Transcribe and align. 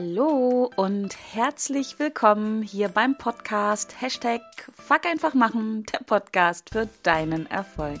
Hallo 0.00 0.70
und 0.76 1.14
herzlich 1.34 1.98
willkommen 1.98 2.62
hier 2.62 2.88
beim 2.88 3.18
Podcast 3.18 4.00
Hashtag 4.00 4.40
Fuck 4.72 5.04
einfach 5.04 5.34
machen, 5.34 5.84
der 5.92 5.98
Podcast 5.98 6.70
für 6.70 6.88
deinen 7.02 7.44
Erfolg. 7.44 8.00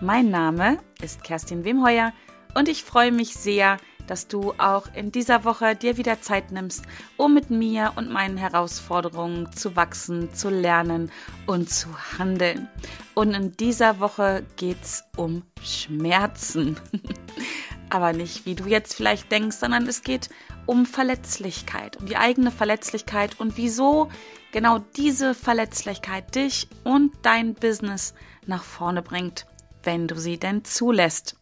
Mein 0.00 0.30
Name 0.30 0.78
ist 1.02 1.22
Kerstin 1.22 1.66
Wemheuer 1.66 2.14
und 2.54 2.70
ich 2.70 2.82
freue 2.82 3.12
mich 3.12 3.34
sehr, 3.34 3.76
dass 4.06 4.26
du 4.26 4.54
auch 4.56 4.86
in 4.94 5.12
dieser 5.12 5.44
Woche 5.44 5.76
dir 5.76 5.98
wieder 5.98 6.22
Zeit 6.22 6.50
nimmst, 6.50 6.84
um 7.18 7.34
mit 7.34 7.50
mir 7.50 7.92
und 7.96 8.10
meinen 8.10 8.38
Herausforderungen 8.38 9.52
zu 9.52 9.76
wachsen, 9.76 10.32
zu 10.32 10.48
lernen 10.48 11.12
und 11.46 11.68
zu 11.68 11.88
handeln. 12.18 12.70
Und 13.12 13.34
in 13.34 13.54
dieser 13.54 14.00
Woche 14.00 14.46
geht 14.56 14.82
es 14.82 15.04
um 15.14 15.42
Schmerzen. 15.62 16.80
Aber 17.90 18.12
nicht, 18.12 18.44
wie 18.46 18.54
du 18.54 18.66
jetzt 18.66 18.94
vielleicht 18.94 19.30
denkst, 19.32 19.56
sondern 19.56 19.86
es 19.86 20.02
geht 20.02 20.28
um 20.66 20.84
Verletzlichkeit, 20.84 21.96
um 21.96 22.06
die 22.06 22.16
eigene 22.16 22.50
Verletzlichkeit 22.50 23.40
und 23.40 23.56
wieso 23.56 24.10
genau 24.52 24.78
diese 24.96 25.34
Verletzlichkeit 25.34 26.34
dich 26.34 26.68
und 26.84 27.14
dein 27.22 27.54
Business 27.54 28.14
nach 28.46 28.64
vorne 28.64 29.02
bringt, 29.02 29.46
wenn 29.82 30.08
du 30.08 30.18
sie 30.18 30.38
denn 30.38 30.64
zulässt. 30.64 31.36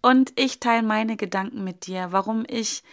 Und 0.00 0.32
ich 0.36 0.60
teile 0.60 0.82
meine 0.82 1.16
Gedanken 1.16 1.64
mit 1.64 1.86
dir, 1.86 2.08
warum 2.10 2.44
ich 2.48 2.84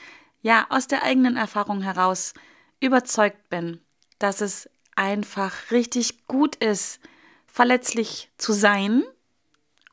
ja 0.41 0.65
aus 0.69 0.87
der 0.87 1.03
eigenen 1.03 1.37
Erfahrung 1.37 1.81
heraus 1.81 2.33
überzeugt 2.79 3.49
bin, 3.49 3.79
dass 4.19 4.41
es 4.41 4.69
einfach 4.95 5.71
richtig 5.71 6.27
gut 6.27 6.55
ist, 6.55 6.99
verletzlich 7.45 8.31
zu 8.37 8.53
sein 8.53 9.03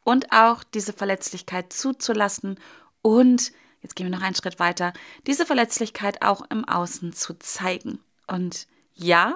und 0.05 0.33
auch 0.33 0.65
diese 0.65 0.93
Verletzlichkeit 0.93 1.73
zuzulassen 1.73 2.59
und 3.03 3.53
jetzt 3.83 3.97
gehen 3.97 4.07
wir 4.07 4.17
noch 4.17 4.25
einen 4.25 4.37
Schritt 4.37 4.59
weiter, 4.59 4.93
diese 5.27 5.45
Verletzlichkeit 5.45 6.23
auch 6.23 6.43
im 6.51 6.65
Außen 6.65 7.13
zu 7.13 7.35
zeigen. 7.35 8.01
Und 8.27 8.67
ja, 8.95 9.35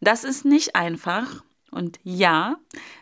das 0.00 0.24
ist 0.24 0.44
nicht 0.44 0.76
einfach. 0.76 1.42
Und 1.70 1.98
ja, 2.02 2.56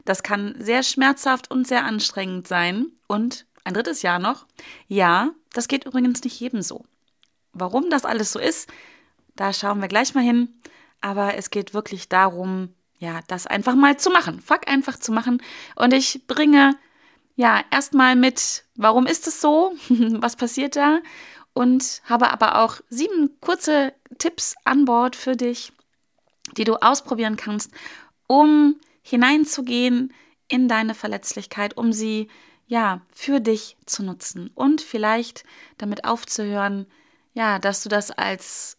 das 0.04 0.22
kann 0.22 0.54
sehr 0.58 0.82
schmerzhaft 0.82 1.50
und 1.50 1.66
sehr 1.66 1.84
anstrengend 1.84 2.46
sein. 2.46 2.86
Und 3.06 3.46
ein 3.64 3.74
drittes 3.74 4.02
Jahr 4.02 4.18
noch. 4.18 4.46
Ja, 4.86 5.30
das 5.52 5.68
geht 5.68 5.84
übrigens 5.84 6.22
nicht 6.22 6.38
jedem 6.40 6.62
so. 6.62 6.84
Warum 7.52 7.90
das 7.90 8.04
alles 8.04 8.32
so 8.32 8.38
ist, 8.38 8.70
da 9.36 9.52
schauen 9.52 9.80
wir 9.80 9.88
gleich 9.88 10.14
mal 10.14 10.24
hin. 10.24 10.60
Aber 11.00 11.34
es 11.34 11.50
geht 11.50 11.74
wirklich 11.74 12.08
darum, 12.08 12.74
ja, 12.98 13.20
das 13.28 13.46
einfach 13.46 13.74
mal 13.74 13.96
zu 13.96 14.10
machen. 14.10 14.40
Fuck 14.40 14.68
einfach 14.68 14.98
zu 14.98 15.12
machen. 15.12 15.42
Und 15.76 15.92
ich 15.94 16.26
bringe 16.26 16.76
ja 17.38 17.64
erstmal 17.70 18.16
mit, 18.16 18.64
warum 18.74 19.06
ist 19.06 19.28
es 19.28 19.40
so? 19.40 19.72
Was 19.88 20.34
passiert 20.34 20.74
da? 20.74 21.00
Und 21.54 22.02
habe 22.04 22.30
aber 22.30 22.62
auch 22.62 22.80
sieben 22.88 23.40
kurze 23.40 23.94
Tipps 24.18 24.56
an 24.64 24.84
Bord 24.84 25.14
für 25.16 25.36
dich, 25.36 25.72
die 26.56 26.64
du 26.64 26.74
ausprobieren 26.76 27.36
kannst, 27.36 27.70
um 28.26 28.76
hineinzugehen 29.02 30.12
in 30.48 30.66
deine 30.66 30.94
Verletzlichkeit, 30.94 31.76
um 31.76 31.92
sie 31.92 32.28
ja, 32.66 33.00
für 33.10 33.40
dich 33.40 33.76
zu 33.86 34.02
nutzen 34.02 34.50
und 34.54 34.82
vielleicht 34.82 35.44
damit 35.78 36.04
aufzuhören, 36.04 36.86
ja, 37.34 37.58
dass 37.58 37.82
du 37.82 37.88
das 37.88 38.10
als, 38.10 38.76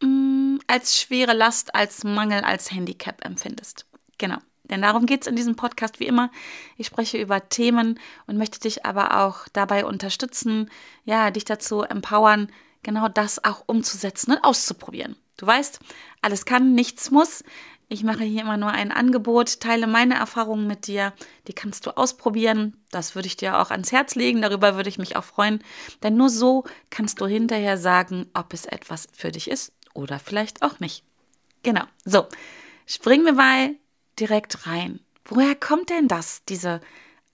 mh, 0.00 0.08
mm, 0.08 0.60
als 0.66 0.98
schwere 0.98 1.34
Last, 1.34 1.74
als 1.74 2.04
Mangel, 2.04 2.42
als 2.42 2.72
Handicap 2.72 3.24
empfindest. 3.24 3.86
Genau. 4.18 4.38
Denn 4.72 4.80
darum 4.80 5.04
geht 5.04 5.20
es 5.20 5.26
in 5.26 5.36
diesem 5.36 5.54
Podcast 5.54 6.00
wie 6.00 6.06
immer. 6.06 6.30
Ich 6.78 6.86
spreche 6.86 7.18
über 7.18 7.50
Themen 7.50 8.00
und 8.26 8.38
möchte 8.38 8.58
dich 8.58 8.86
aber 8.86 9.22
auch 9.22 9.46
dabei 9.52 9.84
unterstützen, 9.84 10.70
ja, 11.04 11.30
dich 11.30 11.44
dazu 11.44 11.82
empowern, 11.82 12.50
genau 12.82 13.08
das 13.08 13.44
auch 13.44 13.64
umzusetzen 13.66 14.32
und 14.32 14.42
auszuprobieren. 14.42 15.14
Du 15.36 15.46
weißt, 15.46 15.78
alles 16.22 16.46
kann, 16.46 16.72
nichts 16.72 17.10
muss. 17.10 17.44
Ich 17.90 18.02
mache 18.02 18.24
hier 18.24 18.40
immer 18.40 18.56
nur 18.56 18.70
ein 18.70 18.92
Angebot, 18.92 19.60
teile 19.60 19.86
meine 19.86 20.14
Erfahrungen 20.14 20.66
mit 20.66 20.86
dir. 20.86 21.12
Die 21.48 21.52
kannst 21.52 21.84
du 21.84 21.90
ausprobieren. 21.90 22.78
Das 22.90 23.14
würde 23.14 23.26
ich 23.26 23.36
dir 23.36 23.58
auch 23.58 23.70
ans 23.70 23.92
Herz 23.92 24.14
legen. 24.14 24.40
Darüber 24.40 24.76
würde 24.76 24.88
ich 24.88 24.96
mich 24.96 25.16
auch 25.16 25.24
freuen. 25.24 25.62
Denn 26.02 26.16
nur 26.16 26.30
so 26.30 26.64
kannst 26.88 27.20
du 27.20 27.26
hinterher 27.26 27.76
sagen, 27.76 28.30
ob 28.32 28.54
es 28.54 28.64
etwas 28.64 29.06
für 29.12 29.32
dich 29.32 29.50
ist 29.50 29.74
oder 29.92 30.18
vielleicht 30.18 30.62
auch 30.62 30.80
nicht. 30.80 31.04
Genau. 31.62 31.84
So, 32.06 32.26
springen 32.86 33.26
wir 33.26 33.34
mal 33.34 33.74
direkt 34.18 34.66
rein. 34.66 35.00
Woher 35.24 35.54
kommt 35.54 35.90
denn 35.90 36.08
das, 36.08 36.44
diese 36.44 36.80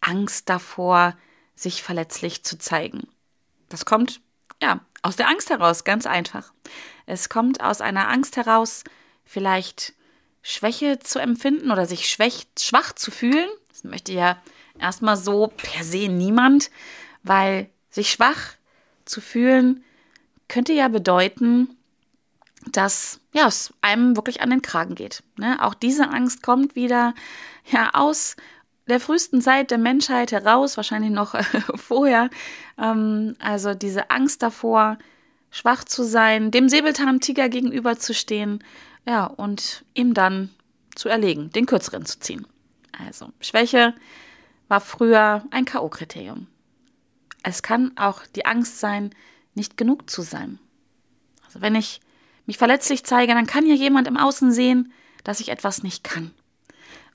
Angst 0.00 0.48
davor, 0.48 1.16
sich 1.54 1.82
verletzlich 1.82 2.44
zu 2.44 2.58
zeigen? 2.58 3.08
Das 3.68 3.84
kommt, 3.84 4.20
ja, 4.62 4.80
aus 5.02 5.16
der 5.16 5.28
Angst 5.28 5.50
heraus, 5.50 5.84
ganz 5.84 6.06
einfach. 6.06 6.52
Es 7.06 7.28
kommt 7.28 7.62
aus 7.62 7.80
einer 7.80 8.08
Angst 8.08 8.36
heraus, 8.36 8.84
vielleicht 9.24 9.94
Schwäche 10.42 10.98
zu 10.98 11.18
empfinden 11.18 11.70
oder 11.70 11.86
sich 11.86 12.08
schwach, 12.08 12.44
schwach 12.58 12.92
zu 12.92 13.10
fühlen. 13.10 13.48
Das 13.68 13.84
möchte 13.84 14.12
ja 14.12 14.40
erstmal 14.78 15.16
so 15.16 15.48
per 15.48 15.84
se 15.84 16.08
niemand, 16.08 16.70
weil 17.22 17.68
sich 17.90 18.10
schwach 18.10 18.54
zu 19.04 19.20
fühlen 19.20 19.84
könnte 20.48 20.72
ja 20.72 20.88
bedeuten, 20.88 21.76
dass 22.72 23.20
ja, 23.32 23.46
es 23.46 23.72
einem 23.80 24.16
wirklich 24.16 24.40
an 24.40 24.50
den 24.50 24.62
Kragen 24.62 24.94
geht. 24.94 25.22
Ne? 25.36 25.56
Auch 25.62 25.74
diese 25.74 26.08
Angst 26.08 26.42
kommt 26.42 26.74
wieder 26.74 27.14
ja, 27.70 27.90
aus 27.92 28.36
der 28.88 29.00
frühesten 29.00 29.42
Zeit 29.42 29.70
der 29.70 29.78
Menschheit 29.78 30.32
heraus, 30.32 30.76
wahrscheinlich 30.76 31.10
noch 31.10 31.34
äh, 31.34 31.44
vorher. 31.74 32.30
Ähm, 32.78 33.36
also 33.38 33.74
diese 33.74 34.10
Angst 34.10 34.42
davor, 34.42 34.98
schwach 35.50 35.84
zu 35.84 36.02
sein, 36.02 36.50
dem 36.50 36.68
Säbelzahntiger 36.68 37.48
gegenüberzustehen 37.48 38.64
ja, 39.06 39.24
und 39.24 39.84
ihm 39.94 40.14
dann 40.14 40.50
zu 40.94 41.08
erlegen, 41.08 41.50
den 41.50 41.66
kürzeren 41.66 42.04
zu 42.04 42.18
ziehen. 42.18 42.46
Also, 43.06 43.30
Schwäche 43.40 43.94
war 44.68 44.80
früher 44.80 45.44
ein 45.50 45.64
K.O.-Kriterium. 45.64 46.46
Es 47.42 47.62
kann 47.62 47.96
auch 47.96 48.26
die 48.34 48.44
Angst 48.44 48.80
sein, 48.80 49.14
nicht 49.54 49.76
genug 49.76 50.10
zu 50.10 50.22
sein. 50.22 50.58
Also, 51.46 51.60
wenn 51.60 51.74
ich 51.74 52.00
mich 52.48 52.58
verletzlich 52.58 53.04
zeige, 53.04 53.34
dann 53.34 53.46
kann 53.46 53.66
ja 53.66 53.74
jemand 53.74 54.08
im 54.08 54.16
Außen 54.16 54.50
sehen, 54.50 54.92
dass 55.22 55.40
ich 55.40 55.50
etwas 55.50 55.82
nicht 55.82 56.02
kann. 56.02 56.32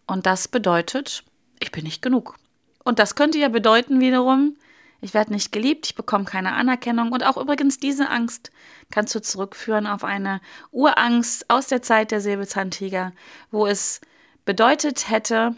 Und 0.07 0.25
das 0.25 0.47
bedeutet, 0.47 1.23
ich 1.59 1.71
bin 1.71 1.83
nicht 1.83 2.01
genug. 2.01 2.37
Und 2.83 2.99
das 2.99 3.15
könnte 3.15 3.39
ja 3.39 3.49
bedeuten 3.49 3.99
wiederum, 3.99 4.55
ich 5.01 5.13
werde 5.13 5.33
nicht 5.33 5.51
geliebt, 5.51 5.87
ich 5.87 5.95
bekomme 5.95 6.23
keine 6.23 6.53
Anerkennung. 6.53 7.11
Und 7.11 7.25
auch 7.25 7.35
übrigens 7.35 7.77
diese 7.77 8.09
Angst 8.09 8.51
kannst 8.89 9.13
du 9.15 9.21
zurückführen 9.21 9.87
auf 9.87 10.03
eine 10.05 10.39
Urangst 10.71 11.49
aus 11.49 11.67
der 11.67 11.81
Zeit 11.81 12.11
der 12.11 12.21
Säbelzahntiger, 12.21 13.11
wo 13.51 13.67
es 13.67 13.99
bedeutet 14.45 15.09
hätte, 15.09 15.55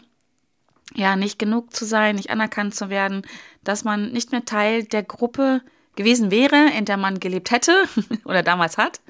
ja, 0.94 1.16
nicht 1.16 1.38
genug 1.38 1.74
zu 1.74 1.84
sein, 1.84 2.16
nicht 2.16 2.30
anerkannt 2.30 2.74
zu 2.74 2.88
werden, 2.88 3.22
dass 3.62 3.84
man 3.84 4.10
nicht 4.10 4.32
mehr 4.32 4.44
Teil 4.44 4.84
der 4.84 5.02
Gruppe 5.02 5.62
gewesen 5.96 6.30
wäre, 6.30 6.70
in 6.76 6.84
der 6.84 6.96
man 6.96 7.20
gelebt 7.20 7.50
hätte 7.50 7.84
oder 8.24 8.42
damals 8.42 8.78
hat. 8.78 9.00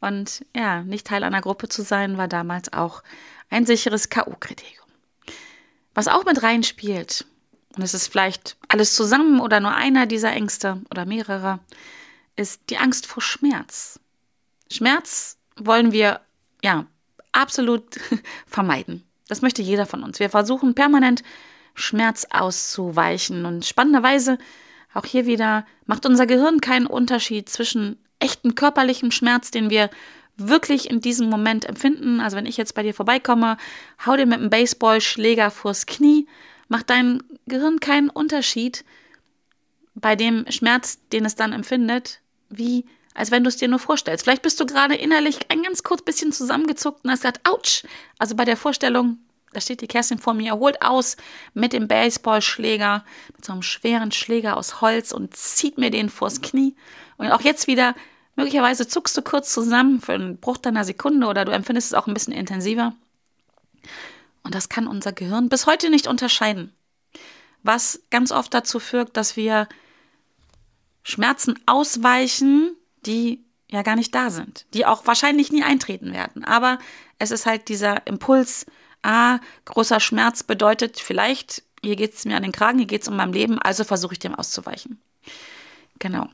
Und 0.00 0.44
ja, 0.54 0.82
nicht 0.82 1.06
Teil 1.06 1.24
einer 1.24 1.40
Gruppe 1.40 1.68
zu 1.68 1.82
sein, 1.82 2.18
war 2.18 2.28
damals 2.28 2.72
auch 2.72 3.02
ein 3.50 3.66
sicheres 3.66 4.08
K.O.-Kriterium. 4.08 4.86
Was 5.94 6.08
auch 6.08 6.24
mit 6.24 6.42
reinspielt, 6.42 7.26
und 7.76 7.82
es 7.82 7.94
ist 7.94 8.08
vielleicht 8.08 8.56
alles 8.68 8.94
zusammen 8.94 9.40
oder 9.40 9.60
nur 9.60 9.74
einer 9.74 10.06
dieser 10.06 10.32
Ängste 10.32 10.82
oder 10.90 11.06
mehrere, 11.06 11.60
ist 12.36 12.70
die 12.70 12.78
Angst 12.78 13.06
vor 13.06 13.22
Schmerz. 13.22 13.98
Schmerz 14.70 15.38
wollen 15.56 15.92
wir 15.92 16.20
ja 16.62 16.86
absolut 17.32 17.98
vermeiden. 18.46 19.04
Das 19.28 19.42
möchte 19.42 19.62
jeder 19.62 19.86
von 19.86 20.02
uns. 20.02 20.20
Wir 20.20 20.30
versuchen 20.30 20.74
permanent 20.74 21.22
Schmerz 21.74 22.26
auszuweichen 22.30 23.44
und 23.44 23.66
spannenderweise 23.66 24.38
auch 24.94 25.04
hier 25.04 25.26
wieder 25.26 25.66
macht 25.86 26.06
unser 26.06 26.26
Gehirn 26.26 26.60
keinen 26.60 26.86
Unterschied 26.86 27.48
zwischen 27.48 27.98
echten 28.18 28.54
körperlichem 28.54 29.10
Schmerz, 29.10 29.50
den 29.50 29.70
wir 29.70 29.90
wirklich 30.36 30.88
in 30.88 31.00
diesem 31.00 31.28
Moment 31.28 31.64
empfinden. 31.64 32.20
Also 32.20 32.36
wenn 32.36 32.46
ich 32.46 32.56
jetzt 32.56 32.74
bei 32.74 32.82
dir 32.82 32.94
vorbeikomme, 32.94 33.56
hau 34.06 34.16
dir 34.16 34.26
mit 34.26 34.38
einem 34.38 34.50
Baseballschläger 34.50 35.50
vors 35.50 35.86
Knie 35.86 36.26
macht 36.68 36.90
dein 36.90 37.22
Gehirn 37.46 37.80
keinen 37.80 38.10
Unterschied 38.10 38.84
bei 39.94 40.14
dem 40.14 40.44
Schmerz, 40.50 41.00
den 41.12 41.24
es 41.24 41.34
dann 41.34 41.52
empfindet, 41.52 42.20
wie 42.50 42.84
als 43.14 43.32
wenn 43.32 43.42
du 43.42 43.48
es 43.48 43.56
dir 43.56 43.66
nur 43.66 43.80
vorstellst. 43.80 44.22
Vielleicht 44.24 44.42
bist 44.42 44.60
du 44.60 44.66
gerade 44.66 44.94
innerlich 44.94 45.38
ein 45.48 45.64
ganz 45.64 45.82
kurz 45.82 46.02
bisschen 46.02 46.30
zusammengezuckt 46.30 47.04
und 47.04 47.10
hast 47.10 47.22
gesagt, 47.22 47.40
ouch. 47.48 47.82
Also 48.16 48.36
bei 48.36 48.44
der 48.44 48.56
Vorstellung, 48.56 49.18
da 49.52 49.60
steht 49.60 49.80
die 49.80 49.88
Kerstin 49.88 50.18
vor 50.18 50.34
mir, 50.34 50.54
holt 50.54 50.80
aus 50.82 51.16
mit 51.52 51.72
dem 51.72 51.88
Baseballschläger, 51.88 53.04
mit 53.34 53.44
so 53.44 53.52
einem 53.52 53.62
schweren 53.62 54.12
Schläger 54.12 54.56
aus 54.56 54.80
Holz 54.80 55.10
und 55.10 55.34
zieht 55.34 55.78
mir 55.78 55.90
den 55.90 56.10
vors 56.10 56.42
Knie. 56.42 56.76
Und 57.18 57.30
auch 57.30 57.42
jetzt 57.42 57.66
wieder, 57.66 57.94
möglicherweise 58.36 58.88
zuckst 58.88 59.16
du 59.16 59.22
kurz 59.22 59.52
zusammen 59.52 60.00
für 60.00 60.14
einen 60.14 60.38
Bruch 60.38 60.56
deiner 60.56 60.84
Sekunde 60.84 61.26
oder 61.26 61.44
du 61.44 61.52
empfindest 61.52 61.88
es 61.88 61.94
auch 61.94 62.06
ein 62.06 62.14
bisschen 62.14 62.32
intensiver. 62.32 62.94
Und 64.42 64.54
das 64.54 64.68
kann 64.68 64.86
unser 64.86 65.12
Gehirn 65.12 65.48
bis 65.50 65.66
heute 65.66 65.90
nicht 65.90 66.06
unterscheiden. 66.06 66.72
Was 67.62 68.00
ganz 68.10 68.32
oft 68.32 68.54
dazu 68.54 68.80
führt, 68.80 69.16
dass 69.16 69.36
wir 69.36 69.68
Schmerzen 71.02 71.58
ausweichen, 71.66 72.74
die 73.04 73.44
ja 73.70 73.82
gar 73.82 73.96
nicht 73.96 74.14
da 74.14 74.30
sind, 74.30 74.66
die 74.72 74.86
auch 74.86 75.06
wahrscheinlich 75.06 75.52
nie 75.52 75.62
eintreten 75.62 76.12
werden. 76.12 76.44
Aber 76.44 76.78
es 77.18 77.30
ist 77.30 77.46
halt 77.46 77.68
dieser 77.68 78.06
Impuls, 78.06 78.64
ah, 79.02 79.40
großer 79.64 80.00
Schmerz 80.00 80.42
bedeutet 80.42 81.00
vielleicht, 81.00 81.62
hier 81.82 81.96
geht 81.96 82.14
es 82.14 82.24
mir 82.24 82.36
an 82.36 82.42
den 82.42 82.52
Kragen, 82.52 82.78
hier 82.78 82.86
geht 82.86 83.02
es 83.02 83.08
um 83.08 83.16
mein 83.16 83.32
Leben, 83.32 83.58
also 83.58 83.84
versuche 83.84 84.14
ich 84.14 84.18
dem 84.18 84.34
auszuweichen. 84.34 85.00
Genau. 85.98 86.28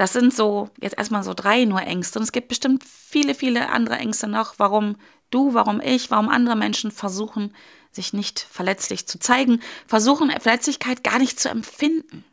Das 0.00 0.14
sind 0.14 0.32
so 0.32 0.70
jetzt 0.80 0.96
erstmal 0.96 1.22
so 1.22 1.34
drei 1.34 1.66
nur 1.66 1.82
Ängste. 1.82 2.18
Und 2.18 2.22
es 2.22 2.32
gibt 2.32 2.48
bestimmt 2.48 2.84
viele, 2.84 3.34
viele 3.34 3.68
andere 3.68 3.96
Ängste 3.96 4.28
noch, 4.28 4.54
warum 4.56 4.96
du, 5.28 5.52
warum 5.52 5.78
ich, 5.82 6.10
warum 6.10 6.30
andere 6.30 6.56
Menschen 6.56 6.90
versuchen, 6.90 7.54
sich 7.92 8.14
nicht 8.14 8.40
verletzlich 8.40 9.06
zu 9.06 9.18
zeigen, 9.18 9.60
versuchen, 9.86 10.30
Verletzlichkeit 10.30 11.04
gar 11.04 11.18
nicht 11.18 11.38
zu 11.38 11.50
empfinden. 11.50 12.24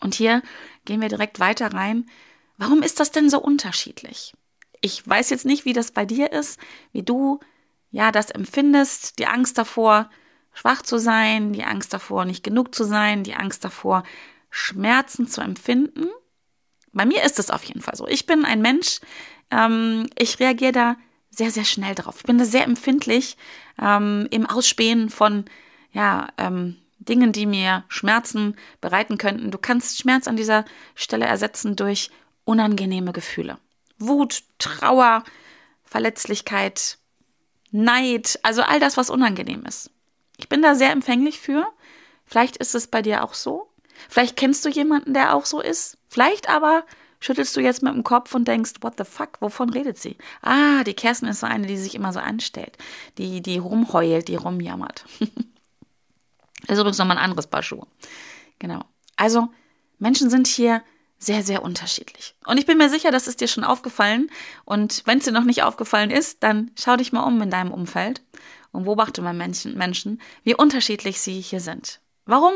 Und 0.00 0.14
hier 0.14 0.42
gehen 0.84 1.00
wir 1.00 1.08
direkt 1.08 1.40
weiter 1.40 1.72
rein. 1.72 2.04
Warum 2.58 2.82
ist 2.82 3.00
das 3.00 3.12
denn 3.12 3.30
so 3.30 3.40
unterschiedlich? 3.40 4.34
Ich 4.82 5.08
weiß 5.08 5.30
jetzt 5.30 5.46
nicht, 5.46 5.64
wie 5.64 5.72
das 5.72 5.92
bei 5.92 6.04
dir 6.04 6.32
ist, 6.32 6.60
wie 6.92 7.02
du 7.02 7.40
ja 7.92 8.12
das 8.12 8.30
empfindest, 8.30 9.18
die 9.18 9.26
Angst 9.26 9.56
davor, 9.56 10.10
schwach 10.52 10.82
zu 10.82 10.98
sein, 10.98 11.54
die 11.54 11.64
Angst 11.64 11.94
davor, 11.94 12.26
nicht 12.26 12.44
genug 12.44 12.74
zu 12.74 12.84
sein, 12.84 13.24
die 13.24 13.36
Angst 13.36 13.64
davor, 13.64 14.02
Schmerzen 14.50 15.28
zu 15.28 15.40
empfinden. 15.40 16.10
Bei 16.92 17.04
mir 17.04 17.22
ist 17.22 17.38
es 17.38 17.50
auf 17.50 17.64
jeden 17.64 17.80
Fall 17.80 17.96
so. 17.96 18.06
Ich 18.06 18.26
bin 18.26 18.44
ein 18.44 18.62
Mensch, 18.62 19.00
ähm, 19.50 20.08
ich 20.18 20.40
reagiere 20.40 20.72
da 20.72 20.96
sehr, 21.30 21.50
sehr 21.50 21.64
schnell 21.64 21.94
drauf. 21.94 22.16
Ich 22.18 22.24
bin 22.24 22.38
da 22.38 22.44
sehr 22.44 22.64
empfindlich 22.64 23.36
ähm, 23.80 24.26
im 24.30 24.46
Ausspähen 24.46 25.10
von 25.10 25.44
ja, 25.92 26.28
ähm, 26.36 26.76
Dingen, 26.98 27.32
die 27.32 27.46
mir 27.46 27.84
Schmerzen 27.88 28.56
bereiten 28.80 29.18
könnten. 29.18 29.50
Du 29.50 29.58
kannst 29.58 29.98
Schmerz 29.98 30.26
an 30.26 30.36
dieser 30.36 30.64
Stelle 30.94 31.26
ersetzen 31.26 31.76
durch 31.76 32.10
unangenehme 32.44 33.12
Gefühle. 33.12 33.58
Wut, 33.98 34.42
Trauer, 34.58 35.24
Verletzlichkeit, 35.84 36.98
Neid, 37.70 38.38
also 38.42 38.62
all 38.62 38.80
das, 38.80 38.96
was 38.96 39.10
unangenehm 39.10 39.64
ist. 39.66 39.90
Ich 40.36 40.48
bin 40.48 40.62
da 40.62 40.74
sehr 40.74 40.90
empfänglich 40.90 41.38
für. 41.38 41.66
Vielleicht 42.24 42.56
ist 42.56 42.74
es 42.74 42.86
bei 42.86 43.02
dir 43.02 43.24
auch 43.24 43.34
so. 43.34 43.68
Vielleicht 44.08 44.36
kennst 44.36 44.64
du 44.64 44.68
jemanden, 44.68 45.14
der 45.14 45.34
auch 45.34 45.44
so 45.44 45.60
ist. 45.60 45.97
Vielleicht 46.08 46.48
aber 46.48 46.84
schüttelst 47.20 47.56
du 47.56 47.60
jetzt 47.60 47.82
mit 47.82 47.92
dem 47.94 48.04
Kopf 48.04 48.34
und 48.34 48.46
denkst, 48.46 48.74
what 48.80 48.94
the 48.96 49.04
fuck, 49.04 49.40
wovon 49.40 49.70
redet 49.70 49.98
sie? 49.98 50.16
Ah, 50.42 50.84
die 50.84 50.94
Kerstin 50.94 51.28
ist 51.28 51.40
so 51.40 51.46
eine, 51.46 51.66
die 51.66 51.76
sich 51.76 51.94
immer 51.94 52.12
so 52.12 52.20
anstellt, 52.20 52.76
die, 53.18 53.40
die 53.40 53.58
rumheult, 53.58 54.28
die 54.28 54.36
rumjammert. 54.36 55.04
ist 56.68 56.78
übrigens 56.78 56.98
nochmal 56.98 57.18
ein 57.18 57.24
anderes 57.24 57.46
Paar 57.46 57.62
Schuhe. 57.62 57.86
Genau. 58.58 58.84
Also, 59.16 59.48
Menschen 59.98 60.30
sind 60.30 60.46
hier 60.46 60.82
sehr, 61.18 61.42
sehr 61.42 61.62
unterschiedlich. 61.62 62.36
Und 62.46 62.58
ich 62.58 62.66
bin 62.66 62.78
mir 62.78 62.88
sicher, 62.88 63.10
das 63.10 63.26
ist 63.26 63.40
dir 63.40 63.48
schon 63.48 63.64
aufgefallen. 63.64 64.30
Und 64.64 65.02
wenn 65.04 65.18
es 65.18 65.24
dir 65.24 65.32
noch 65.32 65.44
nicht 65.44 65.64
aufgefallen 65.64 66.10
ist, 66.10 66.42
dann 66.44 66.70
schau 66.78 66.96
dich 66.96 67.12
mal 67.12 67.24
um 67.24 67.42
in 67.42 67.50
deinem 67.50 67.72
Umfeld 67.72 68.22
und 68.70 68.84
beobachte 68.84 69.20
mal 69.20 69.34
Menschen, 69.34 69.76
Menschen, 69.76 70.20
wie 70.44 70.54
unterschiedlich 70.54 71.20
sie 71.20 71.40
hier 71.40 71.60
sind. 71.60 72.00
Warum 72.24 72.54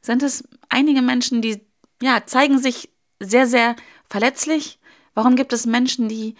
sind 0.00 0.22
es 0.22 0.48
einige 0.70 1.02
Menschen, 1.02 1.42
die 1.42 1.66
ja 2.02 2.24
zeigen 2.26 2.58
sich 2.58 2.90
sehr, 3.20 3.46
sehr 3.46 3.76
verletzlich? 4.06 4.78
Warum 5.14 5.36
gibt 5.36 5.52
es 5.52 5.66
Menschen, 5.66 6.08
die 6.08 6.34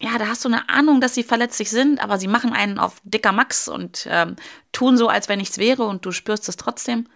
ja, 0.00 0.18
da 0.18 0.26
hast 0.26 0.44
du 0.44 0.48
eine 0.48 0.68
Ahnung, 0.68 1.00
dass 1.00 1.14
sie 1.14 1.22
verletzlich 1.22 1.70
sind, 1.70 2.02
aber 2.02 2.18
sie 2.18 2.26
machen 2.28 2.52
einen 2.52 2.78
auf 2.78 3.00
dicker 3.04 3.32
Max 3.32 3.68
und 3.68 4.06
ähm, 4.10 4.36
tun 4.72 4.98
so, 4.98 5.08
als 5.08 5.28
wenn 5.28 5.38
nichts 5.38 5.58
wäre 5.58 5.84
und 5.84 6.04
du 6.04 6.12
spürst 6.12 6.48
es 6.48 6.56
trotzdem. 6.56 7.06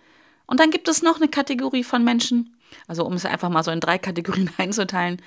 Und 0.47 0.61
dann 0.61 0.71
gibt 0.71 0.89
es 0.89 1.03
noch 1.03 1.17
eine 1.17 1.29
Kategorie 1.29 1.85
von 1.85 2.05
Menschen, 2.05 2.57
also 2.87 3.05
um 3.05 3.15
es 3.15 3.27
einfach 3.27 3.51
mal 3.51 3.65
so 3.65 3.71
in 3.71 3.81
drei 3.81 3.99
Kategorien 3.99 4.51
einzuteilen, 4.59 5.21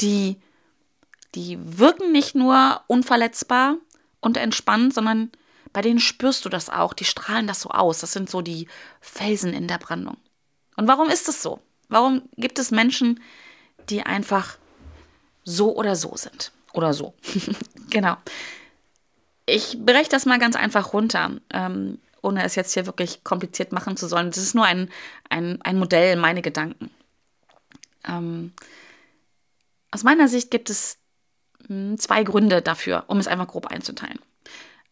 die, 0.00 0.40
die 1.34 1.58
wirken 1.60 2.10
nicht 2.10 2.34
nur 2.34 2.80
unverletzbar 2.86 3.76
und 4.20 4.36
entspannt, 4.36 4.94
sondern 4.94 5.30
bei 5.72 5.82
denen 5.82 6.00
spürst 6.00 6.44
du 6.44 6.48
das 6.48 6.70
auch, 6.70 6.94
die 6.94 7.04
strahlen 7.04 7.46
das 7.46 7.60
so 7.60 7.70
aus. 7.70 8.00
Das 8.00 8.12
sind 8.12 8.30
so 8.30 8.40
die 8.40 8.68
Felsen 9.00 9.52
in 9.52 9.68
der 9.68 9.78
Brandung. 9.78 10.16
Und 10.76 10.88
warum 10.88 11.08
ist 11.08 11.28
es 11.28 11.42
so? 11.42 11.60
Warum 11.88 12.22
gibt 12.36 12.58
es 12.58 12.70
Menschen, 12.70 13.20
die 13.88 14.02
einfach 14.02 14.58
so 15.44 15.76
oder 15.76 15.96
so 15.96 16.16
sind? 16.16 16.52
Oder 16.72 16.92
so. 16.92 17.14
genau. 17.90 18.16
Ich 19.46 19.78
breche 19.78 20.08
das 20.08 20.26
mal 20.26 20.38
ganz 20.38 20.56
einfach 20.56 20.92
runter. 20.92 21.32
Ähm, 21.50 21.98
ohne 22.24 22.42
es 22.42 22.54
jetzt 22.54 22.72
hier 22.72 22.86
wirklich 22.86 23.22
kompliziert 23.22 23.70
machen 23.70 23.96
zu 23.96 24.08
sollen. 24.08 24.30
Das 24.30 24.38
ist 24.38 24.54
nur 24.54 24.64
ein, 24.64 24.90
ein, 25.28 25.60
ein 25.62 25.78
Modell, 25.78 26.16
meine 26.16 26.42
Gedanken. 26.42 26.90
Ähm, 28.08 28.52
aus 29.90 30.02
meiner 30.02 30.26
Sicht 30.26 30.50
gibt 30.50 30.70
es 30.70 30.98
hm, 31.66 31.98
zwei 31.98 32.24
Gründe 32.24 32.62
dafür, 32.62 33.04
um 33.08 33.18
es 33.18 33.28
einfach 33.28 33.46
grob 33.46 33.66
einzuteilen. 33.66 34.18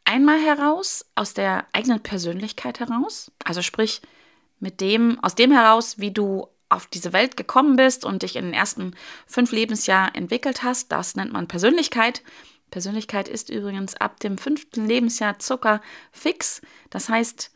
Einmal 0.04 0.40
heraus 0.40 1.06
aus 1.14 1.32
der 1.32 1.66
eigenen 1.72 2.00
Persönlichkeit 2.00 2.80
heraus, 2.80 3.32
also 3.44 3.62
sprich 3.62 4.02
mit 4.62 4.80
dem, 4.80 5.22
aus 5.22 5.34
dem 5.34 5.52
heraus, 5.52 5.98
wie 5.98 6.12
du 6.12 6.46
auf 6.68 6.86
diese 6.86 7.12
Welt 7.12 7.36
gekommen 7.36 7.76
bist 7.76 8.04
und 8.04 8.22
dich 8.22 8.36
in 8.36 8.46
den 8.46 8.54
ersten 8.54 8.94
fünf 9.26 9.52
Lebensjahren 9.52 10.14
entwickelt 10.14 10.62
hast. 10.62 10.90
Das 10.90 11.16
nennt 11.16 11.32
man 11.32 11.48
Persönlichkeit. 11.48 12.22
Persönlichkeit 12.70 13.28
ist 13.28 13.50
übrigens 13.50 13.94
ab 13.94 14.20
dem 14.20 14.38
fünften 14.38 14.86
Lebensjahr 14.86 15.38
Zucker 15.38 15.82
fix. 16.10 16.62
Das 16.88 17.10
heißt, 17.10 17.50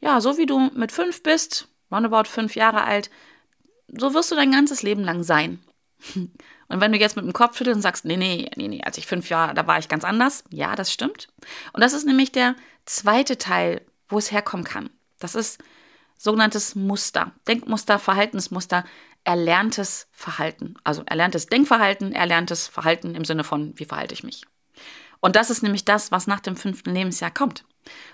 ja, 0.00 0.20
so 0.20 0.36
wie 0.36 0.46
du 0.46 0.70
mit 0.74 0.92
fünf 0.92 1.22
bist, 1.22 1.68
roundabout 1.90 2.28
fünf 2.28 2.54
Jahre 2.56 2.84
alt, 2.84 3.10
so 3.88 4.12
wirst 4.12 4.30
du 4.30 4.34
dein 4.34 4.52
ganzes 4.52 4.82
Leben 4.82 5.02
lang 5.02 5.22
sein. 5.22 5.60
Und 6.14 6.80
wenn 6.80 6.92
du 6.92 6.98
jetzt 6.98 7.16
mit 7.16 7.24
dem 7.24 7.32
Kopf 7.32 7.56
schüttelst 7.56 7.78
und 7.78 7.82
sagst, 7.82 8.04
nee, 8.04 8.16
nee, 8.16 8.48
nee, 8.54 8.68
nee, 8.68 8.82
als 8.84 8.96
ich 8.96 9.04
fünf 9.04 9.28
Jahre, 9.28 9.54
da 9.54 9.66
war 9.66 9.78
ich 9.80 9.88
ganz 9.88 10.04
anders. 10.04 10.44
Ja, 10.50 10.76
das 10.76 10.92
stimmt. 10.92 11.26
Und 11.72 11.80
das 11.82 11.92
ist 11.92 12.06
nämlich 12.06 12.30
der 12.30 12.54
zweite 12.84 13.38
Teil, 13.38 13.80
wo 14.08 14.18
es 14.18 14.30
herkommen 14.30 14.64
kann. 14.64 14.88
Das 15.18 15.34
ist 15.34 15.58
sogenanntes 16.20 16.74
Muster, 16.74 17.32
Denkmuster, 17.48 17.98
Verhaltensmuster, 17.98 18.84
erlerntes 19.24 20.06
Verhalten. 20.12 20.74
Also 20.84 21.02
erlerntes 21.06 21.46
Denkverhalten, 21.46 22.12
erlerntes 22.12 22.68
Verhalten 22.68 23.14
im 23.14 23.24
Sinne 23.24 23.42
von, 23.42 23.72
wie 23.78 23.86
verhalte 23.86 24.12
ich 24.12 24.22
mich. 24.22 24.42
Und 25.20 25.34
das 25.34 25.48
ist 25.48 25.62
nämlich 25.62 25.86
das, 25.86 26.12
was 26.12 26.26
nach 26.26 26.40
dem 26.40 26.56
fünften 26.56 26.94
Lebensjahr 26.94 27.30
kommt. 27.30 27.64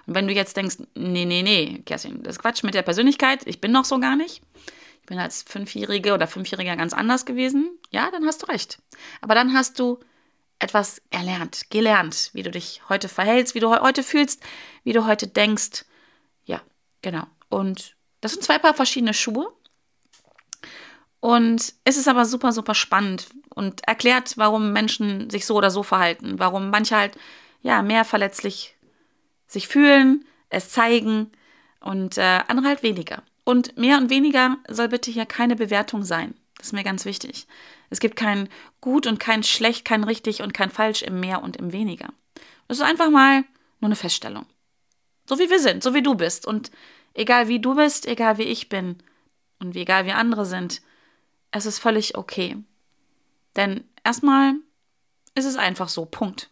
Und 0.07 0.15
wenn 0.15 0.29
du 0.29 0.33
jetzt 0.33 0.57
denkst, 0.57 0.77
nee, 0.95 1.25
nee, 1.25 1.43
nee, 1.43 1.83
Kerstin, 1.85 2.23
das 2.23 2.37
ist 2.37 2.43
Quatsch 2.43 2.63
mit 2.63 2.75
der 2.75 2.83
Persönlichkeit, 2.83 3.45
ich 3.45 3.61
bin 3.61 3.73
noch 3.73 3.85
so 3.85 3.99
gar 3.99 4.15
nicht. 4.15 4.41
Ich 5.01 5.07
bin 5.07 5.19
als 5.19 5.43
Fünfjährige 5.43 6.15
oder 6.15 6.29
Fünfjähriger 6.29 6.77
ganz 6.77 6.93
anders 6.93 7.27
gewesen. 7.27 7.77
Ja, 7.91 8.11
dann 8.13 8.25
hast 8.25 8.43
du 8.43 8.47
recht. 8.47 8.79
Aber 9.21 9.35
dann 9.35 9.53
hast 9.53 9.81
du 9.81 9.99
etwas 10.61 11.03
erlernt, 11.11 11.71
gelernt, 11.71 12.31
wie 12.35 12.45
du 12.45 12.53
dich 12.53 12.83
heute 12.89 13.09
verhältst, 13.09 13.57
wie 13.57 13.61
du 13.61 13.69
heute 13.69 14.05
fühlst, 14.05 14.43
wie 14.85 14.93
du 14.93 15.07
heute 15.07 15.27
denkst. 15.27 15.85
Ja, 16.45 16.63
genau. 17.03 17.27
Und 17.49 17.96
das 18.27 18.33
sind 18.33 18.43
zwei 18.43 18.59
Paar 18.59 18.75
verschiedene 18.75 19.15
Schuhe. 19.15 19.53
Und 21.21 21.75
es 21.85 21.97
ist 21.97 22.09
aber 22.09 22.25
super, 22.25 22.51
super 22.51 22.75
spannend 22.75 23.29
und 23.55 23.87
erklärt, 23.87 24.37
warum 24.37 24.73
Menschen 24.73 25.31
sich 25.31 25.47
so 25.47 25.55
oder 25.55 25.71
so 25.71 25.85
verhalten, 25.85 26.41
warum 26.41 26.71
manche 26.71 26.97
halt 26.97 27.17
ja 27.63 27.83
mehr 27.83 28.05
verletzlich 28.05 28.75
sich 29.47 29.69
fühlen, 29.69 30.25
es 30.49 30.71
zeigen 30.71 31.31
und 31.79 32.19
äh, 32.19 32.41
andere 32.49 32.67
halt 32.67 32.83
weniger. 32.83 33.23
Und 33.45 33.79
mehr 33.79 33.97
und 33.97 34.11
weniger 34.11 34.57
soll 34.69 34.89
bitte 34.89 35.13
hier 35.13 35.25
keine 35.25 35.55
Bewertung 35.55 36.03
sein. 36.03 36.35
Das 36.59 36.67
ist 36.67 36.73
mir 36.73 36.83
ganz 36.83 37.05
wichtig. 37.05 37.47
Es 37.91 38.01
gibt 38.01 38.17
kein 38.17 38.49
gut 38.81 39.07
und 39.07 39.21
kein 39.21 39.45
schlecht, 39.45 39.85
kein 39.85 40.03
richtig 40.03 40.43
und 40.43 40.53
kein 40.53 40.71
falsch 40.71 41.03
im 41.03 41.21
mehr 41.21 41.45
und 41.45 41.59
im 41.59 41.73
weniger. 41.73 42.09
Es 42.67 42.79
ist 42.79 42.85
einfach 42.85 43.09
mal 43.09 43.45
nur 43.79 43.87
eine 43.89 43.95
Feststellung. 43.95 44.47
So 45.29 45.39
wie 45.39 45.49
wir 45.49 45.61
sind, 45.61 45.85
so 45.85 45.95
wie 45.95 46.03
du 46.03 46.17
bist. 46.17 46.45
Und 46.45 46.73
egal 47.17 47.49
wie 47.49 47.61
du 47.61 47.75
bist, 47.75 48.07
egal 48.07 48.39
wie 48.39 48.45
ich 48.45 48.69
bin 48.69 48.97
und 49.59 49.75
wie 49.75 49.83
egal 49.83 50.07
wie 50.07 50.13
andere 50.13 50.47
sind, 50.47 50.83
es 51.51 51.67
ist 51.67 51.79
völlig 51.79 52.17
okay. 52.17 52.57
Denn 53.57 53.85
erstmal 54.05 54.55
ist 55.35 55.47
es 55.47 55.57
einfach 55.57 55.89
so, 55.89 56.05
Punkt. 56.05 56.51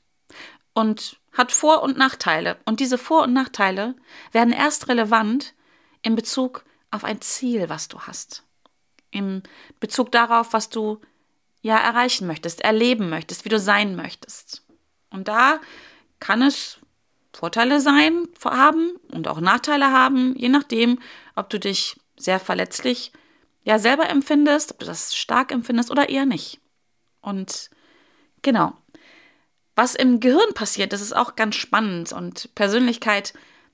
Und 0.73 1.21
hat 1.33 1.53
Vor- 1.53 1.83
und 1.83 1.97
Nachteile. 1.97 2.57
Und 2.65 2.81
diese 2.81 2.99
Vor- 2.99 3.25
und 3.25 3.33
Nachteile 3.33 3.95
werden 4.33 4.53
erst 4.53 4.89
relevant 4.89 5.55
in 6.03 6.15
Bezug 6.15 6.65
auf 6.91 7.05
ein 7.05 7.21
Ziel, 7.21 7.69
was 7.69 7.89
du 7.89 8.01
hast. 8.01 8.45
In 9.11 9.43
Bezug 9.81 10.13
darauf, 10.13 10.53
was 10.53 10.71
du 10.71 11.01
ja 11.61 11.77
erreichen 11.79 12.27
möchtest, 12.27 12.61
erleben 12.61 13.09
möchtest, 13.09 13.45
wie 13.45 13.49
du 13.49 13.59
sein 13.59 13.97
möchtest. 13.97 14.63
Und 15.11 15.29
da 15.29 15.61
kann 16.21 16.43
es 16.43 16.79
Vorteile 17.37 17.81
sein, 17.81 18.29
haben 18.45 18.93
und 19.13 19.29
auch 19.29 19.41
Nachteile 19.41 19.91
haben, 19.91 20.35
je 20.37 20.49
nachdem, 20.49 20.99
ob 21.35 21.51
du 21.51 21.59
dich 21.59 21.97
sehr 22.17 22.39
verletzlich 22.39 23.13
ja 23.65 23.79
selber 23.79 24.09
empfindest, 24.09 24.73
ob 24.73 24.79
du 24.79 24.87
das 24.87 25.15
stark 25.15 25.51
empfindest 25.51 25.91
oder 25.91 26.09
eher 26.09 26.27
nicht. 26.27 26.61
Und 27.21 27.71
genau. 28.43 28.75
Was 29.75 29.95
im 29.97 30.21
Gehirn 30.21 30.55
passiert, 30.55 30.93
das 30.93 31.01
ist 31.01 31.17
auch 31.17 31.35
ganz 31.35 31.57
spannend 31.57 32.13
und 32.13 32.55
Persönlichkeit 32.55 33.33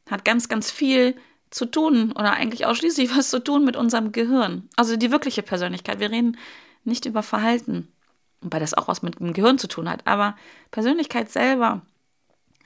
hat 0.09 0.25
ganz, 0.25 0.49
ganz 0.49 0.71
viel 0.71 1.15
zu 1.51 1.67
tun 1.67 2.13
oder 2.13 2.33
eigentlich 2.33 2.65
ausschließlich 2.65 3.11
was 3.17 3.31
zu 3.31 3.43
tun 3.43 3.65
mit 3.65 3.77
unserem 3.77 4.13
Gehirn. 4.13 4.69
Also 4.77 4.97
die 4.97 5.11
wirkliche 5.11 5.43
Persönlichkeit. 5.43 6.01
Wir 6.01 6.11
reden 6.11 6.39
nicht 6.85 7.05
über 7.05 7.23
Verhalten, 7.23 7.89
wobei 8.41 8.59
das 8.59 8.73
auch 8.73 8.89
was 8.89 9.03
mit 9.03 9.21
dem 9.21 9.35
Gehirn 9.35 9.59
zu 9.59 9.69
tun 9.69 9.91
hat, 9.91 10.07
aber 10.07 10.37
Persönlichkeit 10.71 11.31
selber 11.31 11.83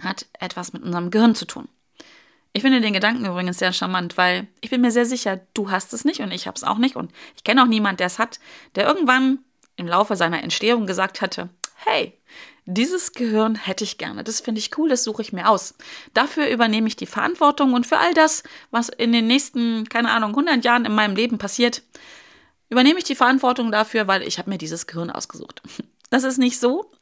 hat 0.01 0.27
etwas 0.39 0.73
mit 0.73 0.83
unserem 0.83 1.11
Gehirn 1.11 1.35
zu 1.35 1.47
tun. 1.47 1.69
Ich 2.53 2.63
finde 2.63 2.81
den 2.81 2.93
Gedanken 2.93 3.27
übrigens 3.27 3.59
sehr 3.59 3.73
charmant, 3.73 4.17
weil 4.17 4.47
ich 4.61 4.71
bin 4.71 4.81
mir 4.81 4.93
sehr 4.93 5.07
sicher, 5.07 5.41
du 5.55 5.71
hast 5.71 5.93
es 5.93 6.05
nicht 6.05 6.21
und 6.21 6.31
ich 6.31 6.47
habe 6.47 6.57
es 6.57 6.63
auch 6.63 6.79
nicht 6.79 6.95
und 6.95 7.13
ich 7.37 7.43
kenne 7.43 7.63
auch 7.63 7.67
niemanden, 7.67 7.97
der 7.99 8.07
es 8.07 8.19
hat, 8.19 8.39
der 8.77 8.87
irgendwann 8.87 9.41
im 9.77 9.89
Laufe 9.89 10.15
seiner 10.15 10.43
Entstehung 10.43 10.87
gesagt 10.87 11.21
hatte, 11.21 11.49
hey, 11.75 12.17
dieses 12.67 13.13
Gehirn 13.13 13.57
hätte 13.57 13.85
ich 13.85 13.99
gerne. 13.99 14.25
Das 14.25 14.41
finde 14.41 14.61
ich 14.61 14.79
cool, 14.79 14.89
das 14.89 15.05
suche 15.05 15.23
ich 15.23 15.33
mir 15.33 15.49
aus. 15.49 15.75
Dafür 16.15 16.49
übernehme 16.49 16.89
ich 16.89 16.97
die 16.97 17.07
Verantwortung 17.07 17.75
und 17.75 17.87
für 17.87 17.99
all 17.99 18.15
das, 18.15 18.43
was 18.71 18.89
in 18.89 19.13
den 19.13 19.27
nächsten, 19.27 19.89
keine 19.89 20.11
Ahnung, 20.11 20.31
100 20.31 20.65
Jahren 20.65 20.85
in 20.85 20.95
meinem 20.95 21.17
Leben 21.17 21.39
passiert, 21.39 21.83
übernehme 22.71 22.99
ich 22.99 23.05
die 23.05 23.17
Verantwortung 23.17 23.71
dafür, 23.71 24.07
weil 24.07 24.23
ich 24.23 24.39
habe 24.39 24.49
mir 24.49 24.59
dieses 24.59 24.87
Gehirn 24.87 25.11
ausgesucht. 25.11 25.63
Das 26.11 26.23
ist 26.23 26.39
nicht 26.39 26.61
so. 26.61 26.93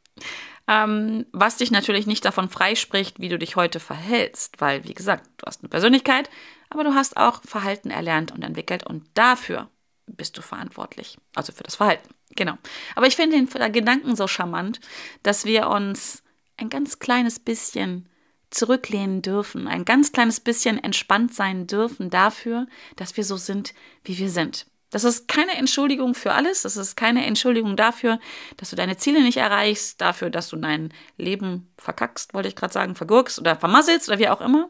Ähm, 0.67 1.25
was 1.31 1.57
dich 1.57 1.71
natürlich 1.71 2.07
nicht 2.07 2.23
davon 2.23 2.49
freispricht, 2.49 3.19
wie 3.19 3.29
du 3.29 3.37
dich 3.37 3.55
heute 3.55 3.79
verhältst, 3.79 4.61
weil, 4.61 4.85
wie 4.85 4.93
gesagt, 4.93 5.29
du 5.37 5.45
hast 5.45 5.61
eine 5.61 5.69
Persönlichkeit, 5.69 6.29
aber 6.69 6.83
du 6.83 6.93
hast 6.93 7.17
auch 7.17 7.41
Verhalten 7.43 7.91
erlernt 7.91 8.31
und 8.31 8.43
entwickelt 8.43 8.85
und 8.85 9.05
dafür 9.13 9.69
bist 10.07 10.37
du 10.37 10.41
verantwortlich. 10.41 11.17
Also 11.35 11.51
für 11.51 11.63
das 11.63 11.75
Verhalten. 11.75 12.09
Genau. 12.35 12.57
Aber 12.95 13.07
ich 13.07 13.15
finde 13.15 13.35
den 13.35 13.73
Gedanken 13.73 14.15
so 14.15 14.27
charmant, 14.27 14.79
dass 15.21 15.45
wir 15.45 15.67
uns 15.67 16.23
ein 16.57 16.69
ganz 16.69 16.99
kleines 16.99 17.39
bisschen 17.39 18.09
zurücklehnen 18.49 19.21
dürfen, 19.21 19.67
ein 19.67 19.85
ganz 19.85 20.11
kleines 20.11 20.39
bisschen 20.39 20.81
entspannt 20.81 21.33
sein 21.33 21.67
dürfen 21.67 22.09
dafür, 22.09 22.67
dass 22.95 23.17
wir 23.17 23.23
so 23.23 23.35
sind, 23.37 23.73
wie 24.03 24.17
wir 24.17 24.29
sind. 24.29 24.67
Das 24.93 25.03
ist 25.03 25.27
keine 25.27 25.57
Entschuldigung 25.57 26.13
für 26.13 26.33
alles. 26.33 26.61
Das 26.61 26.77
ist 26.77 26.95
keine 26.95 27.25
Entschuldigung 27.25 27.75
dafür, 27.75 28.19
dass 28.57 28.69
du 28.69 28.75
deine 28.75 28.97
Ziele 28.97 29.21
nicht 29.21 29.37
erreichst, 29.37 29.99
dafür, 29.99 30.29
dass 30.29 30.49
du 30.49 30.55
dein 30.55 30.93
Leben 31.17 31.71
verkackst, 31.77 32.33
wollte 32.33 32.49
ich 32.49 32.55
gerade 32.55 32.73
sagen, 32.73 32.95
vergurkst 32.95 33.39
oder 33.39 33.55
vermasselst 33.55 34.07
oder 34.07 34.19
wie 34.19 34.29
auch 34.29 34.41
immer. 34.41 34.69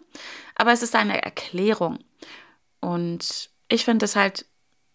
Aber 0.55 0.71
es 0.71 0.81
ist 0.81 0.95
eine 0.95 1.21
Erklärung. 1.21 1.99
Und 2.79 3.49
ich 3.67 3.85
finde 3.85 4.05
es 4.05 4.15
halt 4.15 4.45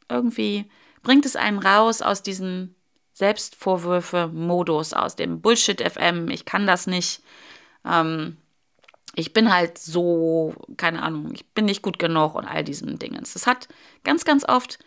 irgendwie 0.09 0.65
bringt 1.03 1.27
es 1.27 1.37
einen 1.37 1.59
raus 1.59 2.03
aus 2.03 2.23
diesem 2.23 2.75
Selbstvorwürfe-Modus, 3.15 4.93
aus 4.93 5.17
dem 5.17 5.41
Bullshit-FM, 5.41 6.29
ich 6.29 6.45
kann 6.45 6.67
das 6.67 6.87
nicht. 6.87 7.23
Ähm, 7.85 8.37
ich 9.15 9.33
bin 9.33 9.53
halt 9.53 9.79
so, 9.79 10.55
keine 10.77 11.03
Ahnung, 11.03 11.33
ich 11.35 11.47
bin 11.49 11.65
nicht 11.65 11.83
gut 11.83 11.99
genug 11.99 12.35
und 12.35 12.45
all 12.45 12.63
diesen 12.63 12.99
Dingen. 12.99 13.23
Es 13.23 13.47
hat 13.47 13.69
ganz, 14.05 14.25
ganz 14.25 14.47
oft 14.47 14.79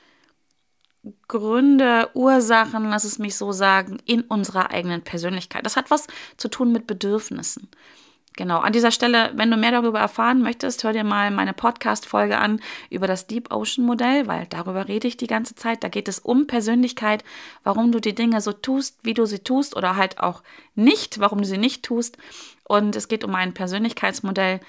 Gründe, 1.28 2.10
Ursachen, 2.14 2.90
lass 2.90 3.06
es 3.06 3.18
mich 3.18 3.36
so 3.36 3.52
sagen, 3.52 3.98
in 4.06 4.22
unserer 4.22 4.70
eigenen 4.72 5.02
Persönlichkeit. 5.02 5.66
Das 5.66 5.76
hat 5.76 5.90
was 5.90 6.08
zu 6.38 6.48
tun 6.48 6.72
mit 6.72 6.86
Bedürfnissen. 6.86 7.70
Genau, 8.38 8.60
an 8.60 8.72
dieser 8.72 8.92
Stelle, 8.92 9.32
wenn 9.36 9.52
du 9.52 9.58
mehr 9.58 9.72
darüber 9.72 10.00
erfahren 10.00 10.42
möchtest, 10.42 10.84
hör 10.86 10.94
dir 10.94 11.04
mal 11.04 11.32
meine 11.32 11.54
Podcast-Folge 11.54 12.38
an 12.38 12.62
über 12.90 13.06
das 13.06 13.28
Deep 13.28 13.52
Ocean 13.52 13.86
Modell, 13.86 14.26
weil 14.28 14.46
darüber 14.48 14.88
rede 14.88 15.08
ich 15.08 15.18
die 15.18 15.28
ganze 15.28 15.54
Zeit. 15.54 15.84
Da 15.84 15.90
geht 15.90 16.08
es 16.08 16.20
um 16.20 16.48
Persönlichkeit, 16.48 17.26
warum 17.64 17.92
du 17.92 18.00
die 18.00 18.16
Dinge 18.16 18.40
so 18.40 18.54
tust, 18.54 19.00
wie 19.04 19.14
du 19.14 19.26
sie 19.26 19.40
tust 19.40 19.76
oder 19.76 19.98
halt 19.98 20.20
auch 20.20 20.44
nicht, 20.76 21.20
warum 21.20 21.40
du 21.40 21.46
sie 21.46 21.58
nicht 21.58 21.84
tust. 21.84 22.18
Und 22.64 22.96
es 22.96 23.10
geht 23.10 23.26
um 23.26 23.36
ein 23.36 23.54
Persönlichkeitsmodell, 23.54 24.62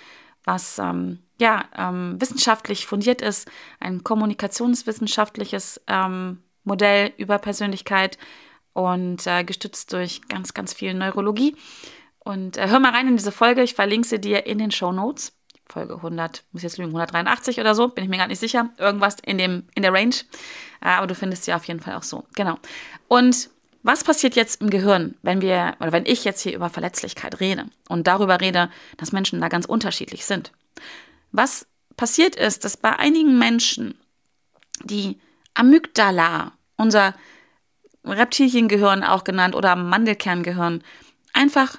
was 0.44 0.78
ähm, 0.80 1.20
ja 1.42 1.64
ähm, 1.76 2.18
wissenschaftlich 2.18 2.86
fundiert 2.86 3.20
ist, 3.20 3.50
ein 3.80 4.02
kommunikationswissenschaftliches 4.02 5.82
ähm, 5.86 6.42
Modell 6.64 7.12
über 7.18 7.38
Persönlichkeit 7.38 8.16
und 8.72 9.26
äh, 9.26 9.44
gestützt 9.44 9.92
durch 9.92 10.22
ganz, 10.28 10.54
ganz 10.54 10.72
viel 10.72 10.94
Neurologie. 10.94 11.56
Und 12.20 12.56
äh, 12.56 12.68
hör 12.68 12.80
mal 12.80 12.92
rein 12.92 13.08
in 13.08 13.16
diese 13.16 13.32
Folge. 13.32 13.62
Ich 13.62 13.74
verlinke 13.74 14.08
sie 14.08 14.20
dir 14.20 14.46
in 14.46 14.58
den 14.58 14.70
Show 14.70 14.92
Notes. 14.92 15.36
Folge 15.68 15.94
100, 15.96 16.44
muss 16.52 16.62
jetzt 16.62 16.78
lügen, 16.78 16.90
183 16.90 17.58
oder 17.58 17.74
so, 17.74 17.88
bin 17.88 18.04
ich 18.04 18.10
mir 18.10 18.18
gar 18.18 18.26
nicht 18.26 18.38
sicher. 18.38 18.70
Irgendwas 18.78 19.16
in, 19.24 19.38
dem, 19.38 19.64
in 19.74 19.82
der 19.82 19.92
Range. 19.92 20.14
Äh, 20.80 20.88
aber 20.88 21.06
du 21.06 21.14
findest 21.14 21.44
sie 21.44 21.54
auf 21.54 21.64
jeden 21.64 21.80
Fall 21.80 21.94
auch 21.94 22.02
so. 22.02 22.24
Genau. 22.34 22.58
Und 23.08 23.50
was 23.82 24.04
passiert 24.04 24.36
jetzt 24.36 24.60
im 24.60 24.70
Gehirn, 24.70 25.16
wenn 25.22 25.40
wir, 25.40 25.74
oder 25.80 25.90
wenn 25.90 26.06
ich 26.06 26.24
jetzt 26.24 26.42
hier 26.42 26.54
über 26.54 26.70
Verletzlichkeit 26.70 27.40
rede 27.40 27.66
und 27.88 28.06
darüber 28.06 28.40
rede, 28.40 28.70
dass 28.96 29.10
Menschen 29.10 29.40
da 29.40 29.48
ganz 29.48 29.66
unterschiedlich 29.66 30.24
sind? 30.24 30.52
Was 31.32 31.66
passiert 31.96 32.36
ist, 32.36 32.64
dass 32.64 32.76
bei 32.76 32.98
einigen 32.98 33.38
Menschen 33.38 33.94
die 34.84 35.18
Amygdala, 35.54 36.52
unser 36.76 37.14
Reptiliengehirn 38.04 39.04
auch 39.04 39.24
genannt 39.24 39.54
oder 39.54 39.76
Mandelkerngehirn, 39.76 40.82
einfach 41.32 41.78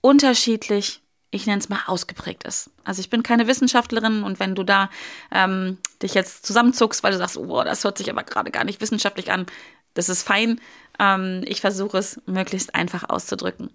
unterschiedlich, 0.00 1.02
ich 1.30 1.46
nenne 1.46 1.58
es 1.58 1.68
mal, 1.68 1.80
ausgeprägt 1.86 2.44
ist. 2.44 2.70
Also 2.84 3.00
ich 3.00 3.10
bin 3.10 3.22
keine 3.22 3.46
Wissenschaftlerin 3.46 4.22
und 4.22 4.40
wenn 4.40 4.54
du 4.54 4.62
da 4.62 4.88
ähm, 5.30 5.78
dich 6.02 6.14
jetzt 6.14 6.46
zusammenzuckst, 6.46 7.02
weil 7.02 7.12
du 7.12 7.18
sagst, 7.18 7.36
oh, 7.36 7.62
das 7.64 7.84
hört 7.84 7.98
sich 7.98 8.10
aber 8.10 8.22
gerade 8.22 8.50
gar 8.50 8.64
nicht 8.64 8.80
wissenschaftlich 8.80 9.30
an, 9.30 9.46
das 9.94 10.08
ist 10.08 10.22
fein. 10.22 10.60
Ähm, 10.98 11.42
ich 11.44 11.60
versuche 11.60 11.98
es 11.98 12.20
möglichst 12.26 12.74
einfach 12.74 13.08
auszudrücken. 13.08 13.70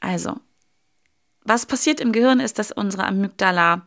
Also, 0.00 0.36
was 1.44 1.66
passiert 1.66 2.00
im 2.00 2.12
Gehirn 2.12 2.40
ist, 2.40 2.58
dass 2.58 2.72
unsere 2.72 3.04
Amygdala 3.04 3.86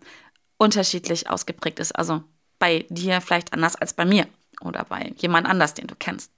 unterschiedlich 0.57 1.29
ausgeprägt 1.29 1.79
ist. 1.79 1.91
Also 1.93 2.23
bei 2.59 2.85
dir 2.89 3.21
vielleicht 3.21 3.53
anders 3.53 3.75
als 3.75 3.93
bei 3.93 4.05
mir 4.05 4.27
oder 4.61 4.85
bei 4.85 5.13
jemand 5.17 5.47
anders, 5.47 5.73
den 5.73 5.87
du 5.87 5.95
kennst. 5.95 6.31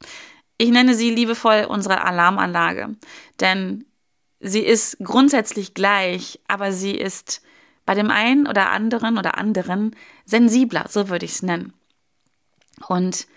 Ich 0.58 0.70
nenne 0.70 0.96
sie 0.96 1.12
liebevoll 1.12 1.68
unsere 1.70 2.04
Alarmanlage, 2.04 2.96
denn 3.40 3.86
sie 4.40 4.62
ist 4.62 4.98
grundsätzlich 5.04 5.74
gleich, 5.74 6.40
aber 6.48 6.72
sie 6.72 6.96
ist 6.96 7.42
bei 7.86 7.94
dem 7.94 8.10
einen 8.10 8.48
oder 8.48 8.72
anderen 8.72 9.18
oder 9.18 9.38
anderen 9.38 9.96
sensibler, 10.26 10.86
so 10.90 11.10
würde 11.10 11.26
ich 11.26 11.32
es 11.32 11.44
nennen. 11.44 11.74
Und 12.88 13.28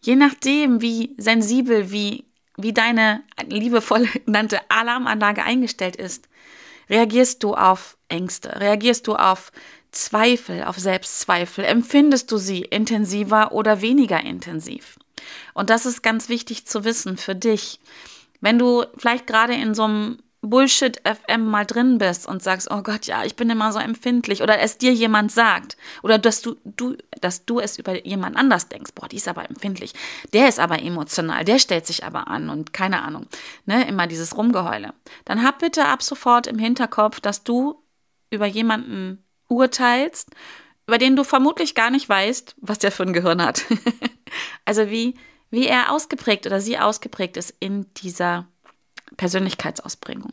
je 0.00 0.14
nachdem, 0.14 0.80
wie 0.80 1.14
sensibel, 1.18 1.90
wie, 1.90 2.24
wie 2.56 2.72
deine 2.72 3.22
liebevoll 3.46 4.06
genannte 4.26 4.60
Alarmanlage 4.70 5.42
eingestellt 5.42 5.96
ist, 5.96 6.28
reagierst 6.88 7.42
du 7.42 7.54
auf 7.54 7.96
Ängste, 8.08 8.60
reagierst 8.60 9.06
du 9.06 9.16
auf 9.16 9.52
Zweifel, 9.90 10.64
auf 10.64 10.78
Selbstzweifel, 10.78 11.64
empfindest 11.64 12.30
du 12.30 12.36
sie 12.36 12.62
intensiver 12.62 13.52
oder 13.52 13.80
weniger 13.80 14.22
intensiv. 14.22 14.98
Und 15.54 15.70
das 15.70 15.86
ist 15.86 16.02
ganz 16.02 16.28
wichtig 16.28 16.66
zu 16.66 16.84
wissen 16.84 17.16
für 17.16 17.34
dich. 17.34 17.80
Wenn 18.40 18.58
du 18.58 18.84
vielleicht 18.96 19.26
gerade 19.26 19.54
in 19.54 19.74
so 19.74 19.84
einem 19.84 20.18
Bullshit 20.40 21.00
FM 21.04 21.46
mal 21.46 21.66
drin 21.66 21.98
bist 21.98 22.28
und 22.28 22.42
sagst, 22.42 22.70
oh 22.70 22.82
Gott, 22.82 23.06
ja, 23.06 23.24
ich 23.24 23.34
bin 23.34 23.50
immer 23.50 23.72
so 23.72 23.80
empfindlich 23.80 24.40
oder 24.40 24.60
es 24.60 24.78
dir 24.78 24.92
jemand 24.92 25.32
sagt 25.32 25.76
oder 26.02 26.16
dass 26.16 26.42
du, 26.42 26.56
du, 26.64 26.96
dass 27.20 27.44
du 27.44 27.58
es 27.58 27.76
über 27.76 28.06
jemand 28.06 28.36
anders 28.36 28.68
denkst, 28.68 28.92
boah, 28.94 29.08
die 29.08 29.16
ist 29.16 29.26
aber 29.26 29.48
empfindlich, 29.48 29.94
der 30.32 30.48
ist 30.48 30.60
aber 30.60 30.80
emotional, 30.80 31.44
der 31.44 31.58
stellt 31.58 31.86
sich 31.86 32.04
aber 32.04 32.28
an 32.28 32.50
und 32.50 32.72
keine 32.72 33.02
Ahnung, 33.02 33.26
ne, 33.66 33.88
immer 33.88 34.06
dieses 34.06 34.36
Rumgeheule. 34.36 34.94
Dann 35.24 35.42
hab 35.42 35.58
bitte 35.58 35.86
ab 35.86 36.04
sofort 36.04 36.46
im 36.46 36.58
Hinterkopf, 36.58 37.18
dass 37.18 37.42
du 37.42 37.82
über 38.30 38.46
jemanden 38.46 39.24
urteilst, 39.48 40.30
über 40.86 40.98
den 40.98 41.16
du 41.16 41.24
vermutlich 41.24 41.74
gar 41.74 41.90
nicht 41.90 42.08
weißt, 42.08 42.56
was 42.60 42.78
der 42.78 42.92
für 42.92 43.02
ein 43.02 43.12
Gehirn 43.12 43.42
hat. 43.42 43.64
also 44.64 44.90
wie, 44.90 45.14
wie 45.50 45.66
er 45.66 45.92
ausgeprägt 45.92 46.46
oder 46.46 46.60
sie 46.60 46.78
ausgeprägt 46.78 47.36
ist 47.36 47.54
in 47.60 47.86
dieser 47.94 48.46
Persönlichkeitsausprägung. 49.16 50.32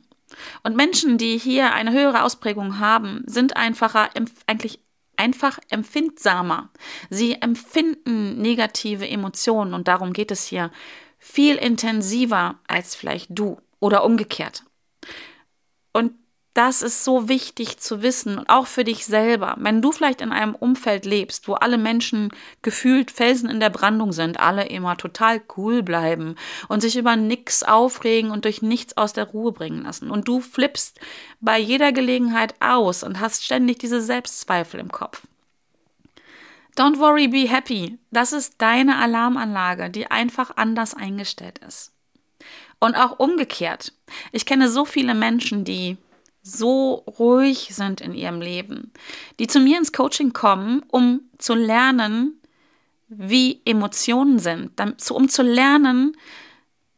Und 0.64 0.76
Menschen, 0.76 1.18
die 1.18 1.38
hier 1.38 1.74
eine 1.74 1.92
höhere 1.92 2.24
Ausprägung 2.24 2.80
haben, 2.80 3.24
sind 3.26 3.56
einfacher, 3.56 4.10
eigentlich 4.48 4.80
einfach 5.18 5.60
empfindsamer. 5.70 6.70
Sie 7.10 7.42
empfinden 7.42 8.42
negative 8.42 9.08
Emotionen 9.08 9.74
und 9.74 9.88
darum 9.88 10.14
geht 10.14 10.32
es 10.32 10.46
hier 10.46 10.72
viel 11.20 11.56
intensiver 11.56 12.60
als 12.68 12.96
vielleicht 12.96 13.28
du 13.30 13.60
oder 13.80 14.04
umgekehrt. 14.04 14.64
Und 15.94 16.14
das 16.56 16.82
ist 16.82 17.04
so 17.04 17.28
wichtig 17.28 17.80
zu 17.80 18.02
wissen, 18.02 18.48
auch 18.48 18.66
für 18.66 18.86
dich 18.86 19.06
selber. 19.06 19.56
Wenn 19.60 19.82
du 19.82 19.92
vielleicht 19.92 20.22
in 20.22 20.32
einem 20.32 20.56
Umfeld 20.56 21.06
lebst, 21.06 21.50
wo 21.50 21.56
alle 21.56 21.78
Menschen 21.78 22.32
gefühlt 22.62 23.12
Felsen 23.12 23.50
in 23.50 23.60
der 23.60 23.70
Brandung 23.70 24.14
sind, 24.14 24.40
alle 24.40 24.66
immer 24.66 24.96
total 24.96 25.42
cool 25.58 25.84
bleiben 25.84 26.36
und 26.70 26.80
sich 26.80 26.96
über 26.96 27.18
nichts 27.18 27.64
aufregen 27.64 28.32
und 28.32 28.46
durch 28.46 28.62
nichts 28.62 28.96
aus 28.96 29.12
der 29.12 29.26
Ruhe 29.26 29.52
bringen 29.52 29.84
lassen. 29.84 30.10
Und 30.10 30.30
du 30.30 30.40
flippst 30.40 30.98
bei 31.42 31.60
jeder 31.60 31.92
Gelegenheit 31.92 32.56
aus 32.62 33.04
und 33.04 33.20
hast 33.20 33.44
ständig 33.44 33.80
diese 33.80 34.02
Selbstzweifel 34.02 34.80
im 34.80 34.94
Kopf. 34.94 35.24
Don't 36.78 37.00
worry, 37.00 37.28
be 37.28 37.50
happy. 37.50 38.00
Das 38.12 38.32
ist 38.32 38.62
deine 38.62 38.98
Alarmanlage, 38.98 39.90
die 39.90 40.10
einfach 40.10 40.56
anders 40.56 40.94
eingestellt 40.94 41.60
ist. 41.68 41.92
Und 42.80 42.96
auch 42.96 43.20
umgekehrt. 43.20 43.92
Ich 44.32 44.46
kenne 44.46 44.70
so 44.70 44.86
viele 44.86 45.16
Menschen, 45.16 45.66
die 45.66 45.98
so 46.46 47.04
ruhig 47.20 47.70
sind 47.74 48.02
in 48.02 48.14
ihrem 48.14 48.40
Leben, 48.40 48.94
die 49.40 49.48
zu 49.48 49.60
mir 49.60 49.80
ins 49.80 49.92
Coaching 49.92 50.32
kommen, 50.32 50.84
um 50.90 51.22
zu 51.40 51.56
lernen, 51.56 52.40
wie 53.08 53.62
Emotionen 53.66 54.38
sind, 54.40 54.72
um 55.10 55.28
zu 55.28 55.42
lernen, 55.42 56.16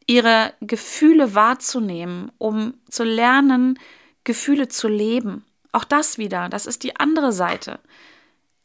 ihre 0.05 0.53
Gefühle 0.61 1.33
wahrzunehmen, 1.33 2.31
um 2.37 2.73
zu 2.89 3.03
lernen, 3.03 3.79
Gefühle 4.25 4.67
zu 4.67 4.89
leben. 4.89 5.45
Auch 5.71 5.85
das 5.85 6.17
wieder, 6.17 6.49
das 6.49 6.65
ist 6.65 6.83
die 6.83 6.97
andere 6.97 7.31
Seite. 7.31 7.79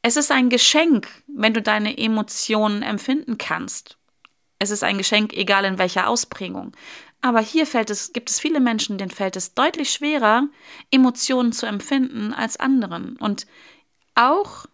Es 0.03 0.17
ist 0.17 0.33
ein 0.33 0.51
Geschenk, 0.51 1.09
wenn 1.29 1.55
du 1.55 1.63
deine 1.63 1.97
Emotionen 1.97 2.83
empfinden 2.83 3.39
kannst. 3.39 3.99
Es 4.59 4.71
ist 4.71 4.83
ein 4.83 4.99
Geschenk, 4.99 5.33
egal 5.33 5.65
in 5.65 5.79
welcher 5.79 6.09
Ausprägung. 6.09 6.73
Aber 7.23 7.41
hier 7.41 7.67
fällt 7.67 7.89
es, 7.89 8.13
gibt 8.13 8.29
es 8.31 8.41
viele 8.41 8.59
Menschen, 8.59 8.99
denen 8.99 9.11
fällt 9.11 9.37
es 9.37 9.55
deutlich 9.55 9.93
schwerer, 9.93 10.49
Emotionen 10.91 11.53
zu 11.53 11.67
empfinden 11.67 12.35
als 12.35 12.59
anderen. 12.59 13.17
Und 13.17 13.47
auch, 14.17 14.67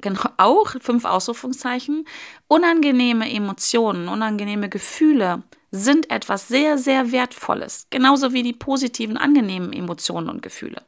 genau, 0.00 0.22
auch, 0.38 0.74
fünf 0.80 1.04
Ausrufungszeichen, 1.04 2.06
unangenehme 2.48 3.30
Emotionen, 3.30 4.08
unangenehme 4.08 4.70
Gefühle 4.70 5.42
sind 5.70 6.10
etwas 6.10 6.48
sehr, 6.48 6.78
sehr 6.78 7.12
Wertvolles. 7.12 7.88
Genauso 7.90 8.32
wie 8.32 8.42
die 8.42 8.54
positiven, 8.54 9.18
angenehmen 9.18 9.74
Emotionen 9.74 10.30
und 10.30 10.42
Gefühle. 10.42 10.82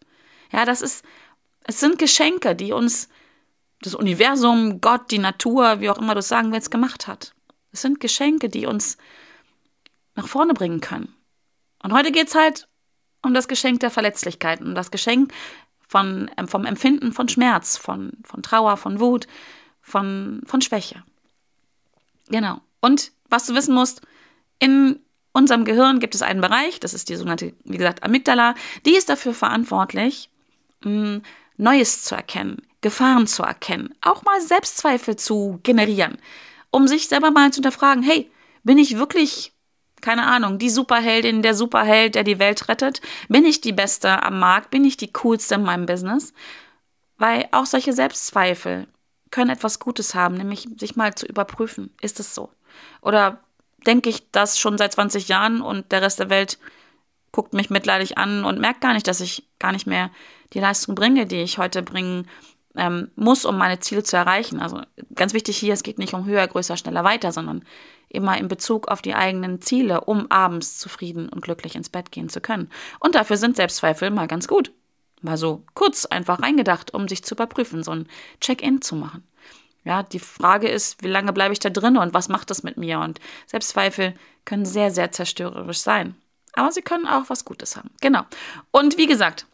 Ja, 0.51 0.65
das 0.65 0.81
ist, 0.81 1.05
es 1.65 1.81
sind 1.81 1.99
Geschenke, 1.99 2.57
die 2.57 2.73
uns 2.73 3.11
das 3.83 3.95
Universum, 3.95 4.81
Gott, 4.81 5.11
die 5.11 5.19
Natur, 5.19 5.81
wie 5.81 5.91
auch 5.91 5.99
immer 5.99 6.15
du 6.15 6.21
es 6.21 6.29
sagen 6.29 6.51
willst, 6.51 6.71
gemacht 6.71 7.07
hat. 7.07 7.35
Es 7.73 7.83
sind 7.83 8.01
Geschenke, 8.01 8.49
die 8.49 8.65
uns 8.65 8.97
nach 10.19 10.29
vorne 10.29 10.53
bringen 10.53 10.81
können. 10.81 11.15
Und 11.83 11.93
heute 11.93 12.13
geht 12.13 12.29
es 12.29 12.35
halt 12.35 12.69
um 13.23 13.35
das 13.35 13.49
Geschenk 13.49 13.81
der 13.81 13.91
Verletzlichkeit, 13.91 14.61
um 14.61 14.75
das 14.75 14.91
Geschenk 14.91 15.33
von, 15.87 16.31
ähm, 16.37 16.49
vom 16.49 16.67
Empfinden 16.67 17.13
von 17.13 17.29
Schmerz, 17.29 17.77
von, 17.77 18.13
von 18.25 18.43
Trauer, 18.43 18.77
von 18.77 19.01
Wut, 19.01 19.27
von, 19.81 20.43
von 20.45 20.61
Schwäche. 20.61 21.03
Genau. 22.29 22.61
Und 22.81 23.13
was 23.29 23.47
du 23.47 23.55
wissen 23.55 23.75
musst, 23.75 24.03
in 24.59 25.01
unserem 25.33 25.65
Gehirn 25.65 26.01
gibt 26.01 26.15
es 26.15 26.23
einen 26.23 26.41
Bereich, 26.41 26.81
das 26.81 26.95
ist 26.95 27.09
die 27.09 27.17
sogenannte, 27.17 27.55
wie 27.65 27.79
gesagt, 27.79 28.03
Amygdala, 28.03 28.55
die 28.85 28.97
ist 28.97 29.09
dafür 29.09 29.35
verantwortlich, 29.35 30.31
Neues 31.57 32.03
zu 32.03 32.15
erkennen, 32.15 32.63
Gefahren 32.81 33.27
zu 33.27 33.43
erkennen, 33.43 33.95
auch 34.01 34.25
mal 34.25 34.41
Selbstzweifel 34.41 35.17
zu 35.17 35.61
generieren, 35.63 36.19
um 36.71 36.89
sich 36.89 37.09
selber 37.09 37.31
mal 37.31 37.53
zu 37.53 37.57
hinterfragen, 37.57 38.03
hey, 38.03 38.31
bin 38.65 38.79
ich 38.79 38.99
wirklich 38.99 39.53
keine 40.01 40.27
Ahnung, 40.27 40.59
die 40.59 40.71
Superheldin, 40.71 41.43
der 41.43 41.55
Superheld, 41.55 42.15
der 42.15 42.25
die 42.25 42.39
Welt 42.39 42.69
rettet? 42.69 43.01
Bin 43.29 43.45
ich 43.45 43.61
die 43.61 43.73
Beste 43.73 44.23
am 44.23 44.39
Markt? 44.39 44.71
Bin 44.71 44.85
ich 44.85 44.97
die 44.97 45.13
Coolste 45.13 45.57
in 45.57 45.63
meinem 45.63 45.87
Business? 45.87 46.33
Weil 47.17 47.49
auch 47.53 47.67
solche 47.67 47.93
Selbstzweifel 47.93 48.87
können 49.31 49.51
etwas 49.51 49.79
Gutes 49.79 50.15
haben, 50.15 50.37
nämlich 50.37 50.69
sich 50.79 50.97
mal 50.97 51.15
zu 51.15 51.27
überprüfen. 51.27 51.95
Ist 52.01 52.21
es 52.21 52.35
so? 52.35 52.51
Oder 53.03 53.41
denke 53.87 54.09
ich 54.11 54.31
das 54.31 54.59
schon 54.59 54.79
seit 54.79 54.93
20 54.93 55.29
Jahren 55.29 55.61
und 55.61 55.93
der 55.93 56.03
Rest 56.03 56.19
der 56.19 56.31
Welt 56.31 56.59
guckt 57.33 57.53
mich 57.53 57.71
mitleidig 57.71 58.19
an 58.19 58.45
und 58.45 58.59
merkt 58.59 58.81
gar 58.81 58.95
nicht, 58.95 59.07
dass 59.07 59.21
ich 59.21 59.47
gar 59.59 59.73
nicht 59.73 59.87
mehr 59.87 60.11
die 60.55 60.61
Leistung 60.61 60.95
bringe, 60.95 61.27
die 61.27 61.43
ich 61.43 61.59
heute 61.59 61.83
bringen 61.83 62.27
ähm, 62.77 63.11
muss, 63.17 63.45
um 63.45 63.59
meine 63.59 63.81
Ziele 63.81 64.03
zu 64.03 64.17
erreichen. 64.17 64.61
Also 64.61 64.81
ganz 65.15 65.35
wichtig 65.35 65.59
hier, 65.59 65.75
es 65.75 65.83
geht 65.83 65.99
nicht 65.99 66.15
um 66.15 66.25
höher, 66.25 66.47
größer, 66.47 66.77
schneller, 66.77 67.05
weiter, 67.05 67.33
sondern 67.33 67.65
immer 68.09 68.39
in 68.39 68.49
Bezug 68.49 68.89
auf 68.89 69.03
die 69.03 69.15
eigenen 69.15 69.61
Ziele, 69.61 70.03
um 70.03 70.31
abends 70.31 70.79
zufrieden 70.79 71.29
und 71.29 71.43
glücklich 71.43 71.75
ins 71.75 71.91
Bett 71.91 72.11
gehen 72.11 72.29
zu 72.29 72.41
können. 72.41 72.71
Und 73.01 73.15
dafür 73.15 73.37
sind 73.37 73.57
Selbstzweifel 73.57 74.11
mal 74.11 74.29
ganz 74.29 74.49
gut. 74.49 74.73
Mal 75.21 75.37
so 75.37 75.65
kurz 75.75 76.07
einfach 76.07 76.41
reingedacht, 76.43 76.95
um 76.95 77.09
sich 77.09 77.25
zu 77.25 77.35
überprüfen, 77.35 77.83
so 77.83 77.91
ein 77.91 78.09
Check-in 78.41 78.83
zu 78.83 78.95
machen. 78.95 79.25
Ja, 79.85 80.03
die 80.03 80.19
Frage 80.19 80.69
ist, 80.69 81.03
wie 81.03 81.09
lange 81.09 81.33
bleibe 81.33 81.53
ich 81.53 81.61
da 81.61 81.71
drin 81.71 81.97
und 81.97 82.15
was 82.15 82.29
macht 82.29 82.51
das 82.51 82.63
mit 82.63 82.77
mir? 82.77 83.01
Und 83.01 83.21
Selbstzweifel 83.47 84.15
können 84.45 84.67
sehr, 84.67 84.91
sehr 84.91 85.13
zerstörerisch 85.13 85.79
sein. 85.79 86.15
Aber 86.53 86.73
sie 86.73 86.83
können 86.83 87.07
auch 87.07 87.25
was 87.29 87.45
Gutes 87.45 87.77
haben. 87.77 87.91
Genau. 88.01 88.23
Und 88.71 88.99
wie 88.99 89.07
gesagt, 89.07 89.47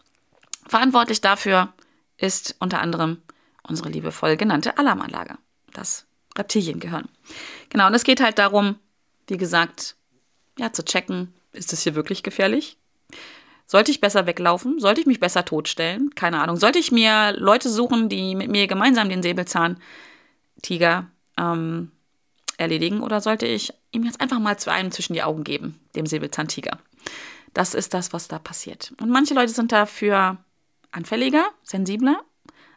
verantwortlich 0.67 1.21
dafür 1.21 1.73
ist 2.17 2.57
unter 2.59 2.81
anderem 2.81 3.23
unsere 3.63 3.89
liebevoll 3.89 4.37
genannte 4.37 4.77
Alarmanlage. 4.79 5.37
Das 5.73 6.07
Reptiliengehirn. 6.37 7.09
Genau, 7.69 7.87
und 7.87 7.95
es 7.95 8.05
geht 8.05 8.21
halt 8.21 8.39
darum, 8.39 8.77
wie 9.27 9.37
gesagt, 9.37 9.97
ja, 10.59 10.73
zu 10.73 10.85
checken, 10.85 11.33
ist 11.53 11.73
das 11.73 11.83
hier 11.83 11.95
wirklich 11.95 12.23
gefährlich? 12.23 12.77
Sollte 13.67 13.91
ich 13.91 14.01
besser 14.01 14.27
weglaufen? 14.27 14.79
Sollte 14.79 15.01
ich 15.01 15.07
mich 15.07 15.21
besser 15.21 15.45
totstellen? 15.45 16.15
Keine 16.15 16.41
Ahnung. 16.41 16.57
Sollte 16.57 16.79
ich 16.79 16.93
mir 16.93 17.33
Leute 17.33 17.71
suchen, 17.71 18.09
die 18.09 18.35
mit 18.35 18.51
mir 18.51 18.67
gemeinsam 18.67 19.09
den 19.09 19.23
Säbelzahntiger 19.23 21.07
ähm, 21.39 21.91
erledigen? 22.59 23.01
Oder 23.01 23.21
sollte 23.21 23.47
ich 23.47 23.73
ihm 23.93 24.05
jetzt 24.05 24.21
einfach 24.21 24.39
mal 24.39 24.59
zu 24.59 24.71
einem 24.71 24.91
zwischen 24.91 25.15
die 25.15 25.23
Augen 25.23 25.45
geben, 25.45 25.81
dem 25.97 26.07
Säbelzahntiger? 26.07 26.79
Das 27.55 27.73
ist 27.73 27.95
das, 27.95 28.13
was 28.13 28.29
da 28.29 28.39
passiert. 28.39 28.93
Und 29.01 29.09
manche 29.11 29.35
Leute 29.35 29.53
sind 29.53 29.73
dafür 29.73 30.37
anfälliger, 30.91 31.47
sensibler 31.63 32.23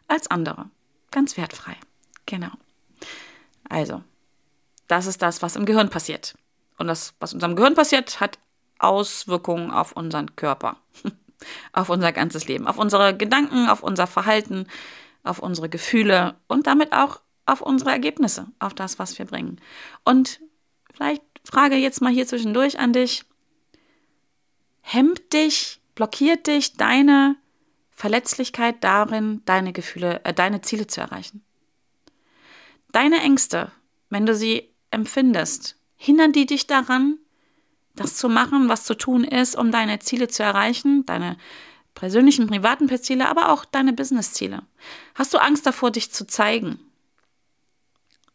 als 0.06 0.30
andere. 0.30 0.70
Ganz 1.10 1.36
wertfrei. 1.36 1.76
Genau. 2.26 2.50
Also, 3.68 4.02
das 4.86 5.06
ist 5.06 5.22
das, 5.22 5.42
was 5.42 5.56
im 5.56 5.66
Gehirn 5.66 5.90
passiert. 5.90 6.34
Und 6.78 6.86
das, 6.86 7.14
was 7.20 7.34
unserem 7.34 7.56
Gehirn 7.56 7.74
passiert, 7.74 8.20
hat 8.20 8.38
Auswirkungen 8.78 9.70
auf 9.70 9.92
unseren 9.92 10.36
Körper, 10.36 10.76
auf 11.72 11.90
unser 11.90 12.12
ganzes 12.12 12.46
Leben, 12.46 12.66
auf 12.66 12.78
unsere 12.78 13.16
Gedanken, 13.16 13.68
auf 13.68 13.82
unser 13.82 14.06
Verhalten, 14.06 14.66
auf 15.24 15.40
unsere 15.40 15.68
Gefühle 15.68 16.36
und 16.46 16.66
damit 16.66 16.92
auch 16.92 17.20
auf 17.46 17.60
unsere 17.60 17.90
Ergebnisse, 17.90 18.46
auf 18.58 18.74
das, 18.74 18.98
was 18.98 19.18
wir 19.18 19.26
bringen. 19.26 19.60
Und 20.04 20.40
vielleicht 20.94 21.22
frage 21.44 21.76
jetzt 21.76 22.00
mal 22.00 22.12
hier 22.12 22.26
zwischendurch 22.26 22.78
an 22.78 22.92
dich, 22.92 23.24
hemmt 24.80 25.32
dich, 25.32 25.80
blockiert 25.94 26.46
dich 26.46 26.74
deine 26.74 27.36
Verletzlichkeit 27.90 28.84
darin, 28.84 29.42
deine 29.44 29.72
Gefühle, 29.72 30.20
äh, 30.24 30.32
deine 30.32 30.60
Ziele 30.60 30.86
zu 30.86 31.00
erreichen? 31.00 31.42
Deine 32.92 33.20
Ängste, 33.20 33.70
wenn 34.10 34.26
du 34.26 34.34
sie 34.34 34.68
empfindest, 34.90 35.76
hindern 35.96 36.32
die 36.32 36.46
dich 36.46 36.66
daran, 36.66 37.18
das 37.94 38.16
zu 38.16 38.28
machen, 38.28 38.68
was 38.68 38.84
zu 38.84 38.94
tun 38.94 39.24
ist, 39.24 39.56
um 39.56 39.70
deine 39.70 39.98
Ziele 39.98 40.28
zu 40.28 40.42
erreichen, 40.42 41.04
deine 41.04 41.36
persönlichen, 41.94 42.46
privaten 42.46 42.88
Ziele, 43.00 43.28
aber 43.28 43.50
auch 43.50 43.64
deine 43.64 43.92
Business-Ziele. 43.92 44.62
Hast 45.14 45.34
du 45.34 45.38
Angst 45.38 45.66
davor, 45.66 45.90
dich 45.90 46.12
zu 46.12 46.26
zeigen? 46.26 46.78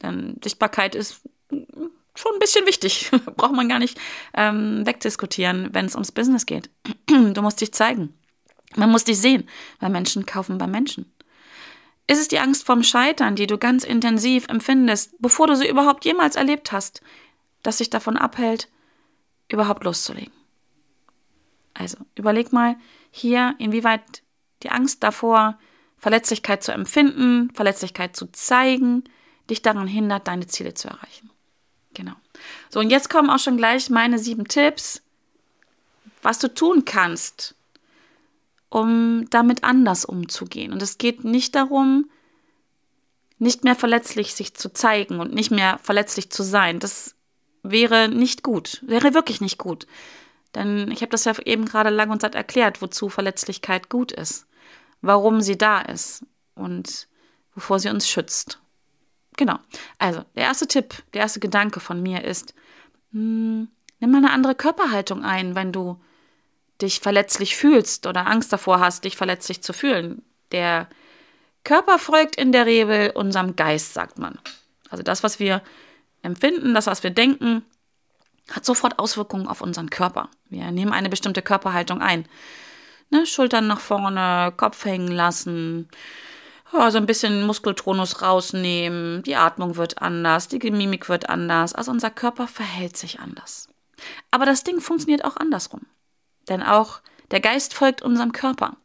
Denn 0.02 0.38
Sichtbarkeit 0.44 0.96
ist 0.96 1.22
schon 1.50 2.34
ein 2.34 2.39
bisschen 2.39 2.66
wichtig. 2.66 3.10
Braucht 3.38 3.54
man 3.54 3.70
gar 3.70 3.80
nicht 3.80 3.98
ähm, 4.34 4.86
wegdiskutieren, 4.86 5.70
wenn 5.72 5.86
es 5.86 5.96
ums 5.96 6.12
Business 6.12 6.46
geht. 6.46 6.70
du 7.08 7.42
musst 7.42 7.62
dich 7.62 7.74
zeigen. 7.74 8.13
Man 8.76 8.92
muss 8.92 9.06
dich 9.06 9.20
sehen, 9.20 9.48
weil 9.80 9.89
Menschen 9.89 10.26
kaufen 10.26 10.58
bei 10.58 10.68
Menschen. 10.68 11.12
Ist 12.08 12.20
es 12.20 12.28
die 12.28 12.39
Angst 12.39 12.66
vorm 12.66 12.84
Scheitern, 12.84 13.36
die 13.36 13.48
du 13.48 13.58
ganz 13.58 13.84
intensiv 13.84 14.48
empfindest, 14.50 15.16
bevor 15.20 15.48
du 15.48 15.56
sie 15.56 15.70
überhaupt 15.70 16.06
jemals 16.06 16.36
erlebt 16.36 16.72
hast, 16.72 17.02
das 17.62 17.78
sich 17.78 17.89
davon 17.89 18.18
abhält, 18.18 18.70
überhaupt 19.48 19.84
loszulegen? 19.84 20.34
Also 21.74 21.98
überleg 22.16 22.52
mal 22.52 22.76
hier, 23.10 23.56
inwieweit 23.58 24.22
die 24.63 24.70
Angst 24.70 25.04
davor, 25.04 25.58
Verletzlichkeit 25.98 26.63
zu 26.63 26.74
empfinden, 26.74 27.50
Verletzlichkeit 27.54 28.16
zu 28.16 28.28
zeigen, 28.28 29.06
dich 29.50 29.62
daran 29.62 29.88
hindert, 29.88 30.28
deine 30.28 30.48
Ziele 30.48 30.74
zu 30.74 30.89
erreichen. 30.89 31.30
Genau. 31.94 32.13
So, 32.70 32.80
und 32.80 32.89
jetzt 32.89 33.10
kommen 33.10 33.30
auch 33.30 33.39
schon 33.39 33.58
gleich 33.58 33.89
meine 33.89 34.20
sieben 34.20 34.48
Tipps, 34.48 35.02
was 36.22 36.39
du 36.39 36.54
tun 36.54 36.86
kannst, 36.86 37.56
um 38.73 39.29
damit 39.29 39.63
anders 39.63 40.03
umzugehen. 40.03 40.73
Und 40.73 40.81
es 40.81 40.97
geht 40.97 41.23
nicht 41.23 41.53
darum, 41.53 42.09
nicht 43.38 43.63
mehr 43.63 43.75
verletzlich 43.75 44.33
sich 44.33 44.55
zu 44.55 44.73
zeigen 44.73 45.19
und 45.19 45.31
nicht 45.31 45.51
mehr 45.51 45.77
verletzlich 45.83 46.31
zu 46.31 46.41
sein. 46.41 46.79
Das 46.79 47.13
wäre 47.62 48.09
nicht 48.09 48.41
gut, 48.41 48.81
wäre 48.88 49.13
wirklich 49.13 49.41
nicht 49.41 49.59
gut. 49.59 49.86
Denn 50.55 50.89
ich 50.89 51.01
habe 51.01 51.12
das 51.12 51.25
ja 51.25 51.38
eben 51.45 51.65
gerade 51.65 51.91
lang 51.91 52.09
und 52.09 52.21
satt 52.21 52.33
erklärt, 52.33 52.81
wozu 52.81 53.09
Verletzlichkeit 53.09 53.89
gut 53.89 54.12
ist, 54.12 54.47
warum 55.01 55.41
sie 55.41 55.57
da 55.57 55.79
ist 55.79 56.25
und 56.55 57.07
wovor 57.53 57.79
sie 57.79 57.89
uns 57.89 58.09
schützt. 58.09 58.59
Genau. 59.38 59.59
Also, 59.99 60.23
der 60.36 60.45
erste 60.45 60.67
Tipp, 60.67 61.03
der 61.13 61.21
erste 61.21 61.39
Gedanke 61.39 61.79
von 61.79 62.01
mir 62.01 62.23
ist, 62.23 62.55
mh, 63.12 63.19
hm, 63.19 63.67
nimm 63.99 64.12
mal 64.12 64.17
eine 64.17 64.31
andere 64.31 64.55
Körperhaltung 64.55 65.23
ein, 65.23 65.53
wenn 65.53 65.71
du 65.71 65.99
dich 66.84 67.00
verletzlich 67.00 67.56
fühlst 67.56 68.06
oder 68.06 68.28
Angst 68.28 68.54
davor 68.54 68.80
hast, 68.80 69.06
dich 69.06 69.17
verletzlich 69.17 69.63
zu 69.63 69.74
fühlen. 69.74 70.22
Der 70.52 70.88
Körper 71.63 71.98
folgt 71.98 72.36
in 72.36 72.52
der 72.52 72.65
Regel 72.65 73.12
unserem 73.12 73.56
Geist, 73.56 73.93
sagt 73.93 74.19
man. 74.19 74.38
Also 74.89 75.02
das, 75.02 75.24
was 75.24 75.39
wir 75.39 75.63
empfinden, 76.22 76.74
das, 76.74 76.88
was 76.88 77.02
wir 77.02 77.10
denken, 77.10 77.65
hat 78.52 78.65
sofort 78.65 79.00
Auswirkungen 79.00 79.48
auf 79.48 79.62
unseren 79.62 79.89
Körper. 79.89 80.30
Wir 80.50 80.69
nehmen 80.72 80.93
eine 80.93 81.10
bestimmte 81.10 81.41
Körperhaltung 81.41 82.02
ein. 82.02 82.28
Ne, 83.10 83.26
Schultern 83.26 83.67
nach 83.67 83.80
vorne, 83.80 84.54
Kopf 84.56 84.86
hängen 84.86 85.12
lassen, 85.12 85.89
ja, 86.74 86.89
so 86.89 86.98
ein 86.98 87.06
bisschen 87.06 87.46
Muskeltonus 87.46 88.22
rausnehmen, 88.22 89.22
die 89.24 89.36
Atmung 89.36 89.76
wird 89.76 90.02
anders, 90.02 90.48
die 90.48 90.58
Mimik 90.72 91.08
wird 91.08 91.30
anders, 91.30 91.74
also 91.74 91.91
unser 91.91 92.10
Körper 92.10 92.48
verhält 92.48 92.98
sich 92.98 93.19
anders. 93.19 93.69
Aber 94.32 94.46
das 94.46 94.63
Ding 94.63 94.82
funktioniert 94.82 95.24
auch 95.24 95.38
andersrum. 95.38 95.82
Denn 96.49 96.63
auch 96.63 97.01
der 97.32 97.39
Geist 97.39 97.73
folgt 97.73 98.01
unserem 98.01 98.32
Körper. 98.32 98.77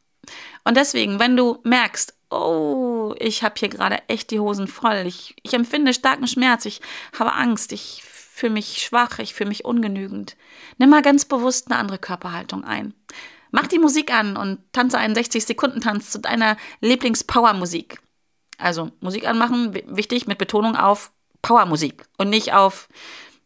Und 0.64 0.76
deswegen, 0.76 1.18
wenn 1.18 1.36
du 1.36 1.58
merkst, 1.64 2.14
oh, 2.30 3.14
ich 3.18 3.42
habe 3.42 3.54
hier 3.58 3.68
gerade 3.68 3.98
echt 4.08 4.30
die 4.30 4.40
Hosen 4.40 4.68
voll, 4.68 5.04
ich, 5.06 5.36
ich 5.42 5.54
empfinde 5.54 5.94
starken 5.94 6.26
Schmerz, 6.26 6.64
ich 6.66 6.80
habe 7.18 7.32
Angst, 7.32 7.72
ich 7.72 8.02
fühle 8.04 8.52
mich 8.52 8.78
schwach, 8.82 9.18
ich 9.18 9.34
fühle 9.34 9.48
mich 9.48 9.64
ungenügend, 9.64 10.36
nimm 10.76 10.90
mal 10.90 11.02
ganz 11.02 11.24
bewusst 11.24 11.70
eine 11.70 11.80
andere 11.80 11.98
Körperhaltung 11.98 12.64
ein. 12.64 12.94
Mach 13.50 13.66
die 13.66 13.78
Musik 13.78 14.12
an 14.12 14.36
und 14.36 14.60
tanze 14.72 14.98
einen 14.98 15.14
60-Sekunden-Tanz 15.14 16.10
zu 16.10 16.18
deiner 16.18 16.58
Lieblings-Power-Musik. 16.80 17.98
Also 18.58 18.90
Musik 19.00 19.26
anmachen, 19.26 19.74
wichtig, 19.86 20.26
mit 20.26 20.36
Betonung 20.36 20.76
auf 20.76 21.12
Powermusik 21.40 22.04
und 22.18 22.28
nicht 22.28 22.52
auf 22.52 22.88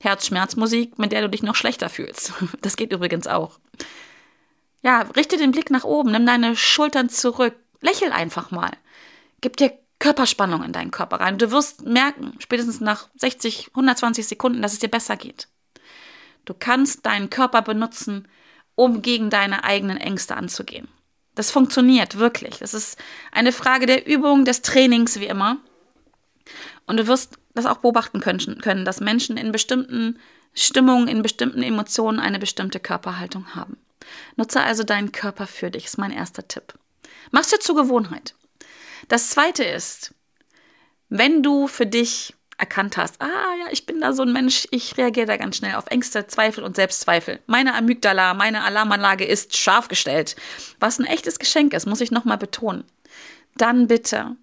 Herzschmerzmusik, 0.03 0.99
mit 0.99 1.13
der 1.13 1.23
du 1.23 1.29
dich 1.29 1.43
noch 1.43 1.55
schlechter 1.55 1.89
fühlst. 1.89 2.33
Das 2.61 2.77
geht 2.77 2.93
übrigens 2.93 3.27
auch. 3.27 3.59
Ja, 4.83 5.03
richte 5.17 5.37
den 5.37 5.53
Blick 5.53 5.71
nach 5.71 5.85
oben, 5.85 6.11
nimm 6.11 6.27
deine 6.27 6.57
Schultern 6.57 7.09
zurück, 7.09 7.55
lächel 7.81 8.11
einfach 8.11 8.51
mal. 8.51 8.73
Gib 9.41 9.57
dir 9.57 9.73
Körperspannung 10.01 10.65
in 10.65 10.73
deinen 10.73 10.91
Körper 10.91 11.21
rein. 11.21 11.39
Du 11.39 11.53
wirst 11.53 11.87
merken, 11.87 12.35
spätestens 12.41 12.81
nach 12.81 13.09
60, 13.17 13.69
120 13.69 14.27
Sekunden, 14.27 14.61
dass 14.61 14.73
es 14.73 14.81
dir 14.81 14.89
besser 14.91 15.17
geht. 15.17 15.47
Du 16.45 16.55
kannst 16.55 17.07
deinen 17.07 17.31
Körper 17.31 17.63
benutzen, 17.63 18.27
um 18.75 19.03
gegen 19.03 19.31
deine 19.31 19.63
eigenen 19.63 19.99
Ängste 19.99 20.37
anzugehen. 20.37 20.89
Das 21.37 21.53
funktioniert 21.53 22.19
wirklich. 22.19 22.59
Das 22.59 22.75
ist 22.75 22.99
eine 23.31 23.53
Frage 23.53 23.87
der 23.87 24.07
Übung, 24.07 24.45
des 24.45 24.63
Trainings, 24.63 25.21
wie 25.21 25.27
immer. 25.27 25.59
Und 26.87 26.97
du 26.97 27.07
wirst 27.07 27.39
das 27.55 27.67
auch 27.67 27.79
beobachten 27.79 28.21
können, 28.21 28.85
dass 28.85 29.01
Menschen 29.01 29.37
in 29.37 29.53
bestimmten 29.53 30.19
Stimmungen, 30.55 31.09
in 31.09 31.23
bestimmten 31.23 31.63
Emotionen 31.63 32.21
eine 32.21 32.39
bestimmte 32.39 32.81
Körperhaltung 32.81 33.55
haben. 33.55 33.77
Nutze 34.37 34.63
also 34.63 34.83
deinen 34.83 35.13
Körper 35.13 35.47
für 35.47 35.71
dich, 35.71 35.87
ist 35.87 35.99
mein 35.99 36.11
erster 36.11 36.47
Tipp. 36.47 36.75
Mach's 37.31 37.49
dir 37.49 37.61
zur 37.61 37.77
Gewohnheit. 37.77 38.35
Das 39.09 39.31
zweite 39.31 39.65
ist, 39.65 40.15
wenn 41.09 41.43
du 41.43 41.67
für 41.67 41.87
dich 41.87 42.35
erkannt 42.59 42.97
hast, 42.97 43.21
ah 43.21 43.55
ja, 43.61 43.67
ich 43.71 43.87
bin 43.87 44.01
da 44.01 44.13
so 44.13 44.23
ein 44.23 44.33
Mensch, 44.33 44.69
ich 44.71 44.97
reagiere 44.97 45.27
da 45.27 45.37
ganz 45.37 45.57
schnell 45.57 45.75
auf 45.75 45.87
Ängste, 45.89 46.27
Zweifel 46.27 46.63
und 46.63 46.77
Selbstzweifel. 46.77 47.41
Meine 47.47 47.75
Amygdala, 47.75 48.35
meine 48.35 48.63
Alarmanlage 48.63 49.25
ist 49.25 49.57
scharf 49.57 49.89
gestellt, 49.89 50.37
was 50.79 50.99
ein 50.99 51.05
echtes 51.05 51.39
Geschenk 51.39 51.75
ist, 51.75 51.87
muss 51.87 52.01
ich 52.01 52.11
nochmal 52.11 52.39
betonen. 52.39 52.85
Dann 53.57 53.89
bitte 53.89 54.37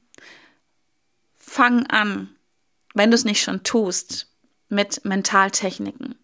fang 1.38 1.86
an, 1.88 2.36
wenn 2.94 3.12
du 3.12 3.16
es 3.16 3.26
nicht 3.26 3.42
schon 3.42 3.64
tust, 3.64 4.28
mit 4.70 5.04
Mentaltechniken. 5.06 6.16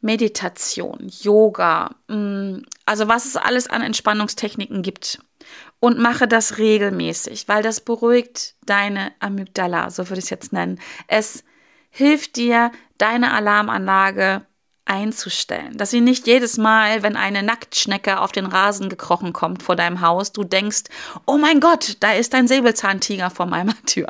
Meditation, 0.00 1.10
Yoga, 1.22 1.94
mm, 2.08 2.58
also 2.84 3.08
was 3.08 3.24
es 3.24 3.36
alles 3.36 3.68
an 3.68 3.80
Entspannungstechniken 3.80 4.82
gibt. 4.82 5.18
Und 5.80 5.98
mache 5.98 6.28
das 6.28 6.58
regelmäßig, 6.58 7.48
weil 7.48 7.62
das 7.62 7.80
beruhigt 7.80 8.54
deine 8.64 9.12
Amygdala, 9.20 9.90
so 9.90 10.08
würde 10.08 10.18
ich 10.18 10.24
es 10.24 10.30
jetzt 10.30 10.52
nennen. 10.52 10.80
Es 11.08 11.44
hilft 11.90 12.36
dir, 12.36 12.70
deine 12.98 13.32
Alarmanlage 13.32 14.46
einzustellen, 14.86 15.76
dass 15.76 15.90
sie 15.90 16.00
nicht 16.00 16.26
jedes 16.26 16.58
Mal, 16.58 17.02
wenn 17.02 17.16
eine 17.16 17.42
Nacktschnecke 17.42 18.20
auf 18.20 18.32
den 18.32 18.46
Rasen 18.46 18.88
gekrochen 18.88 19.32
kommt 19.32 19.62
vor 19.62 19.76
deinem 19.76 20.00
Haus, 20.00 20.32
du 20.32 20.44
denkst, 20.44 20.84
oh 21.26 21.38
mein 21.38 21.60
Gott, 21.60 21.96
da 22.00 22.12
ist 22.12 22.34
ein 22.34 22.48
Säbelzahntiger 22.48 23.30
vor 23.30 23.46
meiner 23.46 23.76
Tür. 23.86 24.08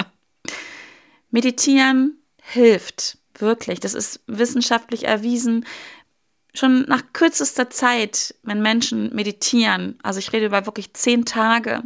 Meditieren 1.35 2.23
hilft 2.40 3.18
wirklich. 3.40 3.81
Das 3.81 3.92
ist 3.92 4.20
wissenschaftlich 4.29 5.09
erwiesen. 5.09 5.66
Schon 6.55 6.83
nach 6.83 7.03
kürzester 7.12 7.68
Zeit, 7.70 8.37
wenn 8.44 8.62
Menschen 8.62 9.12
meditieren, 9.12 9.99
also 10.05 10.20
ich 10.20 10.33
rede 10.33 10.47
über 10.47 10.64
wirklich 10.64 10.94
zehn 10.94 11.25
Tage, 11.25 11.83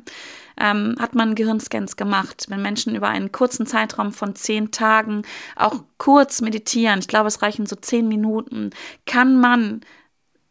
ähm, 0.61 0.97
hat 1.01 1.15
man 1.15 1.35
Gehirnscans 1.35 1.97
gemacht. 1.97 2.45
Wenn 2.51 2.61
Menschen 2.61 2.95
über 2.95 3.09
einen 3.09 3.33
kurzen 3.33 3.65
Zeitraum 3.65 4.13
von 4.13 4.37
zehn 4.37 4.71
Tagen 4.71 5.23
auch 5.57 5.83
kurz 5.97 6.43
meditieren, 6.43 6.99
ich 6.99 7.09
glaube, 7.09 7.29
es 7.29 7.41
reichen 7.41 7.65
so 7.65 7.77
zehn 7.77 8.07
Minuten, 8.07 8.69
kann 9.07 9.41
man 9.41 9.81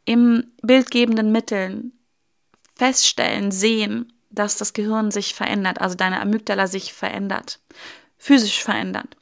im 0.06 0.44
bildgebenden 0.64 1.32
Mitteln 1.32 1.92
feststellen, 2.76 3.52
sehen, 3.52 4.12
dass 4.32 4.58
das 4.58 4.74
Gehirn 4.74 5.12
sich 5.12 5.36
verändert, 5.36 5.82
also 5.82 5.96
deine 5.96 6.20
Amygdala 6.20 6.66
sich 6.66 6.94
verändert 6.94 7.60
physisch 8.18 8.64
verändert. 8.64 9.18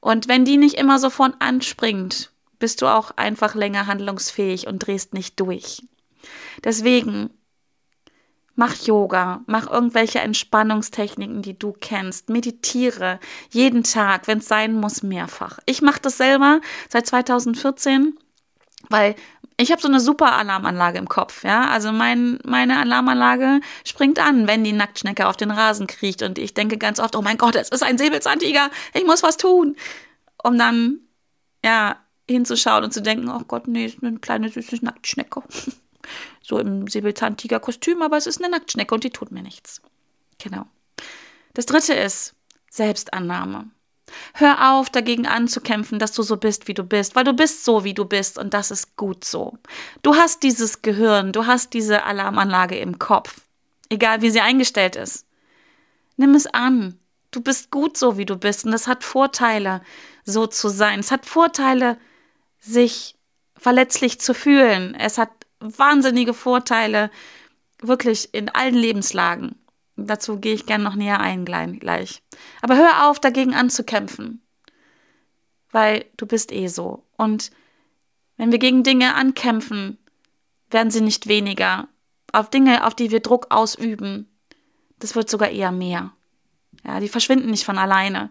Und 0.00 0.28
wenn 0.28 0.44
die 0.44 0.56
nicht 0.56 0.74
immer 0.74 0.98
sofort 0.98 1.34
anspringt, 1.40 2.30
bist 2.58 2.82
du 2.82 2.86
auch 2.86 3.12
einfach 3.12 3.54
länger 3.54 3.86
handlungsfähig 3.86 4.66
und 4.66 4.80
drehst 4.80 5.14
nicht 5.14 5.38
durch. 5.40 5.82
Deswegen 6.64 7.30
mach 8.54 8.74
Yoga, 8.74 9.42
mach 9.46 9.70
irgendwelche 9.70 10.20
Entspannungstechniken, 10.20 11.42
die 11.42 11.58
du 11.58 11.72
kennst, 11.72 12.28
meditiere 12.28 13.18
jeden 13.50 13.82
Tag, 13.84 14.28
wenn 14.28 14.38
es 14.38 14.48
sein 14.48 14.74
muss, 14.74 15.02
mehrfach. 15.02 15.58
Ich 15.64 15.80
mache 15.80 16.00
das 16.02 16.18
selber 16.18 16.60
seit 16.90 17.06
2014, 17.06 18.18
weil 18.90 19.14
ich 19.60 19.70
habe 19.70 19.82
so 19.82 19.88
eine 19.88 20.00
super 20.00 20.32
Alarmanlage 20.32 20.98
im 20.98 21.08
Kopf, 21.08 21.44
ja. 21.44 21.68
Also 21.68 21.92
mein, 21.92 22.38
meine 22.44 22.78
Alarmanlage 22.78 23.60
springt 23.84 24.18
an, 24.18 24.46
wenn 24.46 24.64
die 24.64 24.72
Nacktschnecke 24.72 25.28
auf 25.28 25.36
den 25.36 25.50
Rasen 25.50 25.86
kriecht 25.86 26.22
und 26.22 26.38
ich 26.38 26.54
denke 26.54 26.78
ganz 26.78 26.98
oft, 26.98 27.14
oh 27.16 27.22
mein 27.22 27.38
Gott, 27.38 27.56
es 27.56 27.68
ist 27.68 27.82
ein 27.82 27.98
Säbelzahntiger, 27.98 28.70
ich 28.94 29.04
muss 29.04 29.22
was 29.22 29.36
tun. 29.36 29.76
Um 30.42 30.58
dann, 30.58 31.00
ja, 31.64 31.96
hinzuschauen 32.28 32.84
und 32.84 32.94
zu 32.94 33.02
denken, 33.02 33.28
oh 33.28 33.42
Gott, 33.46 33.68
nee, 33.68 33.86
ist 33.86 34.02
eine 34.02 34.18
kleine 34.18 34.48
süße 34.48 34.78
Nacktschnecke. 34.82 35.42
so 36.42 36.58
im 36.58 36.86
Säbelzahntiger-Kostüm, 36.86 38.02
aber 38.02 38.16
es 38.16 38.26
ist 38.26 38.42
eine 38.42 38.50
Nacktschnecke 38.50 38.94
und 38.94 39.04
die 39.04 39.10
tut 39.10 39.30
mir 39.30 39.42
nichts. 39.42 39.82
Genau. 40.38 40.66
Das 41.54 41.66
dritte 41.66 41.94
ist 41.94 42.34
Selbstannahme. 42.70 43.70
Hör 44.34 44.72
auf, 44.72 44.90
dagegen 44.90 45.26
anzukämpfen, 45.26 45.98
dass 45.98 46.12
du 46.12 46.22
so 46.22 46.36
bist, 46.36 46.68
wie 46.68 46.74
du 46.74 46.84
bist, 46.84 47.16
weil 47.16 47.24
du 47.24 47.32
bist 47.32 47.64
so, 47.64 47.84
wie 47.84 47.94
du 47.94 48.04
bist 48.04 48.38
und 48.38 48.54
das 48.54 48.70
ist 48.70 48.96
gut 48.96 49.24
so. 49.24 49.58
Du 50.02 50.14
hast 50.14 50.42
dieses 50.42 50.82
Gehirn, 50.82 51.32
du 51.32 51.46
hast 51.46 51.74
diese 51.74 52.04
Alarmanlage 52.04 52.78
im 52.78 52.98
Kopf, 52.98 53.40
egal 53.88 54.22
wie 54.22 54.30
sie 54.30 54.40
eingestellt 54.40 54.96
ist. 54.96 55.26
Nimm 56.16 56.34
es 56.34 56.46
an. 56.46 56.98
Du 57.30 57.40
bist 57.40 57.70
gut 57.70 57.96
so, 57.96 58.18
wie 58.18 58.26
du 58.26 58.36
bist 58.36 58.64
und 58.64 58.72
es 58.72 58.88
hat 58.88 59.04
Vorteile, 59.04 59.82
so 60.24 60.46
zu 60.46 60.68
sein. 60.68 61.00
Es 61.00 61.10
hat 61.10 61.26
Vorteile, 61.26 61.96
sich 62.58 63.16
verletzlich 63.56 64.20
zu 64.20 64.34
fühlen. 64.34 64.94
Es 64.94 65.18
hat 65.18 65.30
wahnsinnige 65.60 66.34
Vorteile, 66.34 67.10
wirklich 67.80 68.34
in 68.34 68.48
allen 68.48 68.74
Lebenslagen. 68.74 69.56
Dazu 70.06 70.38
gehe 70.38 70.54
ich 70.54 70.66
gerne 70.66 70.84
noch 70.84 70.94
näher 70.94 71.20
ein 71.20 71.44
gleich. 71.44 72.22
Aber 72.62 72.76
hör 72.76 73.08
auf, 73.08 73.20
dagegen 73.20 73.54
anzukämpfen. 73.54 74.42
Weil 75.70 76.06
du 76.16 76.26
bist 76.26 76.52
eh 76.52 76.68
so. 76.68 77.04
Und 77.16 77.50
wenn 78.36 78.52
wir 78.52 78.58
gegen 78.58 78.82
Dinge 78.82 79.14
ankämpfen, 79.14 79.98
werden 80.70 80.90
sie 80.90 81.00
nicht 81.00 81.26
weniger. 81.26 81.88
Auf 82.32 82.50
Dinge, 82.50 82.86
auf 82.86 82.94
die 82.94 83.10
wir 83.10 83.20
Druck 83.20 83.46
ausüben, 83.50 84.28
das 84.98 85.14
wird 85.14 85.28
sogar 85.28 85.50
eher 85.50 85.72
mehr. 85.72 86.12
Ja, 86.84 87.00
die 87.00 87.08
verschwinden 87.08 87.50
nicht 87.50 87.64
von 87.64 87.78
alleine. 87.78 88.30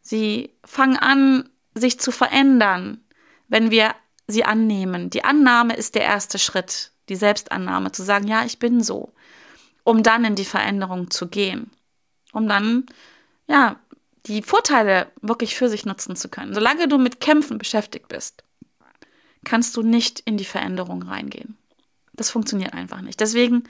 Sie 0.00 0.54
fangen 0.64 0.96
an, 0.96 1.48
sich 1.74 2.00
zu 2.00 2.10
verändern, 2.10 3.04
wenn 3.46 3.70
wir 3.70 3.94
sie 4.26 4.44
annehmen. 4.44 5.10
Die 5.10 5.24
Annahme 5.24 5.74
ist 5.74 5.94
der 5.94 6.02
erste 6.02 6.38
Schritt, 6.38 6.92
die 7.08 7.16
Selbstannahme, 7.16 7.92
zu 7.92 8.02
sagen, 8.02 8.26
ja, 8.26 8.44
ich 8.44 8.58
bin 8.58 8.82
so 8.82 9.12
um 9.88 10.02
dann 10.02 10.26
in 10.26 10.34
die 10.34 10.44
Veränderung 10.44 11.10
zu 11.10 11.28
gehen, 11.28 11.70
um 12.34 12.46
dann, 12.46 12.84
ja, 13.46 13.76
die 14.26 14.42
Vorteile 14.42 15.10
wirklich 15.22 15.54
für 15.54 15.70
sich 15.70 15.86
nutzen 15.86 16.14
zu 16.14 16.28
können. 16.28 16.52
Solange 16.52 16.88
du 16.88 16.98
mit 16.98 17.20
Kämpfen 17.20 17.56
beschäftigt 17.56 18.06
bist, 18.06 18.44
kannst 19.46 19.74
du 19.78 19.82
nicht 19.82 20.20
in 20.20 20.36
die 20.36 20.44
Veränderung 20.44 21.04
reingehen. 21.04 21.56
Das 22.12 22.28
funktioniert 22.28 22.74
einfach 22.74 23.00
nicht. 23.00 23.18
Deswegen 23.18 23.64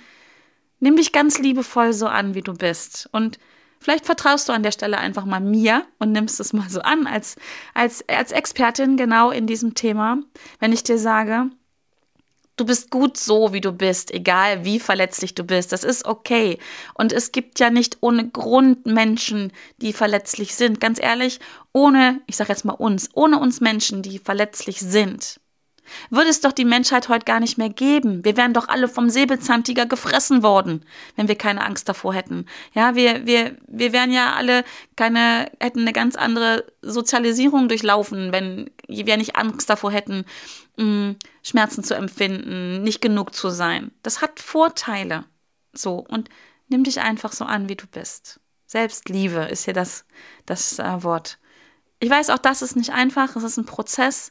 nimm 0.80 0.96
dich 0.96 1.12
ganz 1.12 1.38
liebevoll 1.38 1.92
so 1.92 2.08
an, 2.08 2.34
wie 2.34 2.42
du 2.42 2.52
bist. 2.52 3.08
Und 3.12 3.38
vielleicht 3.78 4.04
vertraust 4.04 4.48
du 4.48 4.52
an 4.52 4.64
der 4.64 4.72
Stelle 4.72 4.98
einfach 4.98 5.24
mal 5.24 5.38
mir 5.38 5.86
und 6.00 6.10
nimmst 6.10 6.40
es 6.40 6.52
mal 6.52 6.68
so 6.68 6.80
an 6.80 7.06
als, 7.06 7.36
als, 7.74 8.04
als 8.08 8.32
Expertin 8.32 8.96
genau 8.96 9.30
in 9.30 9.46
diesem 9.46 9.74
Thema, 9.74 10.18
wenn 10.58 10.72
ich 10.72 10.82
dir 10.82 10.98
sage, 10.98 11.48
Du 12.58 12.66
bist 12.66 12.90
gut 12.90 13.16
so, 13.16 13.52
wie 13.52 13.60
du 13.60 13.70
bist, 13.70 14.12
egal 14.12 14.64
wie 14.64 14.80
verletzlich 14.80 15.32
du 15.34 15.44
bist. 15.44 15.70
Das 15.70 15.84
ist 15.84 16.04
okay. 16.04 16.58
Und 16.94 17.12
es 17.12 17.30
gibt 17.30 17.60
ja 17.60 17.70
nicht 17.70 17.98
ohne 18.00 18.28
Grund 18.28 18.84
Menschen, 18.84 19.52
die 19.76 19.92
verletzlich 19.92 20.56
sind. 20.56 20.80
Ganz 20.80 21.00
ehrlich, 21.00 21.38
ohne, 21.72 22.20
ich 22.26 22.36
sage 22.36 22.50
jetzt 22.50 22.64
mal 22.64 22.72
uns, 22.72 23.10
ohne 23.14 23.38
uns 23.38 23.60
Menschen, 23.60 24.02
die 24.02 24.18
verletzlich 24.18 24.80
sind, 24.80 25.38
würde 26.10 26.30
es 26.30 26.40
doch 26.40 26.52
die 26.52 26.64
Menschheit 26.64 27.08
heute 27.08 27.24
gar 27.24 27.40
nicht 27.40 27.58
mehr 27.58 27.68
geben. 27.68 28.24
Wir 28.24 28.36
wären 28.36 28.54
doch 28.54 28.68
alle 28.68 28.88
vom 28.88 29.10
Säbelzahntiger 29.10 29.86
gefressen 29.86 30.42
worden, 30.42 30.84
wenn 31.16 31.28
wir 31.28 31.36
keine 31.36 31.64
Angst 31.64 31.88
davor 31.88 32.14
hätten. 32.14 32.46
Ja, 32.74 32.94
wir, 32.94 33.26
wir, 33.26 33.56
wir 33.66 33.92
wären 33.92 34.12
ja 34.12 34.34
alle 34.34 34.64
keine, 34.96 35.50
hätten 35.60 35.80
eine 35.80 35.92
ganz 35.92 36.16
andere 36.16 36.64
Sozialisierung 36.82 37.68
durchlaufen, 37.68 38.32
wenn 38.32 38.70
wir 38.88 39.16
nicht 39.16 39.36
Angst 39.36 39.68
davor 39.70 39.92
hätten, 39.92 40.24
mm, 40.76 41.12
Schmerzen 41.42 41.84
zu 41.84 41.94
empfinden, 41.94 42.82
nicht 42.82 43.00
genug 43.00 43.34
zu 43.34 43.50
sein. 43.50 43.90
Das 44.02 44.22
hat 44.22 44.40
Vorteile. 44.40 45.24
So, 45.72 46.04
und 46.08 46.28
nimm 46.68 46.84
dich 46.84 47.00
einfach 47.00 47.32
so 47.32 47.44
an, 47.44 47.68
wie 47.68 47.76
du 47.76 47.86
bist. 47.86 48.40
Selbstliebe 48.66 49.40
ist 49.50 49.64
hier 49.64 49.74
das, 49.74 50.04
das 50.44 50.78
äh, 50.78 51.02
Wort. 51.02 51.38
Ich 52.00 52.10
weiß, 52.10 52.30
auch 52.30 52.38
das 52.38 52.62
ist 52.62 52.76
nicht 52.76 52.92
einfach, 52.92 53.34
es 53.34 53.42
ist 53.42 53.56
ein 53.56 53.64
Prozess, 53.64 54.30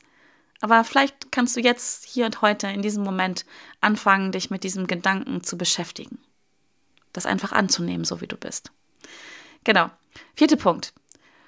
aber 0.62 0.84
vielleicht 0.84 1.32
kannst 1.32 1.56
du 1.56 1.60
jetzt, 1.60 2.06
hier 2.06 2.26
und 2.26 2.42
heute, 2.42 2.68
in 2.68 2.82
diesem 2.82 3.04
Moment 3.04 3.46
anfangen, 3.82 4.32
dich 4.32 4.50
mit 4.50 4.64
diesem 4.64 4.88
Gedanken 4.88 5.44
zu 5.44 5.58
beschäftigen. 5.58 6.20
Das 7.14 7.26
einfach 7.26 7.52
anzunehmen, 7.52 8.06
so 8.06 8.22
wie 8.22 8.28
du 8.28 8.38
bist. 8.38 8.72
Genau. 9.64 9.90
Vierter 10.36 10.56
Punkt. 10.56 10.94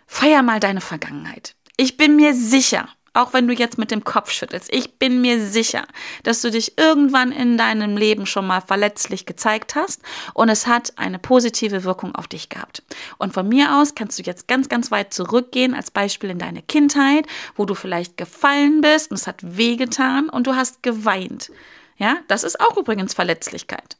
Feier 0.05 0.41
mal 0.41 0.59
deine 0.59 0.81
Vergangenheit. 0.81 1.55
Ich 1.77 1.97
bin 1.97 2.15
mir 2.15 2.33
sicher, 2.33 2.89
auch 3.19 3.33
wenn 3.33 3.47
du 3.47 3.53
jetzt 3.53 3.77
mit 3.77 3.91
dem 3.91 4.03
Kopf 4.03 4.31
schüttelst, 4.31 4.73
ich 4.73 4.97
bin 4.97 5.19
mir 5.19 5.45
sicher, 5.45 5.85
dass 6.23 6.41
du 6.41 6.49
dich 6.49 6.77
irgendwann 6.77 7.33
in 7.33 7.57
deinem 7.57 7.97
Leben 7.97 8.25
schon 8.25 8.47
mal 8.47 8.61
verletzlich 8.61 9.25
gezeigt 9.25 9.75
hast 9.75 10.01
und 10.33 10.47
es 10.47 10.67
hat 10.67 10.93
eine 10.97 11.19
positive 11.19 11.83
Wirkung 11.83 12.15
auf 12.15 12.29
dich 12.29 12.47
gehabt. 12.47 12.81
Und 13.17 13.33
von 13.33 13.47
mir 13.47 13.75
aus 13.75 13.93
kannst 13.93 14.17
du 14.17 14.23
jetzt 14.23 14.47
ganz, 14.47 14.69
ganz 14.69 14.89
weit 14.89 15.13
zurückgehen, 15.13 15.73
als 15.73 15.91
Beispiel 15.91 16.29
in 16.29 16.39
deine 16.39 16.61
Kindheit, 16.61 17.27
wo 17.55 17.65
du 17.65 17.75
vielleicht 17.75 18.15
gefallen 18.15 18.79
bist 18.79 19.11
und 19.11 19.17
es 19.17 19.27
hat 19.27 19.57
wehgetan 19.57 20.29
und 20.29 20.47
du 20.47 20.55
hast 20.55 20.81
geweint. 20.81 21.51
Ja, 21.97 22.17
das 22.29 22.45
ist 22.45 22.61
auch 22.61 22.77
übrigens 22.77 23.13
Verletzlichkeit. 23.13 23.97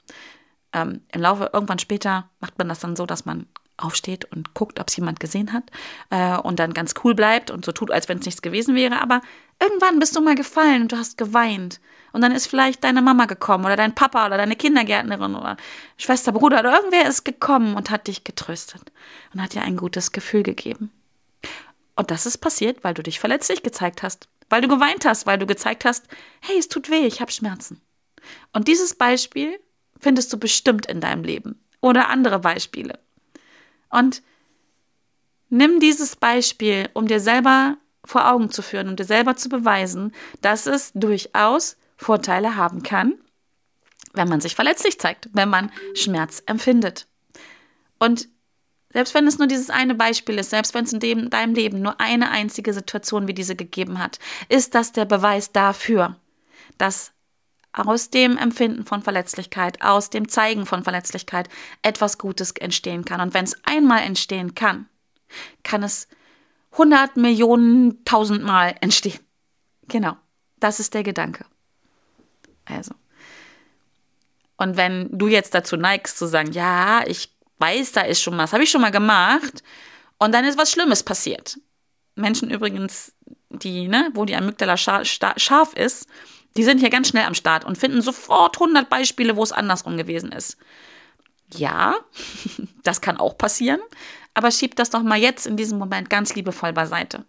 Ähm, 0.71 1.01
Im 1.11 1.21
Laufe 1.21 1.49
irgendwann 1.51 1.79
später 1.79 2.29
macht 2.39 2.57
man 2.57 2.69
das 2.69 2.79
dann 2.79 2.95
so, 2.95 3.05
dass 3.05 3.25
man 3.25 3.47
aufsteht 3.79 4.25
und 4.25 4.53
guckt, 4.53 4.79
ob 4.79 4.87
es 4.89 4.95
jemand 4.95 5.19
gesehen 5.19 5.53
hat 5.53 5.63
äh, 6.09 6.37
und 6.37 6.59
dann 6.59 6.73
ganz 6.73 6.93
cool 7.03 7.15
bleibt 7.15 7.51
und 7.51 7.65
so 7.65 7.71
tut, 7.71 7.91
als 7.91 8.09
wenn 8.09 8.19
es 8.19 8.25
nichts 8.25 8.41
gewesen 8.41 8.75
wäre. 8.75 9.01
Aber 9.01 9.21
irgendwann 9.61 9.99
bist 9.99 10.15
du 10.15 10.21
mal 10.21 10.35
gefallen 10.35 10.83
und 10.83 10.91
du 10.91 10.97
hast 10.97 11.17
geweint. 11.17 11.79
Und 12.11 12.21
dann 12.21 12.31
ist 12.31 12.47
vielleicht 12.47 12.83
deine 12.83 13.01
Mama 13.01 13.25
gekommen 13.25 13.65
oder 13.65 13.75
dein 13.75 13.93
Papa 13.93 14.25
oder 14.25 14.37
deine 14.37 14.55
Kindergärtnerin 14.55 15.35
oder 15.35 15.57
Schwester, 15.97 16.31
Bruder 16.31 16.59
oder 16.59 16.75
irgendwer 16.75 17.07
ist 17.07 17.23
gekommen 17.23 17.75
und 17.75 17.89
hat 17.91 18.07
dich 18.07 18.23
getröstet 18.23 18.91
und 19.33 19.41
hat 19.41 19.53
dir 19.53 19.61
ein 19.61 19.77
gutes 19.77 20.11
Gefühl 20.11 20.43
gegeben. 20.43 20.91
Und 21.95 22.11
das 22.11 22.25
ist 22.25 22.37
passiert, 22.37 22.83
weil 22.83 22.93
du 22.93 23.03
dich 23.03 23.19
verletzlich 23.19 23.61
gezeigt 23.61 24.03
hast, 24.03 24.27
weil 24.49 24.61
du 24.61 24.67
geweint 24.67 25.05
hast, 25.05 25.27
weil 25.27 25.37
du 25.37 25.45
gezeigt 25.45 25.85
hast, 25.85 26.07
hey, 26.41 26.57
es 26.57 26.67
tut 26.67 26.89
weh, 26.89 27.05
ich 27.05 27.21
habe 27.21 27.31
Schmerzen. 27.31 27.81
Und 28.53 28.67
dieses 28.67 28.95
Beispiel 28.95 29.59
findest 29.99 30.31
du 30.33 30.39
bestimmt 30.39 30.85
in 30.87 31.01
deinem 31.01 31.23
Leben 31.23 31.63
oder 31.81 32.09
andere 32.09 32.39
Beispiele. 32.39 32.99
Und 33.89 34.21
nimm 35.49 35.79
dieses 35.79 36.15
Beispiel, 36.15 36.89
um 36.93 37.07
dir 37.07 37.19
selber 37.19 37.77
vor 38.05 38.31
Augen 38.31 38.51
zu 38.51 38.61
führen, 38.61 38.89
um 38.89 38.95
dir 38.95 39.05
selber 39.05 39.35
zu 39.35 39.49
beweisen, 39.49 40.13
dass 40.41 40.65
es 40.65 40.91
durchaus 40.93 41.77
Vorteile 41.97 42.55
haben 42.55 42.81
kann, 42.81 43.15
wenn 44.13 44.29
man 44.29 44.41
sich 44.41 44.55
verletzlich 44.55 44.99
zeigt, 44.99 45.29
wenn 45.33 45.49
man 45.49 45.71
Schmerz 45.93 46.41
empfindet. 46.45 47.07
Und 47.99 48.29
selbst 48.91 49.13
wenn 49.13 49.27
es 49.27 49.37
nur 49.37 49.47
dieses 49.47 49.69
eine 49.69 49.93
Beispiel 49.93 50.39
ist, 50.39 50.49
selbst 50.49 50.73
wenn 50.73 50.85
es 50.85 50.93
in 50.93 50.99
dem, 50.99 51.29
deinem 51.29 51.53
Leben 51.53 51.81
nur 51.81 51.99
eine 51.99 52.31
einzige 52.31 52.73
Situation 52.73 53.27
wie 53.27 53.33
diese 53.33 53.55
gegeben 53.55 53.99
hat, 53.99 54.17
ist 54.47 54.73
das 54.73 54.91
der 54.91 55.05
Beweis 55.05 55.51
dafür, 55.51 56.15
dass 56.77 57.11
aus 57.73 58.09
dem 58.09 58.37
Empfinden 58.37 58.85
von 58.85 59.01
Verletzlichkeit, 59.01 59.81
aus 59.81 60.09
dem 60.09 60.27
Zeigen 60.27 60.65
von 60.65 60.83
Verletzlichkeit 60.83 61.49
etwas 61.81 62.17
Gutes 62.17 62.51
entstehen 62.51 63.05
kann. 63.05 63.21
Und 63.21 63.33
wenn 63.33 63.45
es 63.45 63.55
einmal 63.63 64.01
entstehen 64.01 64.55
kann, 64.55 64.87
kann 65.63 65.83
es 65.83 66.07
hundert 66.77 67.17
Millionen, 67.17 68.03
tausendmal 68.05 68.75
entstehen. 68.81 69.19
Genau, 69.87 70.17
das 70.59 70.79
ist 70.79 70.93
der 70.93 71.03
Gedanke. 71.03 71.45
Also. 72.65 72.93
Und 74.57 74.77
wenn 74.77 75.09
du 75.11 75.27
jetzt 75.27 75.53
dazu 75.53 75.77
neigst 75.77 76.17
zu 76.17 76.27
sagen, 76.27 76.51
ja, 76.51 77.03
ich 77.07 77.33
weiß, 77.59 77.93
da 77.93 78.01
ist 78.01 78.21
schon 78.21 78.37
was, 78.37 78.53
habe 78.53 78.63
ich 78.63 78.69
schon 78.69 78.81
mal 78.81 78.91
gemacht, 78.91 79.63
und 80.17 80.33
dann 80.33 80.45
ist 80.45 80.57
was 80.57 80.71
Schlimmes 80.71 81.01
passiert. 81.01 81.59
Menschen 82.15 82.51
übrigens, 82.51 83.13
die, 83.49 83.87
ne, 83.87 84.11
wo 84.13 84.25
die 84.25 84.35
Amygdala 84.35 84.75
scharf 84.77 85.73
ist, 85.75 86.07
die 86.57 86.63
sind 86.63 86.79
hier 86.79 86.89
ganz 86.89 87.09
schnell 87.09 87.25
am 87.25 87.35
Start 87.35 87.65
und 87.65 87.77
finden 87.77 88.01
sofort 88.01 88.57
100 88.57 88.89
Beispiele, 88.89 89.35
wo 89.35 89.43
es 89.43 89.51
andersrum 89.51 89.97
gewesen 89.97 90.31
ist. 90.31 90.57
Ja, 91.53 91.95
das 92.83 93.01
kann 93.01 93.17
auch 93.17 93.37
passieren, 93.37 93.79
aber 94.33 94.51
schieb 94.51 94.75
das 94.75 94.89
doch 94.89 95.03
mal 95.03 95.19
jetzt 95.19 95.47
in 95.47 95.57
diesem 95.57 95.77
Moment 95.77 96.09
ganz 96.09 96.35
liebevoll 96.35 96.73
beiseite. 96.73 97.25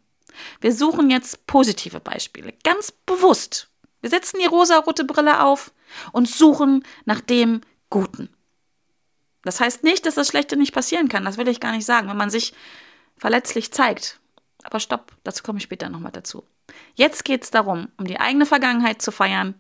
Wir 0.61 0.73
suchen 0.73 1.11
jetzt 1.11 1.47
positive 1.47 2.01
Beispiele, 2.01 2.55
ganz 2.65 2.93
bewusst. 2.93 3.69
Wir 4.01 4.11
setzen 4.11 4.39
die 4.41 4.47
rosa-rote 4.47 5.05
Brille 5.05 5.43
auf 5.45 5.73
und 6.13 6.29
suchen 6.29 6.85
nach 7.05 7.21
dem 7.21 7.61
Guten. 7.91 8.31
Das 9.43 9.61
heißt 9.61 9.85
nicht, 9.85 10.07
dass 10.07 10.15
das 10.15 10.29
Schlechte 10.29 10.57
nicht 10.57 10.73
passieren 10.73 11.09
kann, 11.09 11.25
das 11.25 11.37
will 11.37 11.49
ich 11.49 11.61
gar 11.61 11.73
nicht 11.73 11.87
sagen, 11.87 12.09
wenn 12.09 12.17
man 12.17 12.31
sich 12.31 12.53
verletzlich 13.17 13.73
zeigt. 13.73 14.19
Aber 14.63 14.81
stopp, 14.81 15.13
dazu 15.25 15.43
komme 15.43 15.59
ich 15.59 15.65
später 15.65 15.89
nochmal 15.89 16.13
dazu. 16.13 16.45
Jetzt 16.95 17.25
geht 17.25 17.45
es 17.45 17.51
darum, 17.51 17.89
um 17.97 18.07
die 18.07 18.21
eigene 18.21 18.47
Vergangenheit 18.47 19.03
zu 19.03 19.13
feiern 19.13 19.55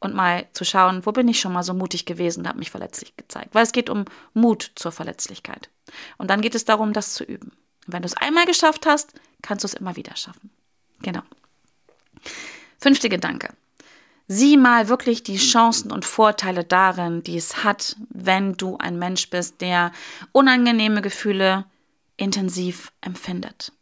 und 0.00 0.14
mal 0.14 0.46
zu 0.52 0.64
schauen, 0.64 1.06
wo 1.06 1.12
bin 1.12 1.28
ich 1.28 1.40
schon 1.40 1.52
mal 1.52 1.62
so 1.62 1.74
mutig 1.74 2.06
gewesen 2.06 2.40
und 2.40 2.48
habe 2.48 2.58
mich 2.58 2.70
verletzlich 2.70 3.16
gezeigt. 3.16 3.54
Weil 3.54 3.62
es 3.62 3.72
geht 3.72 3.88
um 3.88 4.04
Mut 4.34 4.72
zur 4.74 4.92
Verletzlichkeit. 4.92 5.70
Und 6.18 6.28
dann 6.28 6.40
geht 6.40 6.54
es 6.54 6.64
darum, 6.64 6.92
das 6.92 7.14
zu 7.14 7.24
üben. 7.24 7.52
Und 7.86 7.92
wenn 7.94 8.02
du 8.02 8.06
es 8.06 8.16
einmal 8.16 8.46
geschafft 8.46 8.86
hast, 8.86 9.14
kannst 9.42 9.64
du 9.64 9.66
es 9.66 9.74
immer 9.74 9.96
wieder 9.96 10.16
schaffen. 10.16 10.50
Genau. 11.00 11.22
Fünfte 12.78 13.08
Gedanke. 13.08 13.50
Sieh 14.28 14.56
mal 14.56 14.88
wirklich 14.88 15.22
die 15.22 15.36
Chancen 15.36 15.92
und 15.92 16.04
Vorteile 16.04 16.64
darin, 16.64 17.22
die 17.22 17.36
es 17.36 17.64
hat, 17.64 17.96
wenn 18.08 18.54
du 18.54 18.78
ein 18.78 18.98
Mensch 18.98 19.28
bist, 19.30 19.60
der 19.60 19.92
unangenehme 20.32 21.02
Gefühle 21.02 21.64
intensiv 22.16 22.92
empfindet. 23.00 23.72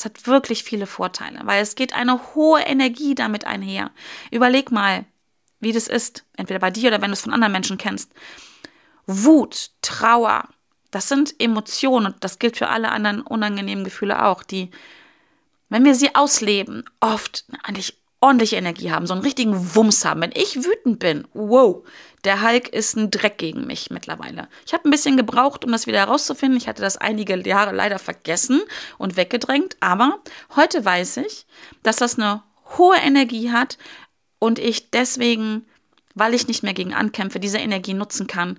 Es 0.00 0.06
hat 0.06 0.26
wirklich 0.26 0.64
viele 0.64 0.86
Vorteile, 0.86 1.40
weil 1.44 1.62
es 1.62 1.74
geht 1.74 1.92
eine 1.92 2.34
hohe 2.34 2.62
Energie 2.62 3.14
damit 3.14 3.44
einher. 3.44 3.90
Überleg 4.30 4.72
mal, 4.72 5.04
wie 5.58 5.72
das 5.72 5.88
ist, 5.88 6.24
entweder 6.38 6.58
bei 6.58 6.70
dir 6.70 6.88
oder 6.88 7.02
wenn 7.02 7.10
du 7.10 7.12
es 7.12 7.20
von 7.20 7.34
anderen 7.34 7.52
Menschen 7.52 7.76
kennst. 7.76 8.10
Wut, 9.06 9.72
Trauer, 9.82 10.48
das 10.90 11.10
sind 11.10 11.38
Emotionen 11.38 12.06
und 12.06 12.24
das 12.24 12.38
gilt 12.38 12.56
für 12.56 12.68
alle 12.68 12.92
anderen 12.92 13.20
unangenehmen 13.20 13.84
Gefühle 13.84 14.24
auch, 14.24 14.42
die, 14.42 14.70
wenn 15.68 15.84
wir 15.84 15.94
sie 15.94 16.14
ausleben, 16.14 16.84
oft 17.00 17.44
eigentlich 17.62 17.99
ordentliche 18.20 18.56
Energie 18.56 18.90
haben, 18.92 19.06
so 19.06 19.14
einen 19.14 19.22
richtigen 19.22 19.74
Wumms 19.74 20.04
haben. 20.04 20.20
Wenn 20.20 20.32
ich 20.34 20.64
wütend 20.64 20.98
bin, 20.98 21.26
wow, 21.32 21.82
der 22.24 22.42
Hulk 22.42 22.68
ist 22.68 22.96
ein 22.96 23.10
Dreck 23.10 23.38
gegen 23.38 23.66
mich 23.66 23.90
mittlerweile. 23.90 24.48
Ich 24.66 24.74
habe 24.74 24.86
ein 24.86 24.90
bisschen 24.90 25.16
gebraucht, 25.16 25.64
um 25.64 25.72
das 25.72 25.86
wieder 25.86 26.00
herauszufinden. 26.00 26.58
Ich 26.58 26.68
hatte 26.68 26.82
das 26.82 26.98
einige 26.98 27.36
Jahre 27.48 27.74
leider 27.74 27.98
vergessen 27.98 28.60
und 28.98 29.16
weggedrängt. 29.16 29.76
Aber 29.80 30.18
heute 30.54 30.84
weiß 30.84 31.18
ich, 31.18 31.46
dass 31.82 31.96
das 31.96 32.18
eine 32.18 32.42
hohe 32.76 32.96
Energie 32.96 33.50
hat 33.50 33.78
und 34.38 34.58
ich 34.58 34.90
deswegen, 34.90 35.66
weil 36.14 36.34
ich 36.34 36.46
nicht 36.46 36.62
mehr 36.62 36.74
gegen 36.74 36.92
ankämpfe, 36.92 37.40
diese 37.40 37.58
Energie 37.58 37.94
nutzen 37.94 38.26
kann, 38.26 38.58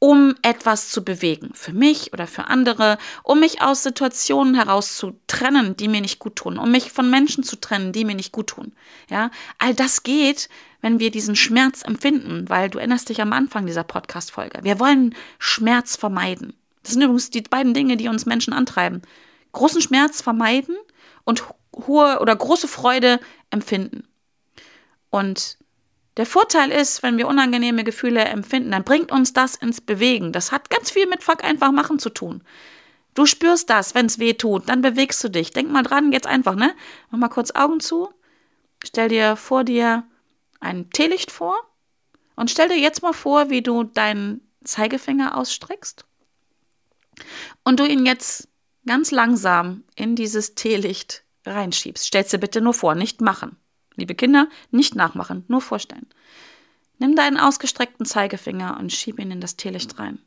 um 0.00 0.34
etwas 0.40 0.88
zu 0.88 1.04
bewegen, 1.04 1.50
für 1.52 1.74
mich 1.74 2.12
oder 2.14 2.26
für 2.26 2.46
andere, 2.46 2.96
um 3.22 3.38
mich 3.38 3.60
aus 3.60 3.82
Situationen 3.82 4.54
heraus 4.54 4.96
zu 4.96 5.20
trennen, 5.26 5.76
die 5.76 5.88
mir 5.88 6.00
nicht 6.00 6.18
gut 6.18 6.36
tun, 6.36 6.58
um 6.58 6.70
mich 6.72 6.90
von 6.90 7.10
Menschen 7.10 7.44
zu 7.44 7.60
trennen, 7.60 7.92
die 7.92 8.06
mir 8.06 8.14
nicht 8.14 8.32
gut 8.32 8.48
tun. 8.48 8.72
Ja, 9.10 9.30
all 9.58 9.74
das 9.74 10.02
geht, 10.02 10.48
wenn 10.80 11.00
wir 11.00 11.10
diesen 11.10 11.36
Schmerz 11.36 11.82
empfinden, 11.82 12.48
weil 12.48 12.70
du 12.70 12.78
erinnerst 12.78 13.10
dich 13.10 13.20
am 13.20 13.34
Anfang 13.34 13.66
dieser 13.66 13.84
Podcast-Folge. 13.84 14.60
Wir 14.64 14.80
wollen 14.80 15.14
Schmerz 15.38 15.96
vermeiden. 15.96 16.54
Das 16.82 16.94
sind 16.94 17.02
übrigens 17.02 17.28
die 17.28 17.42
beiden 17.42 17.74
Dinge, 17.74 17.98
die 17.98 18.08
uns 18.08 18.24
Menschen 18.24 18.54
antreiben. 18.54 19.02
Großen 19.52 19.82
Schmerz 19.82 20.22
vermeiden 20.22 20.76
und 21.24 21.44
hohe 21.76 22.20
oder 22.20 22.34
große 22.34 22.68
Freude 22.68 23.20
empfinden. 23.50 24.08
Und 25.10 25.58
der 26.16 26.26
Vorteil 26.26 26.70
ist, 26.70 27.02
wenn 27.02 27.18
wir 27.18 27.28
unangenehme 27.28 27.84
Gefühle 27.84 28.24
empfinden, 28.24 28.72
dann 28.72 28.84
bringt 28.84 29.12
uns 29.12 29.32
das 29.32 29.54
ins 29.54 29.80
Bewegen. 29.80 30.32
Das 30.32 30.52
hat 30.52 30.70
ganz 30.70 30.90
viel 30.90 31.06
mit 31.06 31.22
Fuck 31.22 31.44
einfach 31.44 31.72
machen 31.72 31.98
zu 31.98 32.10
tun. 32.10 32.42
Du 33.14 33.26
spürst 33.26 33.70
das, 33.70 33.94
wenn 33.94 34.06
es 34.06 34.18
weh 34.18 34.34
tut, 34.34 34.68
dann 34.68 34.82
bewegst 34.82 35.22
du 35.24 35.28
dich. 35.28 35.50
Denk 35.52 35.70
mal 35.70 35.82
dran, 35.82 36.12
jetzt 36.12 36.26
einfach, 36.26 36.54
ne? 36.54 36.74
Mach 37.10 37.18
mal 37.18 37.28
kurz 37.28 37.52
Augen 37.52 37.80
zu. 37.80 38.08
Stell 38.84 39.08
dir 39.08 39.36
vor 39.36 39.64
dir 39.64 40.04
ein 40.60 40.90
Teelicht 40.90 41.30
vor 41.30 41.56
und 42.36 42.50
stell 42.50 42.68
dir 42.68 42.78
jetzt 42.78 43.02
mal 43.02 43.12
vor, 43.12 43.50
wie 43.50 43.62
du 43.62 43.84
deinen 43.84 44.40
Zeigefinger 44.64 45.36
ausstreckst 45.36 46.04
und 47.64 47.80
du 47.80 47.86
ihn 47.86 48.06
jetzt 48.06 48.48
ganz 48.86 49.10
langsam 49.10 49.84
in 49.94 50.16
dieses 50.16 50.54
Teelicht 50.54 51.24
reinschiebst. 51.46 52.06
Stellst 52.06 52.32
dir 52.32 52.38
bitte 52.38 52.60
nur 52.60 52.74
vor, 52.74 52.94
nicht 52.94 53.20
machen. 53.20 53.56
Liebe 53.96 54.14
Kinder, 54.14 54.48
nicht 54.70 54.94
nachmachen, 54.94 55.44
nur 55.48 55.60
vorstellen. 55.60 56.06
Nimm 56.98 57.16
deinen 57.16 57.38
ausgestreckten 57.38 58.06
Zeigefinger 58.06 58.78
und 58.78 58.92
schieb 58.92 59.18
ihn 59.18 59.30
in 59.30 59.40
das 59.40 59.56
Teelicht 59.56 59.98
rein. 59.98 60.18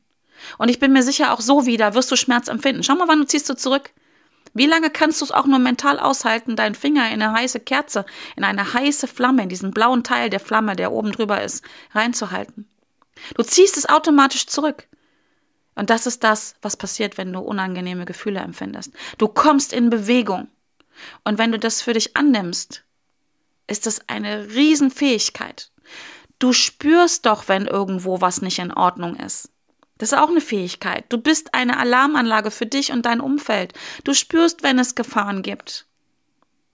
Und 0.57 0.69
ich 0.69 0.79
bin 0.79 0.91
mir 0.91 1.03
sicher, 1.03 1.33
auch 1.33 1.41
so 1.41 1.65
wieder 1.65 1.93
wirst 1.93 2.11
du 2.11 2.15
Schmerz 2.15 2.47
empfinden. 2.47 2.83
Schau 2.83 2.95
mal, 2.95 3.07
wann 3.07 3.19
du 3.19 3.25
ziehst 3.25 3.49
du 3.49 3.55
zurück. 3.55 3.91
Wie 4.53 4.65
lange 4.65 4.89
kannst 4.89 5.21
du 5.21 5.25
es 5.25 5.31
auch 5.31 5.45
nur 5.45 5.59
mental 5.59 5.99
aushalten, 5.99 6.55
deinen 6.55 6.75
Finger 6.75 7.07
in 7.11 7.21
eine 7.21 7.33
heiße 7.33 7.59
Kerze, 7.59 8.05
in 8.35 8.43
eine 8.43 8.73
heiße 8.73 9.07
Flamme, 9.07 9.43
in 9.43 9.49
diesen 9.49 9.71
blauen 9.71 10.03
Teil 10.03 10.29
der 10.29 10.39
Flamme, 10.39 10.75
der 10.75 10.91
oben 10.91 11.11
drüber 11.11 11.41
ist, 11.41 11.63
reinzuhalten? 11.91 12.67
Du 13.35 13.43
ziehst 13.43 13.77
es 13.77 13.89
automatisch 13.89 14.47
zurück. 14.47 14.87
Und 15.75 15.89
das 15.89 16.05
ist 16.05 16.23
das, 16.23 16.55
was 16.61 16.77
passiert, 16.77 17.17
wenn 17.17 17.33
du 17.33 17.39
unangenehme 17.39 18.05
Gefühle 18.05 18.41
empfindest. 18.41 18.93
Du 19.17 19.27
kommst 19.27 19.73
in 19.73 19.89
Bewegung. 19.89 20.49
Und 21.23 21.39
wenn 21.39 21.51
du 21.51 21.57
das 21.57 21.81
für 21.81 21.93
dich 21.93 22.15
annimmst, 22.15 22.83
ist 23.67 23.85
das 23.85 24.07
eine 24.07 24.49
Riesenfähigkeit. 24.53 25.71
Du 26.39 26.53
spürst 26.53 27.25
doch, 27.25 27.47
wenn 27.47 27.65
irgendwo 27.65 28.21
was 28.21 28.41
nicht 28.41 28.59
in 28.59 28.73
Ordnung 28.73 29.15
ist. 29.15 29.49
Das 29.97 30.11
ist 30.11 30.17
auch 30.17 30.29
eine 30.29 30.41
Fähigkeit. 30.41 31.05
Du 31.09 31.17
bist 31.17 31.53
eine 31.53 31.77
Alarmanlage 31.77 32.51
für 32.51 32.65
dich 32.65 32.91
und 32.91 33.05
dein 33.05 33.21
Umfeld. 33.21 33.73
Du 34.03 34.13
spürst, 34.13 34.63
wenn 34.63 34.79
es 34.79 34.95
Gefahren 34.95 35.43
gibt. 35.43 35.85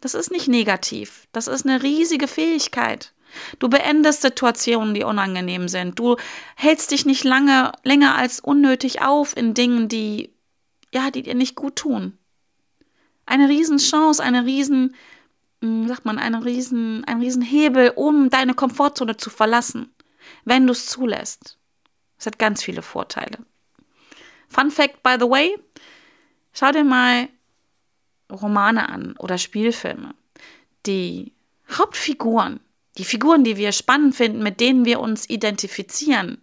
Das 0.01 0.13
ist 0.13 0.31
nicht 0.31 0.47
negativ. 0.47 1.27
Das 1.31 1.47
ist 1.47 1.65
eine 1.65 1.83
riesige 1.83 2.27
Fähigkeit. 2.27 3.13
Du 3.59 3.69
beendest 3.69 4.21
Situationen, 4.21 4.93
die 4.93 5.03
unangenehm 5.03 5.67
sind. 5.67 5.99
Du 5.99 6.15
hältst 6.55 6.91
dich 6.91 7.05
nicht 7.05 7.23
lange, 7.23 7.71
länger 7.83 8.15
als 8.15 8.39
unnötig 8.39 9.01
auf 9.01 9.37
in 9.37 9.53
Dingen, 9.53 9.87
die, 9.87 10.33
ja, 10.93 11.11
die 11.11 11.21
dir 11.21 11.35
nicht 11.35 11.55
gut 11.55 11.75
tun. 11.75 12.17
Eine 13.25 13.49
Riesenchance, 13.49 14.23
eine 14.23 14.45
Riesen, 14.45 14.83
hm, 14.85 14.95
sagt 15.61 16.05
man, 16.05 16.19
eine 16.19 16.43
Riesen, 16.45 17.03
ein 17.05 17.19
Riesenhebel, 17.19 17.93
um 17.95 18.29
deine 18.29 18.53
Komfortzone 18.53 19.17
zu 19.17 19.29
verlassen, 19.29 19.93
wenn 20.45 20.65
du 20.65 20.71
es 20.71 20.85
zulässt. 20.85 21.57
Es 22.17 22.25
hat 22.25 22.39
ganz 22.39 22.63
viele 22.63 22.81
Vorteile. 22.81 23.39
Fun 24.47 24.71
Fact, 24.71 25.03
by 25.03 25.15
the 25.19 25.29
way, 25.29 25.57
schau 26.53 26.71
dir 26.71 26.83
mal 26.83 27.29
Romane 28.31 28.89
an 28.89 29.15
oder 29.17 29.37
Spielfilme. 29.37 30.13
Die 30.85 31.33
Hauptfiguren 31.71 32.59
die 32.99 33.05
Figuren, 33.05 33.43
die 33.45 33.57
wir 33.57 33.71
spannend 33.71 34.13
finden, 34.13 34.43
mit 34.43 34.59
denen 34.59 34.83
wir 34.85 34.99
uns 34.99 35.29
identifizieren, 35.29 36.37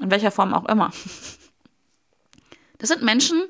in 0.00 0.10
welcher 0.10 0.30
Form 0.30 0.52
auch 0.52 0.66
immer, 0.66 0.92
das 2.78 2.90
sind 2.90 3.02
Menschen 3.02 3.42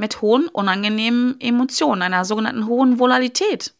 mit 0.00 0.20
hohen, 0.22 0.48
unangenehmen 0.48 1.40
Emotionen, 1.40 2.02
einer 2.02 2.24
sogenannten 2.24 2.66
hohen 2.66 2.98
Volatilität. 2.98 3.74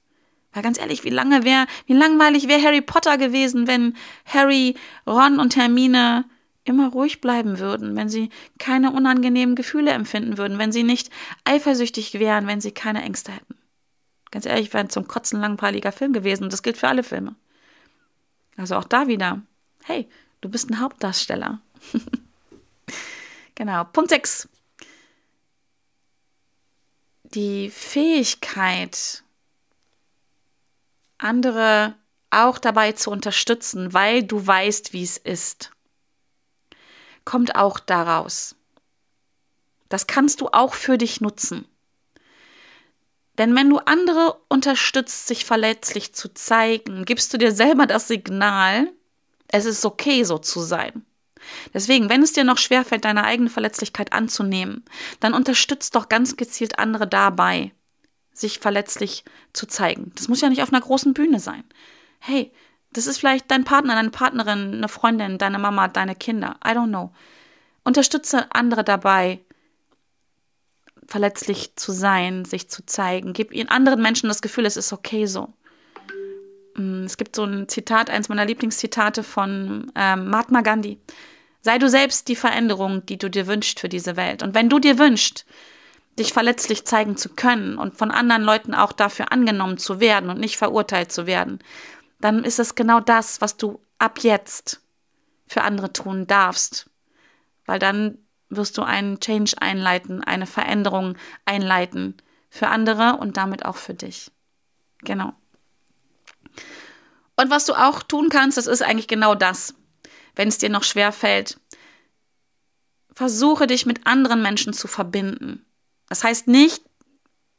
Weil 0.52 0.62
ganz 0.62 0.78
ehrlich, 0.78 1.04
wie 1.04 1.10
lange 1.10 1.44
wäre, 1.44 1.66
wie 1.86 1.94
langweilig 1.94 2.46
wäre 2.46 2.62
Harry 2.62 2.82
Potter 2.82 3.18
gewesen, 3.18 3.66
wenn 3.66 3.96
Harry, 4.26 4.76
Ron 5.06 5.40
und 5.40 5.56
Hermine 5.56 6.24
immer 6.64 6.90
ruhig 6.90 7.20
bleiben 7.20 7.58
würden, 7.58 7.96
wenn 7.96 8.08
sie 8.08 8.30
keine 8.58 8.92
unangenehmen 8.92 9.54
Gefühle 9.56 9.92
empfinden 9.92 10.38
würden, 10.38 10.58
wenn 10.58 10.72
sie 10.72 10.82
nicht 10.82 11.10
eifersüchtig 11.44 12.14
wären, 12.14 12.46
wenn 12.46 12.60
sie 12.60 12.72
keine 12.72 13.02
Ängste 13.02 13.32
hätten. 13.32 13.54
Ganz 14.30 14.46
ehrlich, 14.46 14.72
wäre 14.72 14.84
ein 14.84 14.90
zum 14.90 15.08
Kotzen 15.08 15.40
langweiliger 15.40 15.90
Film 15.90 16.12
gewesen. 16.12 16.50
Das 16.50 16.62
gilt 16.62 16.76
für 16.76 16.88
alle 16.88 17.02
Filme. 17.02 17.34
Also 18.56 18.76
auch 18.76 18.84
da 18.84 19.08
wieder. 19.08 19.40
Hey, 19.84 20.08
du 20.40 20.48
bist 20.48 20.70
ein 20.70 20.80
Hauptdarsteller. 20.80 21.60
genau. 23.54 23.84
Punkt 23.84 24.10
6. 24.10 24.48
Die 27.34 27.70
Fähigkeit, 27.70 29.22
andere 31.18 31.94
auch 32.30 32.58
dabei 32.58 32.90
zu 32.90 33.10
unterstützen, 33.10 33.92
weil 33.92 34.24
du 34.24 34.44
weißt, 34.44 34.92
wie 34.92 35.04
es 35.04 35.16
ist, 35.16 35.70
kommt 37.24 37.54
auch 37.54 37.78
daraus. 37.78 38.56
Das 39.88 40.08
kannst 40.08 40.40
du 40.40 40.48
auch 40.48 40.74
für 40.74 40.98
dich 40.98 41.20
nutzen. 41.20 41.68
Denn 43.38 43.54
wenn 43.54 43.70
du 43.70 43.78
andere 43.78 44.40
unterstützt, 44.48 45.28
sich 45.28 45.44
verletzlich 45.44 46.12
zu 46.12 46.34
zeigen, 46.34 47.04
gibst 47.04 47.32
du 47.32 47.38
dir 47.38 47.52
selber 47.52 47.86
das 47.86 48.08
Signal, 48.08 48.92
es 49.46 49.66
ist 49.66 49.84
okay, 49.84 50.24
so 50.24 50.38
zu 50.38 50.60
sein. 50.60 51.06
Deswegen, 51.74 52.08
wenn 52.08 52.22
es 52.22 52.32
dir 52.32 52.44
noch 52.44 52.58
schwerfällt, 52.58 53.04
deine 53.04 53.24
eigene 53.24 53.50
Verletzlichkeit 53.50 54.12
anzunehmen, 54.12 54.84
dann 55.20 55.34
unterstützt 55.34 55.94
doch 55.94 56.08
ganz 56.08 56.36
gezielt 56.36 56.78
andere 56.78 57.06
dabei, 57.06 57.72
sich 58.32 58.58
verletzlich 58.58 59.24
zu 59.52 59.66
zeigen. 59.66 60.12
Das 60.16 60.28
muss 60.28 60.40
ja 60.40 60.48
nicht 60.48 60.62
auf 60.62 60.72
einer 60.72 60.82
großen 60.82 61.14
Bühne 61.14 61.40
sein. 61.40 61.64
Hey, 62.18 62.52
das 62.92 63.06
ist 63.06 63.18
vielleicht 63.18 63.50
dein 63.50 63.64
Partner, 63.64 63.94
deine 63.94 64.10
Partnerin, 64.10 64.74
eine 64.74 64.88
Freundin, 64.88 65.38
deine 65.38 65.58
Mama, 65.58 65.88
deine 65.88 66.14
Kinder. 66.14 66.56
I 66.64 66.70
don't 66.70 66.88
know. 66.88 67.12
Unterstütze 67.84 68.46
andere 68.52 68.84
dabei, 68.84 69.40
verletzlich 71.06 71.76
zu 71.76 71.92
sein, 71.92 72.44
sich 72.44 72.68
zu 72.68 72.84
zeigen. 72.86 73.32
Gib 73.32 73.52
ihren 73.52 73.68
anderen 73.68 74.02
Menschen 74.02 74.28
das 74.28 74.42
Gefühl, 74.42 74.66
es 74.66 74.76
ist 74.76 74.92
okay 74.92 75.26
so. 75.26 75.52
Mm, 76.76 77.04
es 77.04 77.16
gibt 77.16 77.36
so 77.36 77.44
ein 77.44 77.68
Zitat, 77.68 78.10
eins 78.10 78.28
meiner 78.28 78.44
Lieblingszitate 78.44 79.22
von 79.22 79.90
ähm, 79.94 80.28
Mahatma 80.28 80.60
Gandhi. 80.60 80.98
Sei 81.62 81.78
du 81.78 81.88
selbst 81.88 82.28
die 82.28 82.36
Veränderung, 82.36 83.04
die 83.06 83.18
du 83.18 83.28
dir 83.28 83.46
wünschst 83.46 83.80
für 83.80 83.88
diese 83.88 84.16
Welt. 84.16 84.42
Und 84.42 84.54
wenn 84.54 84.68
du 84.68 84.78
dir 84.78 84.98
wünschst, 84.98 85.44
dich 86.18 86.32
verletzlich 86.32 86.86
zeigen 86.86 87.16
zu 87.16 87.30
können 87.30 87.78
und 87.78 87.96
von 87.96 88.10
anderen 88.10 88.42
Leuten 88.42 88.74
auch 88.74 88.92
dafür 88.92 89.32
angenommen 89.32 89.78
zu 89.78 90.00
werden 90.00 90.30
und 90.30 90.40
nicht 90.40 90.56
verurteilt 90.56 91.12
zu 91.12 91.26
werden, 91.26 91.58
dann 92.20 92.44
ist 92.44 92.58
es 92.58 92.74
genau 92.74 93.00
das, 93.00 93.40
was 93.40 93.56
du 93.56 93.80
ab 93.98 94.20
jetzt 94.22 94.80
für 95.46 95.62
andere 95.62 95.92
tun 95.92 96.26
darfst. 96.26 96.88
Weil 97.66 97.78
dann 97.78 98.18
wirst 98.48 98.76
du 98.78 98.82
einen 98.82 99.20
Change 99.20 99.56
einleiten, 99.60 100.22
eine 100.24 100.46
Veränderung 100.46 101.16
einleiten 101.44 102.16
für 102.48 102.68
andere 102.68 103.16
und 103.16 103.36
damit 103.36 103.64
auch 103.64 103.76
für 103.76 103.94
dich. 103.94 104.30
Genau. 105.02 105.32
Und 107.36 107.50
was 107.50 107.64
du 107.64 107.74
auch 107.74 108.02
tun 108.02 108.28
kannst, 108.28 108.58
das 108.58 108.66
ist 108.66 108.82
eigentlich 108.82 109.08
genau 109.08 109.34
das. 109.34 109.74
Wenn 110.34 110.48
es 110.48 110.58
dir 110.58 110.68
noch 110.70 110.84
schwer 110.84 111.12
fällt, 111.12 111.58
versuche 113.12 113.66
dich 113.66 113.86
mit 113.86 114.06
anderen 114.06 114.42
Menschen 114.42 114.72
zu 114.72 114.88
verbinden. 114.88 115.64
Das 116.08 116.24
heißt 116.24 116.48
nicht, 116.48 116.82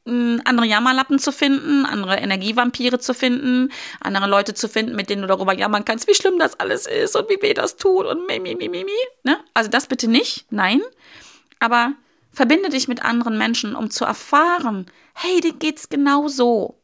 andere 0.06 0.66
Jammerlappen 0.66 1.20
zu 1.20 1.32
finden, 1.32 1.86
andere 1.86 2.18
Energievampire 2.18 3.00
zu 3.00 3.14
finden, 3.14 3.72
andere 4.00 4.28
Leute 4.28 4.56
zu 4.56 4.68
finden, 4.68 4.96
mit 4.96 5.10
denen 5.10 5.22
du 5.22 5.28
darüber 5.28 5.54
jammern 5.54 5.86
kannst, 5.86 6.08
wie 6.08 6.16
schlimm 6.16 6.40
das 6.40 6.60
alles 6.60 6.88
ist 6.88 7.16
und 7.16 7.30
wie 7.30 7.42
weh 7.42 7.54
das 7.54 7.78
tut 7.78 8.08
und 8.08 8.26
mi, 8.28 8.40
mi, 8.40 8.56
mi, 8.56 8.68
mi, 8.68 8.84
mi. 8.84 8.92
Ne? 9.24 9.40
Also 9.54 9.70
das 9.70 9.88
bitte 9.88 10.08
nicht, 10.08 10.52
nein. 10.52 10.82
Aber 11.60 11.94
verbinde 12.32 12.70
dich 12.70 12.88
mit 12.88 13.06
anderen 13.06 13.38
Menschen, 13.38 13.76
um 13.76 13.92
zu 13.92 14.06
erfahren, 14.06 14.88
hey, 15.14 15.40
dir 15.40 15.54
geht's 15.54 15.90
genau 15.90 16.28
so. 16.28 16.80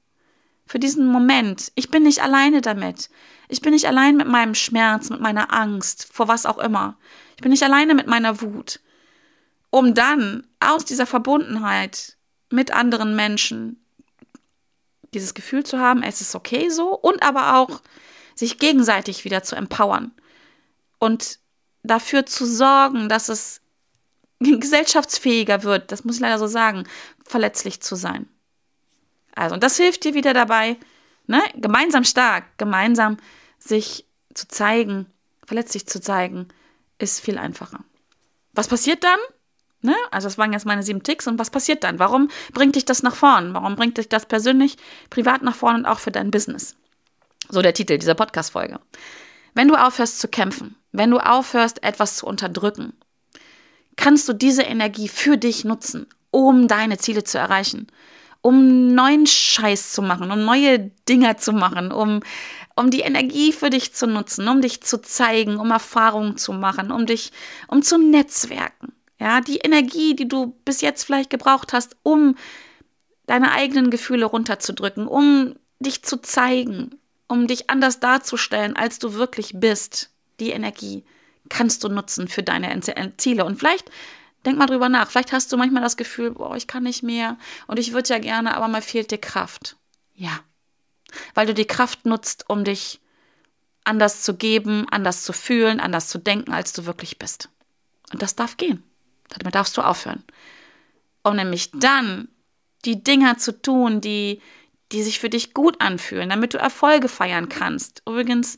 Für 0.67 0.77
diesen 0.79 1.07
Moment. 1.07 1.71
Ich 1.75 1.89
bin 1.89 2.03
nicht 2.03 2.21
alleine 2.21 2.61
damit. 2.61 3.09
Ich 3.47 3.61
bin 3.61 3.73
nicht 3.73 3.87
allein 3.87 4.17
mit 4.17 4.27
meinem 4.27 4.55
Schmerz, 4.55 5.09
mit 5.09 5.21
meiner 5.21 5.53
Angst, 5.53 6.09
vor 6.11 6.27
was 6.27 6.45
auch 6.45 6.57
immer. 6.57 6.97
Ich 7.35 7.41
bin 7.41 7.51
nicht 7.51 7.63
alleine 7.63 7.95
mit 7.95 8.07
meiner 8.07 8.41
Wut. 8.41 8.79
Um 9.69 9.93
dann 9.93 10.45
aus 10.59 10.85
dieser 10.85 11.05
Verbundenheit 11.05 12.17
mit 12.49 12.71
anderen 12.71 13.15
Menschen 13.15 13.83
dieses 15.13 15.33
Gefühl 15.33 15.63
zu 15.63 15.79
haben, 15.79 16.03
es 16.03 16.21
ist 16.21 16.35
okay 16.35 16.69
so 16.69 16.93
und 16.93 17.23
aber 17.23 17.55
auch 17.55 17.81
sich 18.35 18.59
gegenseitig 18.59 19.25
wieder 19.25 19.43
zu 19.43 19.55
empowern 19.55 20.11
und 20.99 21.39
dafür 21.83 22.25
zu 22.25 22.45
sorgen, 22.45 23.09
dass 23.09 23.29
es 23.29 23.61
gesellschaftsfähiger 24.39 25.63
wird, 25.63 25.91
das 25.91 26.03
muss 26.03 26.15
ich 26.15 26.21
leider 26.21 26.39
so 26.39 26.47
sagen, 26.47 26.87
verletzlich 27.25 27.81
zu 27.81 27.95
sein. 27.95 28.27
Also, 29.35 29.55
und 29.55 29.63
das 29.63 29.77
hilft 29.77 30.03
dir 30.03 30.13
wieder 30.13 30.33
dabei, 30.33 30.77
ne, 31.27 31.41
gemeinsam 31.55 32.03
stark, 32.03 32.57
gemeinsam 32.57 33.17
sich 33.59 34.05
zu 34.33 34.47
zeigen, 34.47 35.07
verletzlich 35.45 35.87
zu 35.87 36.01
zeigen, 36.01 36.47
ist 36.99 37.19
viel 37.19 37.37
einfacher. 37.37 37.79
Was 38.53 38.67
passiert 38.67 39.03
dann? 39.03 39.19
Ne? 39.81 39.95
Also 40.11 40.27
das 40.27 40.37
waren 40.37 40.53
jetzt 40.53 40.65
meine 40.65 40.83
sieben 40.83 41.03
Ticks. 41.03 41.27
Und 41.27 41.37
was 41.37 41.51
passiert 41.51 41.83
dann? 41.83 41.99
Warum 41.99 42.29
bringt 42.51 42.75
dich 42.75 42.85
das 42.85 43.03
nach 43.03 43.15
vorn? 43.15 43.53
Warum 43.53 43.75
bringt 43.75 43.97
dich 43.97 44.09
das 44.09 44.25
persönlich, 44.25 44.77
privat 45.09 45.43
nach 45.43 45.55
vorn 45.55 45.75
und 45.75 45.85
auch 45.85 45.99
für 45.99 46.11
dein 46.11 46.31
Business? 46.31 46.75
So 47.49 47.61
der 47.61 47.73
Titel 47.73 47.97
dieser 47.97 48.15
Podcast-Folge. 48.15 48.79
Wenn 49.53 49.67
du 49.67 49.75
aufhörst 49.75 50.19
zu 50.19 50.27
kämpfen, 50.27 50.75
wenn 50.91 51.11
du 51.11 51.19
aufhörst, 51.19 51.83
etwas 51.83 52.17
zu 52.17 52.25
unterdrücken, 52.25 52.93
kannst 53.95 54.27
du 54.27 54.33
diese 54.33 54.63
Energie 54.63 55.07
für 55.07 55.37
dich 55.37 55.63
nutzen, 55.63 56.07
um 56.31 56.67
deine 56.67 56.97
Ziele 56.97 57.23
zu 57.23 57.37
erreichen, 57.37 57.87
um 58.47 58.95
neuen 58.95 59.27
Scheiß 59.27 59.91
zu 59.91 60.01
machen, 60.01 60.31
um 60.31 60.45
neue 60.45 60.89
Dinger 61.09 61.35
zu 61.35 61.51
machen, 61.51 61.91
um, 61.91 62.21
um 62.77 62.89
die 62.89 63.01
Energie 63.01 63.51
für 63.51 63.69
dich 63.69 63.93
zu 63.93 64.07
nutzen, 64.07 64.47
um 64.47 64.61
dich 64.61 64.81
zu 64.81 65.01
zeigen, 65.01 65.57
um 65.57 65.69
Erfahrungen 65.69 66.37
zu 66.37 66.53
machen, 66.53 66.89
um 66.89 67.05
dich, 67.05 67.33
um 67.67 67.81
zu 67.81 67.97
netzwerken. 67.97 68.93
Ja, 69.19 69.41
die 69.41 69.57
Energie, 69.57 70.15
die 70.15 70.29
du 70.29 70.55
bis 70.63 70.79
jetzt 70.79 71.03
vielleicht 71.03 71.29
gebraucht 71.29 71.73
hast, 71.73 71.97
um 72.03 72.35
deine 73.25 73.51
eigenen 73.51 73.89
Gefühle 73.89 74.25
runterzudrücken, 74.25 75.07
um 75.07 75.55
dich 75.81 76.03
zu 76.03 76.21
zeigen, 76.21 76.91
um 77.27 77.47
dich 77.47 77.69
anders 77.69 77.99
darzustellen, 77.99 78.77
als 78.77 78.97
du 78.97 79.15
wirklich 79.15 79.55
bist. 79.55 80.09
Die 80.39 80.51
Energie 80.51 81.03
kannst 81.49 81.83
du 81.83 81.89
nutzen 81.89 82.29
für 82.29 82.43
deine 82.43 82.79
Ziele. 83.17 83.43
Und 83.43 83.59
vielleicht 83.59 83.91
Denk 84.45 84.57
mal 84.57 84.67
drüber 84.67 84.89
nach. 84.89 85.09
Vielleicht 85.09 85.33
hast 85.33 85.51
du 85.51 85.57
manchmal 85.57 85.83
das 85.83 85.97
Gefühl, 85.97 86.31
boah, 86.31 86.55
ich 86.55 86.67
kann 86.67 86.83
nicht 86.83 87.03
mehr 87.03 87.37
und 87.67 87.79
ich 87.79 87.93
würde 87.93 88.09
ja 88.09 88.19
gerne, 88.19 88.55
aber 88.55 88.67
mir 88.67 88.81
fehlt 88.81 89.11
dir 89.11 89.17
Kraft. 89.17 89.77
Ja. 90.15 90.39
Weil 91.33 91.47
du 91.47 91.53
die 91.53 91.65
Kraft 91.65 92.05
nutzt, 92.05 92.45
um 92.49 92.63
dich 92.63 92.99
anders 93.83 94.21
zu 94.21 94.35
geben, 94.35 94.87
anders 94.89 95.23
zu 95.23 95.33
fühlen, 95.33 95.79
anders 95.79 96.09
zu 96.09 96.17
denken, 96.17 96.51
als 96.51 96.73
du 96.73 96.85
wirklich 96.85 97.17
bist. 97.17 97.49
Und 98.11 98.21
das 98.21 98.35
darf 98.35 98.57
gehen. 98.57 98.83
Damit 99.29 99.55
darfst 99.55 99.77
du 99.77 99.81
aufhören. 99.81 100.23
Um 101.23 101.35
nämlich 101.35 101.71
dann 101.71 102.27
die 102.85 103.03
Dinger 103.03 103.37
zu 103.37 103.61
tun, 103.61 104.01
die, 104.01 104.41
die 104.91 105.03
sich 105.03 105.19
für 105.19 105.29
dich 105.29 105.53
gut 105.53 105.81
anfühlen, 105.81 106.29
damit 106.29 106.53
du 106.53 106.57
Erfolge 106.57 107.09
feiern 107.09 107.49
kannst. 107.49 108.01
Übrigens 108.05 108.57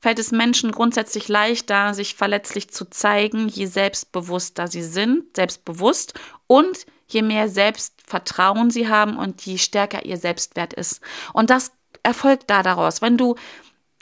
fällt 0.00 0.18
es 0.18 0.32
Menschen 0.32 0.72
grundsätzlich 0.72 1.28
leichter, 1.28 1.94
sich 1.94 2.14
verletzlich 2.14 2.70
zu 2.70 2.88
zeigen, 2.88 3.48
je 3.48 3.66
selbstbewusster 3.66 4.68
sie 4.68 4.82
sind, 4.82 5.36
selbstbewusst 5.36 6.14
und 6.46 6.86
je 7.08 7.22
mehr 7.22 7.48
Selbstvertrauen 7.48 8.70
sie 8.70 8.88
haben 8.88 9.16
und 9.16 9.42
je 9.42 9.58
stärker 9.58 10.04
ihr 10.04 10.16
Selbstwert 10.16 10.74
ist. 10.74 11.00
Und 11.32 11.50
das 11.50 11.72
erfolgt 12.02 12.50
da 12.50 12.62
daraus. 12.62 13.02
Wenn 13.02 13.16
du, 13.16 13.34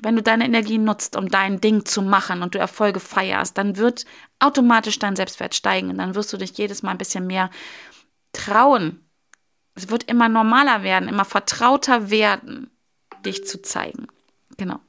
wenn 0.02 0.16
du 0.16 0.22
deine 0.22 0.44
Energie 0.44 0.78
nutzt, 0.78 1.16
um 1.16 1.28
dein 1.28 1.60
Ding 1.60 1.84
zu 1.84 2.02
machen 2.02 2.42
und 2.42 2.54
du 2.54 2.58
Erfolge 2.58 3.00
feierst, 3.00 3.56
dann 3.56 3.76
wird 3.76 4.04
automatisch 4.38 4.98
dein 4.98 5.16
Selbstwert 5.16 5.54
steigen 5.54 5.90
und 5.90 5.98
dann 5.98 6.14
wirst 6.14 6.32
du 6.32 6.36
dich 6.36 6.56
jedes 6.58 6.82
Mal 6.82 6.92
ein 6.92 6.98
bisschen 6.98 7.26
mehr 7.26 7.50
trauen. 8.32 9.08
Es 9.74 9.88
wird 9.88 10.04
immer 10.04 10.28
normaler 10.28 10.82
werden, 10.82 11.08
immer 11.08 11.24
vertrauter 11.24 12.10
werden, 12.10 12.70
dich 13.24 13.46
zu 13.46 13.62
zeigen. 13.62 14.06
Genau. 14.56 14.80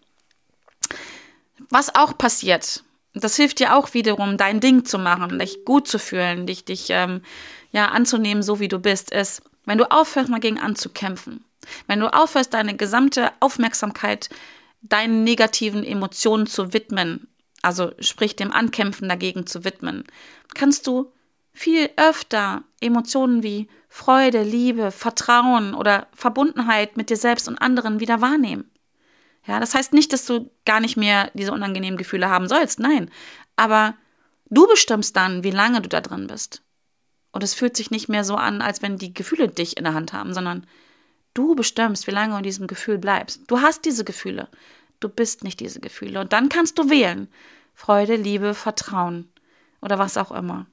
Was 1.70 1.94
auch 1.96 2.18
passiert, 2.18 2.84
das 3.14 3.36
hilft 3.36 3.60
dir 3.60 3.76
auch 3.76 3.94
wiederum, 3.94 4.38
dein 4.38 4.60
Ding 4.60 4.86
zu 4.86 4.98
machen, 4.98 5.40
dich 5.40 5.66
gut 5.66 5.88
zu 5.88 6.00
fühlen, 6.00 6.46
dich, 6.46 6.66
dich 6.66 6.88
ähm, 6.90 7.22
ja, 7.72 7.88
anzunehmen, 7.90 8.44
so 8.44 8.60
wie 8.60 8.68
du 8.68 8.80
bist, 8.80 9.12
ist, 9.12 9.42
wenn 9.66 9.78
du 9.78 9.92
aufhörst, 9.92 10.30
mal 10.30 10.40
gegen 10.40 10.60
anzukämpfen. 10.60 11.44
Wenn 11.88 12.00
du 12.00 12.14
aufhörst, 12.14 12.54
deine 12.54 12.76
gesamte 12.76 13.32
Aufmerksamkeit 13.40 14.30
deinen 14.82 15.24
negativen 15.24 15.84
Emotionen 15.84 16.48
zu 16.48 16.74
widmen, 16.74 17.28
also 17.62 17.92
sprich 18.00 18.36
dem 18.36 18.52
Ankämpfen 18.52 19.10
dagegen 19.10 19.46
zu 19.48 19.64
widmen, 19.64 20.06
kannst 20.54 20.88
du 20.88 21.12
viel 21.54 21.90
öfter 21.98 22.64
Emotionen 22.80 23.44
wie 23.44 23.68
Freude, 23.90 24.44
Liebe, 24.44 24.92
Vertrauen 24.92 25.74
oder 25.74 26.08
Verbundenheit 26.14 26.98
mit 26.98 27.10
dir 27.10 27.18
selbst 27.18 27.48
und 27.48 27.58
anderen 27.58 28.00
wieder 28.00 28.22
wahrnehmen. 28.22 28.70
Ja, 29.46 29.60
das 29.60 29.74
heißt 29.74 29.94
nicht, 29.94 30.12
dass 30.14 30.26
du 30.26 30.50
gar 30.66 30.80
nicht 30.80 30.98
mehr 30.98 31.32
diese 31.34 31.52
unangenehmen 31.52 31.98
Gefühle 31.98 32.30
haben 32.30 32.48
sollst, 32.48 32.80
nein. 32.80 33.10
Aber 33.56 33.96
du 34.50 34.68
bestimmst 34.68 35.16
dann, 35.16 35.44
wie 35.44 35.52
lange 35.52 35.82
du 35.82 35.90
da 35.90 36.02
drin 36.02 36.28
bist. 36.28 36.62
Und 37.32 37.44
es 37.44 37.54
fühlt 37.54 37.78
sich 37.78 37.92
nicht 37.92 38.10
mehr 38.10 38.24
so 38.24 38.36
an, 38.36 38.62
als 38.62 38.82
wenn 38.82 38.98
die 38.98 39.14
Gefühle 39.14 39.48
dich 39.48 39.78
in 39.78 39.84
der 39.84 39.94
Hand 39.94 40.12
haben, 40.12 40.34
sondern 40.34 40.66
du 41.34 41.56
bestimmst, 41.56 42.08
wie 42.08 42.12
lange 42.12 42.32
du 42.32 42.38
in 42.38 42.44
diesem 42.44 42.68
Gefühl 42.68 42.98
bleibst. 42.98 43.42
Du 43.48 43.62
hast 43.62 43.86
diese 43.86 44.04
Gefühle. 44.04 44.50
Du 45.00 45.10
bist 45.10 45.44
nicht 45.44 45.60
diese 45.60 45.80
Gefühle. 45.80 46.20
Und 46.20 46.34
dann 46.34 46.50
kannst 46.50 46.80
du 46.80 46.90
wählen. 46.90 47.28
Freude, 47.74 48.16
Liebe, 48.16 48.56
Vertrauen 48.56 49.30
oder 49.82 50.00
was 50.00 50.18
auch 50.18 50.32
immer. 50.32 50.66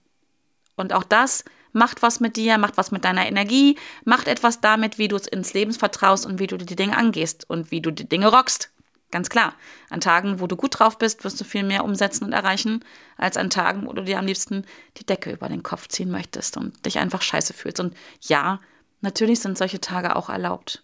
Und 0.77 0.93
auch 0.95 1.05
das 1.05 1.45
macht 1.75 2.03
was 2.03 2.20
mit 2.20 2.37
dir, 2.37 2.57
macht 2.57 2.77
was 2.77 2.91
mit 2.91 3.05
deiner 3.05 3.27
Energie, 3.27 3.77
macht 4.05 4.29
etwas 4.29 4.61
damit, 4.61 4.97
wie 4.97 5.09
du 5.09 5.16
es 5.16 5.27
ins 5.27 5.53
Leben 5.53 5.72
vertraust 5.72 6.25
und 6.25 6.39
wie 6.39 6.47
du 6.47 6.57
die 6.57 6.77
Dinge 6.77 6.97
angehst 6.97 7.49
und 7.51 7.70
wie 7.70 7.83
du 7.83 7.91
die 7.91 8.09
Dinge 8.09 8.29
rockst. 8.29 8.70
Ganz 9.11 9.29
klar. 9.29 9.55
An 9.91 10.01
Tagen, 10.01 10.41
wo 10.41 10.47
du 10.47 10.57
gut 10.57 10.79
drauf 10.79 10.99
bist, 10.99 11.22
wirst 11.22 11.41
du 11.41 11.45
viel 11.45 11.62
mehr 11.62 11.85
umsetzen 11.85 12.25
und 12.25 12.33
erreichen, 12.33 12.85
als 13.16 13.37
an 13.37 13.51
Tagen, 13.51 13.87
wo 13.87 13.93
du 13.93 14.03
dir 14.03 14.18
am 14.18 14.27
liebsten 14.27 14.64
die 14.97 15.07
Decke 15.07 15.31
über 15.31 15.49
den 15.49 15.62
Kopf 15.62 15.89
ziehen 15.89 16.11
möchtest 16.11 16.57
und 16.57 16.85
dich 16.85 16.99
einfach 16.99 17.22
scheiße 17.22 17.53
fühlst. 17.53 17.79
Und 17.79 17.97
ja, 18.22 18.61
natürlich 19.03 19.41
sind 19.41 19.59
solche 19.59 19.81
Tage 19.81 20.16
auch 20.16 20.31
erlaubt. 20.31 20.83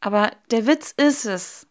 Aber 0.00 0.30
der 0.50 0.66
Witz 0.66 0.92
ist 0.96 1.24
es, 1.24 1.66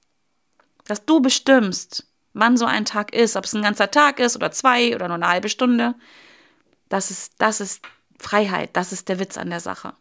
dass 0.86 1.06
du 1.06 1.22
bestimmst, 1.22 2.08
wann 2.34 2.58
so 2.58 2.66
ein 2.66 2.86
Tag 2.86 3.14
ist, 3.14 3.38
ob 3.38 3.46
es 3.46 3.54
ein 3.54 3.62
ganzer 3.62 3.90
Tag 3.90 4.20
ist 4.20 4.36
oder 4.36 4.52
zwei 4.52 4.94
oder 4.94 5.08
nur 5.08 5.16
eine 5.16 5.28
halbe 5.30 5.48
Stunde. 5.48 5.96
Das 6.90 7.12
ist, 7.12 7.34
das 7.38 7.62
ist 7.62 7.82
Freiheit, 8.20 8.70
das 8.74 8.92
ist 8.92 9.10
der 9.10 9.20
Witz 9.20 9.38
an 9.38 9.50
der 9.50 9.60
Sache. 9.60 9.94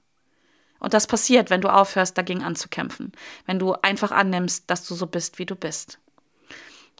Und 0.79 0.93
das 0.93 1.07
passiert, 1.07 1.51
wenn 1.51 1.61
du 1.63 1.73
aufhörst, 1.73 2.19
dagegen 2.19 2.43
anzukämpfen. 2.43 3.13
Wenn 3.47 3.59
du 3.59 3.73
einfach 3.73 4.11
annimmst, 4.11 4.65
dass 4.71 4.87
du 4.87 4.95
so 4.95 5.07
bist, 5.07 5.39
wie 5.39 5.47
du 5.47 5.55
bist. 5.57 5.99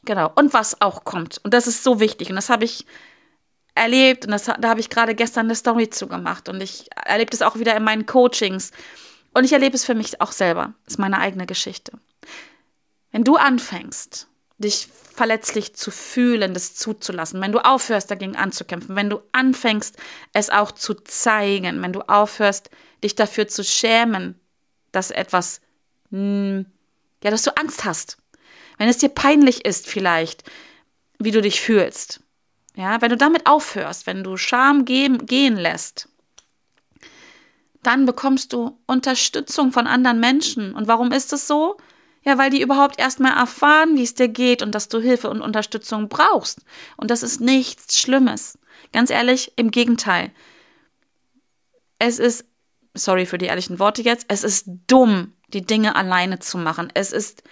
Genau. 0.05 0.31
Und 0.35 0.53
was 0.53 0.81
auch 0.81 1.03
kommt. 1.03 1.39
Und 1.43 1.53
das 1.53 1.67
ist 1.67 1.83
so 1.83 1.99
wichtig. 1.99 2.29
Und 2.29 2.35
das 2.35 2.49
habe 2.49 2.65
ich 2.65 2.85
erlebt. 3.75 4.25
Und 4.25 4.31
das, 4.31 4.45
da 4.45 4.69
habe 4.69 4.79
ich 4.79 4.89
gerade 4.89 5.13
gestern 5.13 5.45
eine 5.45 5.55
Story 5.55 5.89
zugemacht. 5.89 6.49
Und 6.49 6.61
ich 6.61 6.89
erlebe 6.95 7.29
das 7.29 7.43
auch 7.43 7.57
wieder 7.57 7.75
in 7.75 7.83
meinen 7.83 8.05
Coachings. 8.05 8.71
Und 9.35 9.43
ich 9.43 9.53
erlebe 9.53 9.75
es 9.75 9.85
für 9.85 9.95
mich 9.95 10.19
auch 10.21 10.31
selber. 10.31 10.73
Das 10.85 10.93
ist 10.93 10.99
meine 10.99 11.19
eigene 11.19 11.45
Geschichte. 11.45 11.91
Wenn 13.11 13.23
du 13.23 13.35
anfängst, 13.35 14.27
dich 14.57 14.87
verletzlich 15.15 15.75
zu 15.75 15.91
fühlen, 15.91 16.53
das 16.53 16.75
zuzulassen, 16.75 17.41
wenn 17.41 17.53
du 17.53 17.59
aufhörst, 17.59 18.11
dagegen 18.11 18.35
anzukämpfen, 18.35 18.95
wenn 18.95 19.09
du 19.09 19.21
anfängst, 19.31 19.97
es 20.33 20.49
auch 20.49 20.71
zu 20.71 20.93
zeigen, 20.93 21.81
wenn 21.81 21.93
du 21.93 22.01
aufhörst, 22.01 22.69
dich 23.03 23.15
dafür 23.15 23.47
zu 23.47 23.63
schämen, 23.63 24.39
dass 24.91 25.11
etwas, 25.11 25.61
hm, 26.11 26.65
ja, 27.23 27.31
dass 27.31 27.43
du 27.43 27.55
Angst 27.57 27.85
hast, 27.85 28.17
wenn 28.77 28.89
es 28.89 28.97
dir 28.97 29.09
peinlich 29.09 29.63
ist 29.63 29.87
vielleicht, 29.87 30.43
wie 31.17 31.31
du 31.31 31.41
dich 31.41 31.61
fühlst, 31.61 32.19
ja, 32.75 33.01
wenn 33.01 33.09
du 33.09 33.17
damit 33.17 33.47
aufhörst, 33.47 34.07
wenn 34.07 34.23
du 34.23 34.35
Scham 34.35 34.83
gehen, 34.83 35.25
gehen 35.25 35.55
lässt, 35.55 36.09
dann 37.83 38.05
bekommst 38.05 38.51
du 38.51 38.77
Unterstützung 38.85 39.71
von 39.71 39.87
anderen 39.87 40.19
Menschen. 40.19 40.73
Und 40.73 40.87
warum 40.87 41.11
ist 41.11 41.31
es 41.31 41.47
so? 41.47 41.77
Ja, 42.25 42.39
weil 42.39 42.49
die 42.49 42.61
überhaupt 42.61 42.99
erstmal 42.99 43.37
erfahren, 43.37 43.95
wie 43.95 44.03
es 44.03 44.15
dir 44.15 44.27
geht 44.27 44.63
und 44.63 44.73
dass 44.73 44.89
du 44.89 44.99
Hilfe 44.99 45.29
und 45.29 45.41
Unterstützung 45.41 46.09
brauchst. 46.09 46.61
Und 46.97 47.11
das 47.11 47.21
ist 47.21 47.39
nichts 47.39 47.99
Schlimmes. 47.99 48.57
Ganz 48.91 49.11
ehrlich, 49.11 49.53
im 49.57 49.69
Gegenteil. 49.69 50.31
Es 51.99 52.17
ist, 52.17 52.45
sorry 52.95 53.25
für 53.27 53.37
die 53.37 53.45
ehrlichen 53.45 53.77
Worte 53.77 54.01
jetzt, 54.01 54.25
es 54.27 54.43
ist 54.43 54.65
dumm, 54.87 55.33
die 55.53 55.65
Dinge 55.65 55.95
alleine 55.95 56.39
zu 56.39 56.57
machen. 56.57 56.91
Es 56.95 57.11
ist 57.11 57.43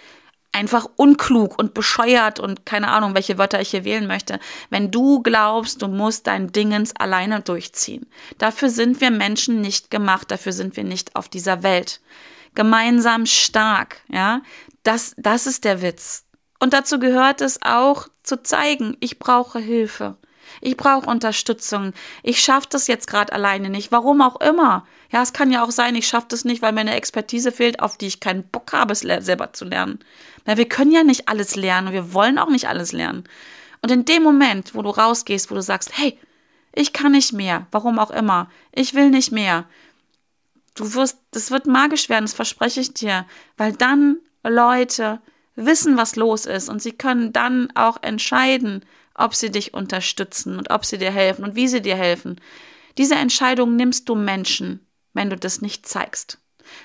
einfach 0.50 0.88
unklug 0.96 1.58
und 1.58 1.74
bescheuert 1.74 2.40
und 2.40 2.66
keine 2.66 2.88
Ahnung, 2.88 3.14
welche 3.14 3.38
Wörter 3.38 3.60
ich 3.60 3.70
hier 3.70 3.84
wählen 3.84 4.06
möchte, 4.06 4.38
wenn 4.70 4.90
du 4.90 5.22
glaubst, 5.22 5.82
du 5.82 5.88
musst 5.88 6.26
dein 6.26 6.52
Dingens 6.52 6.94
alleine 6.96 7.40
durchziehen. 7.40 8.06
Dafür 8.38 8.70
sind 8.70 9.00
wir 9.00 9.10
Menschen 9.10 9.60
nicht 9.60 9.90
gemacht, 9.90 10.30
dafür 10.30 10.52
sind 10.52 10.76
wir 10.76 10.84
nicht 10.84 11.16
auf 11.16 11.28
dieser 11.28 11.62
Welt 11.62 12.00
gemeinsam 12.54 13.26
stark, 13.26 14.02
ja. 14.08 14.42
Das, 14.82 15.14
das 15.16 15.46
ist 15.46 15.64
der 15.64 15.80
Witz. 15.82 16.24
Und 16.60 16.72
dazu 16.72 16.98
gehört 16.98 17.40
es 17.40 17.60
auch 17.62 18.08
zu 18.22 18.42
zeigen, 18.42 18.96
ich 19.00 19.18
brauche 19.18 19.58
Hilfe. 19.58 20.16
Ich 20.60 20.76
brauche 20.76 21.08
Unterstützung. 21.08 21.92
Ich 22.22 22.40
schaffe 22.40 22.68
das 22.70 22.86
jetzt 22.86 23.06
gerade 23.06 23.32
alleine 23.32 23.70
nicht. 23.70 23.92
Warum 23.92 24.20
auch 24.20 24.40
immer. 24.40 24.86
Ja, 25.10 25.22
es 25.22 25.32
kann 25.32 25.50
ja 25.50 25.62
auch 25.62 25.70
sein, 25.70 25.94
ich 25.94 26.06
schaffe 26.08 26.26
das 26.28 26.44
nicht, 26.44 26.62
weil 26.62 26.72
mir 26.72 26.80
eine 26.80 26.94
Expertise 26.94 27.52
fehlt, 27.52 27.80
auf 27.80 27.96
die 27.96 28.06
ich 28.06 28.20
keinen 28.20 28.48
Bock 28.48 28.72
habe, 28.72 28.92
es 28.92 29.00
selber 29.00 29.52
zu 29.52 29.64
lernen. 29.64 30.00
Na, 30.44 30.56
wir 30.56 30.68
können 30.68 30.92
ja 30.92 31.02
nicht 31.02 31.28
alles 31.28 31.56
lernen 31.56 31.88
und 31.88 31.92
wir 31.94 32.12
wollen 32.12 32.38
auch 32.38 32.50
nicht 32.50 32.68
alles 32.68 32.92
lernen. 32.92 33.24
Und 33.82 33.90
in 33.90 34.04
dem 34.04 34.22
Moment, 34.22 34.74
wo 34.74 34.82
du 34.82 34.90
rausgehst, 34.90 35.50
wo 35.50 35.54
du 35.54 35.62
sagst, 35.62 35.96
hey, 35.96 36.18
ich 36.72 36.92
kann 36.92 37.12
nicht 37.12 37.32
mehr, 37.32 37.66
warum 37.70 37.98
auch 37.98 38.10
immer, 38.10 38.48
ich 38.72 38.94
will 38.94 39.10
nicht 39.10 39.30
mehr, 39.30 39.66
Du 40.74 40.94
wirst, 40.94 41.18
das 41.30 41.50
wird 41.50 41.66
magisch 41.66 42.08
werden, 42.08 42.24
das 42.24 42.34
verspreche 42.34 42.80
ich 42.80 42.94
dir, 42.94 43.26
weil 43.56 43.72
dann 43.72 44.18
Leute 44.42 45.20
wissen, 45.54 45.96
was 45.96 46.16
los 46.16 46.46
ist 46.46 46.68
und 46.68 46.82
sie 46.82 46.92
können 46.92 47.32
dann 47.32 47.70
auch 47.76 48.02
entscheiden, 48.02 48.84
ob 49.14 49.34
sie 49.34 49.50
dich 49.50 49.72
unterstützen 49.72 50.58
und 50.58 50.70
ob 50.70 50.84
sie 50.84 50.98
dir 50.98 51.12
helfen 51.12 51.44
und 51.44 51.54
wie 51.54 51.68
sie 51.68 51.80
dir 51.80 51.96
helfen. 51.96 52.40
Diese 52.98 53.14
Entscheidung 53.14 53.76
nimmst 53.76 54.08
du 54.08 54.16
Menschen, 54.16 54.84
wenn 55.12 55.30
du 55.30 55.36
das 55.36 55.60
nicht 55.60 55.86
zeigst. 55.86 56.38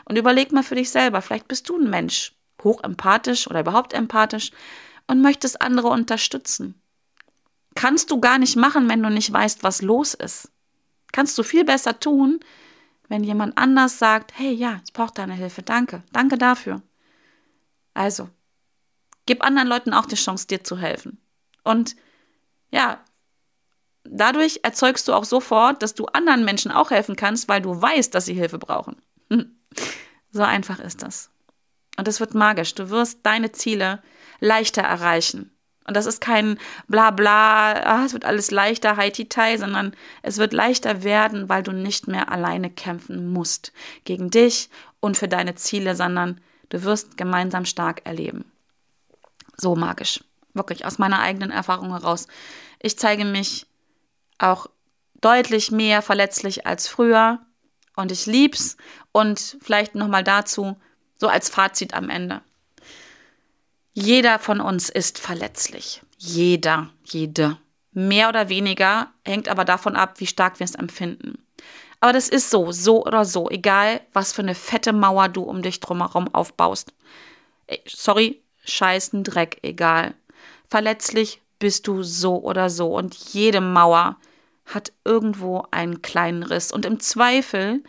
Und 0.06 0.18
überleg 0.18 0.52
mal 0.52 0.64
für 0.64 0.76
dich 0.76 0.92
selber, 0.92 1.22
vielleicht 1.22 1.48
bist 1.48 1.70
du 1.70 1.78
ein 1.78 1.90
Mensch, 1.90 2.34
hochempathisch 2.64 3.48
oder 3.48 3.62
überhaupt 3.62 3.94
empathisch 3.94 4.52
und 5.08 5.22
möchtest 5.22 5.62
andere 5.62 5.88
unterstützen. 5.88 6.80
Kannst 7.76 8.12
du 8.12 8.20
gar 8.20 8.38
nicht 8.38 8.56
machen, 8.56 8.90
wenn 8.90 9.02
du 9.02 9.10
nicht 9.10 9.32
weißt, 9.32 9.64
was 9.64 9.82
los 9.82 10.14
ist. 10.14 10.52
Kannst 11.12 11.38
du 11.38 11.44
viel 11.44 11.64
besser 11.64 12.00
tun, 12.00 12.40
wenn 13.10 13.24
jemand 13.24 13.57
anders 13.57 13.99
sagt, 13.99 14.38
hey, 14.38 14.53
ja, 14.53 14.80
ich 14.86 14.93
brauche 14.93 15.14
deine 15.14 15.34
Hilfe, 15.34 15.64
danke, 15.64 16.03
danke 16.14 16.38
dafür. 16.38 16.82
Also, 17.93 18.30
gib 19.26 19.43
anderen 19.43 19.68
Leuten 19.68 19.93
auch 19.93 20.05
die 20.05 20.16
Chance, 20.16 20.47
dir 20.47 20.64
zu 20.64 20.78
helfen. 20.78 21.20
Und 21.64 21.95
ja, 22.72 23.03
dadurch 24.03 24.62
erzeugst 24.64 25.07
du 25.07 25.14
auch 25.14 25.26
sofort, 25.26 25.82
dass 25.82 25.95
du 25.95 26.05
anderen 26.05 26.45
Menschen 26.45 26.72
auch 26.72 26.91
helfen 26.91 27.16
kannst, 27.16 27.49
weil 27.49 27.62
du 27.62 27.82
weißt, 27.82 28.14
dass 28.14 28.26
sie 28.26 28.34
Hilfe 28.34 28.57
brauchen. 28.57 29.01
So 30.32 30.43
einfach 30.43 30.80
ist 30.80 31.01
das. 31.01 31.32
Und 31.97 32.07
es 32.07 32.20
wird 32.20 32.36
magisch. 32.36 32.76
Du 32.76 32.91
wirst 32.91 33.26
deine 33.26 33.51
Ziele 33.51 34.03
leichter 34.39 34.84
erreichen. 34.84 35.51
Und 35.90 35.98
das 35.98 36.06
ist 36.06 36.22
kein 36.22 36.60
Blabla, 36.88 37.74
ah, 37.84 38.06
es 38.06 38.14
wird 38.14 38.24
alles 38.24 38.52
leichter, 38.52 38.96
Haiti-Tai, 38.96 39.58
sondern 39.58 39.96
es 40.22 40.38
wird 40.38 40.54
leichter 40.54 41.02
werden, 41.02 41.50
weil 41.50 41.64
du 41.64 41.72
nicht 41.72 42.08
mehr 42.08 42.32
alleine 42.32 42.70
kämpfen 42.70 43.34
musst 43.34 43.74
gegen 44.04 44.30
dich 44.30 44.70
und 45.00 45.18
für 45.18 45.28
deine 45.28 45.56
Ziele, 45.56 45.96
sondern 45.96 46.42
du 46.70 46.84
wirst 46.84 47.18
gemeinsam 47.18 47.66
stark 47.66 48.06
erleben. 48.06 48.46
So 49.58 49.76
magisch. 49.76 50.24
Wirklich 50.54 50.86
aus 50.86 51.00
meiner 51.00 51.22
eigenen 51.22 51.50
Erfahrung 51.50 51.90
heraus. 51.90 52.28
Ich 52.80 53.00
zeige 53.00 53.26
mich 53.26 53.66
auch 54.38 54.68
deutlich 55.22 55.72
mehr 55.72 56.04
verletzlich 56.04 56.68
als 56.68 56.88
früher 56.88 57.40
und 57.96 58.12
ich 58.12 58.28
lieb's 58.28 58.78
und 59.12 59.58
vielleicht 59.60 59.96
nochmal 59.96 60.24
dazu 60.24 60.80
so 61.18 61.28
als 61.28 61.50
Fazit 61.50 61.96
am 61.96 62.12
Ende. 62.12 62.42
Jeder 63.94 64.40
von 64.40 64.62
uns 64.62 64.90
ist 64.90 65.20
verletzlich. 65.20 66.02
Jeder, 66.18 66.90
jede. 67.04 67.58
Mehr 67.92 68.30
oder 68.30 68.50
weniger 68.50 69.12
hängt 69.26 69.50
aber 69.50 69.66
davon 69.66 69.96
ab, 69.96 70.20
wie 70.20 70.28
stark 70.28 70.60
wir 70.60 70.66
es 70.66 70.76
empfinden. 70.76 71.44
Aber 72.00 72.14
das 72.14 72.30
ist 72.30 72.50
so, 72.50 72.72
so 72.72 73.06
oder 73.06 73.26
so, 73.26 73.50
egal 73.50 74.02
was 74.14 74.32
für 74.32 74.42
eine 74.42 74.56
fette 74.56 74.94
Mauer 74.94 75.28
du 75.28 75.44
um 75.44 75.62
dich 75.62 75.80
drumherum 75.80 76.34
aufbaust. 76.34 76.94
Sorry, 77.88 78.42
scheißen 78.66 79.24
Dreck, 79.24 79.60
egal. 79.64 80.14
Verletzlich 80.70 81.42
bist 81.58 81.88
du 81.88 82.04
so 82.04 82.38
oder 82.42 82.70
so 82.70 82.96
und 82.96 83.16
jede 83.34 83.60
Mauer 83.60 84.18
hat 84.66 84.94
irgendwo 85.04 85.66
einen 85.72 86.02
kleinen 86.02 86.44
Riss. 86.44 86.72
Und 86.72 86.86
im 86.86 87.00
Zweifel 87.00 87.84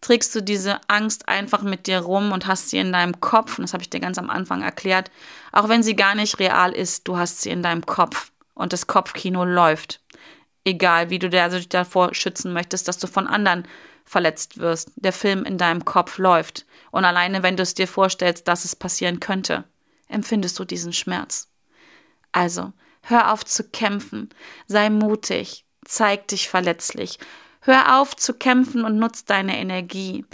trägst 0.00 0.34
du 0.34 0.42
diese 0.42 0.80
Angst 0.88 1.28
einfach 1.28 1.62
mit 1.62 1.86
dir 1.86 2.00
rum 2.00 2.32
und 2.32 2.46
hast 2.46 2.70
sie 2.70 2.78
in 2.78 2.92
deinem 2.92 3.20
Kopf. 3.20 3.58
Und 3.58 3.62
das 3.62 3.72
habe 3.72 3.82
ich 3.82 3.90
dir 3.90 4.00
ganz 4.00 4.18
am 4.18 4.30
Anfang 4.30 4.62
erklärt. 4.62 5.10
Auch 5.52 5.68
wenn 5.68 5.82
sie 5.82 5.96
gar 5.96 6.14
nicht 6.14 6.38
real 6.38 6.72
ist, 6.72 7.08
du 7.08 7.16
hast 7.16 7.40
sie 7.40 7.50
in 7.50 7.62
deinem 7.62 7.84
Kopf. 7.84 8.30
Und 8.54 8.72
das 8.72 8.86
Kopfkino 8.86 9.44
läuft. 9.44 10.00
Egal, 10.64 11.10
wie 11.10 11.18
du 11.18 11.30
dich 11.30 11.40
also 11.40 11.60
davor 11.68 12.14
schützen 12.14 12.52
möchtest, 12.52 12.88
dass 12.88 12.98
du 12.98 13.06
von 13.06 13.26
anderen 13.26 13.66
verletzt 14.04 14.58
wirst. 14.58 14.92
Der 14.96 15.12
Film 15.12 15.44
in 15.44 15.58
deinem 15.58 15.84
Kopf 15.84 16.18
läuft. 16.18 16.66
Und 16.90 17.04
alleine, 17.04 17.42
wenn 17.42 17.56
du 17.56 17.62
es 17.62 17.74
dir 17.74 17.88
vorstellst, 17.88 18.48
dass 18.48 18.64
es 18.64 18.74
passieren 18.74 19.20
könnte, 19.20 19.64
empfindest 20.08 20.58
du 20.58 20.64
diesen 20.64 20.92
Schmerz. 20.92 21.48
Also, 22.32 22.72
hör 23.02 23.32
auf 23.32 23.44
zu 23.44 23.64
kämpfen. 23.64 24.30
Sei 24.66 24.90
mutig. 24.90 25.64
Zeig 25.84 26.28
dich 26.28 26.48
verletzlich. 26.48 27.18
Hör 27.68 28.00
auf 28.00 28.16
zu 28.16 28.32
kämpfen 28.32 28.82
und 28.82 28.96
nutz 28.96 29.26
deine 29.26 29.58
Energie. 29.58 30.24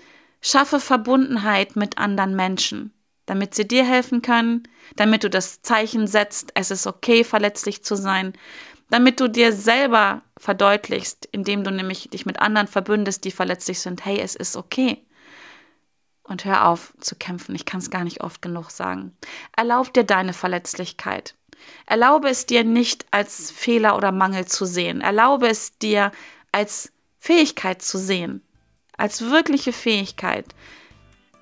Schaffe 0.41 0.79
Verbundenheit 0.79 1.75
mit 1.75 1.99
anderen 1.99 2.37
Menschen, 2.37 2.95
damit 3.27 3.57
sie 3.57 3.67
dir 3.67 3.85
helfen 3.85 4.23
können, 4.23 4.69
damit 4.95 5.25
du 5.25 5.31
das 5.31 5.61
Zeichen 5.61 6.07
setzt, 6.07 6.53
es 6.55 6.71
ist 6.71 6.87
okay, 6.87 7.25
verletzlich 7.25 7.83
zu 7.83 7.97
sein, 7.97 8.35
damit 8.89 9.19
du 9.19 9.27
dir 9.27 9.53
selber 9.53 10.23
verdeutlichst, 10.39 11.29
indem 11.33 11.65
du 11.65 11.73
nämlich 11.73 12.09
dich 12.09 12.25
mit 12.25 12.39
anderen 12.39 12.69
verbündest, 12.69 13.25
die 13.25 13.33
verletzlich 13.33 13.81
sind, 13.81 14.05
hey, 14.05 14.21
es 14.21 14.37
ist 14.37 14.55
okay. 14.55 15.05
Und 16.23 16.45
hör 16.45 16.69
auf 16.69 16.95
zu 17.01 17.17
kämpfen, 17.17 17.57
ich 17.57 17.65
kann 17.65 17.81
es 17.81 17.91
gar 17.91 18.05
nicht 18.05 18.23
oft 18.23 18.43
genug 18.43 18.71
sagen. 18.71 19.17
Erlaub 19.57 19.93
dir 19.93 20.05
deine 20.05 20.35
Verletzlichkeit. 20.35 21.35
Erlaube 21.87 22.29
es 22.29 22.47
dir 22.47 22.63
nicht 22.63 23.07
als 23.11 23.51
Fehler 23.51 23.97
oder 23.97 24.13
Mangel 24.13 24.47
zu 24.47 24.67
sehen. 24.67 25.01
Erlaube 25.01 25.49
es 25.49 25.77
dir 25.79 26.13
als 26.53 26.94
Fähigkeit 27.25 27.81
zu 27.81 27.97
sehen, 27.97 28.43
als 28.99 29.23
wirkliche 29.23 29.73
Fähigkeit. 29.73 30.45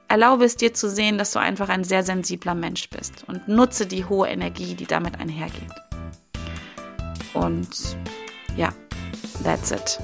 Erlaube 0.07 0.45
es 0.45 0.55
dir 0.55 0.73
zu 0.73 0.89
sehen, 0.89 1.19
dass 1.19 1.33
du 1.33 1.41
einfach 1.41 1.69
ein 1.69 1.83
sehr 1.83 2.05
sensibler 2.05 2.55
Mensch 2.55 2.89
bist 2.89 3.25
und 3.27 3.49
nutze 3.49 3.87
die 3.87 4.05
hohe 4.05 4.29
Energie, 4.29 4.77
die 4.77 4.87
damit 4.87 5.19
einhergeht. 5.19 5.73
Und 7.35 7.97
ja, 8.57 8.69
that's 9.43 9.73
it. 9.73 9.99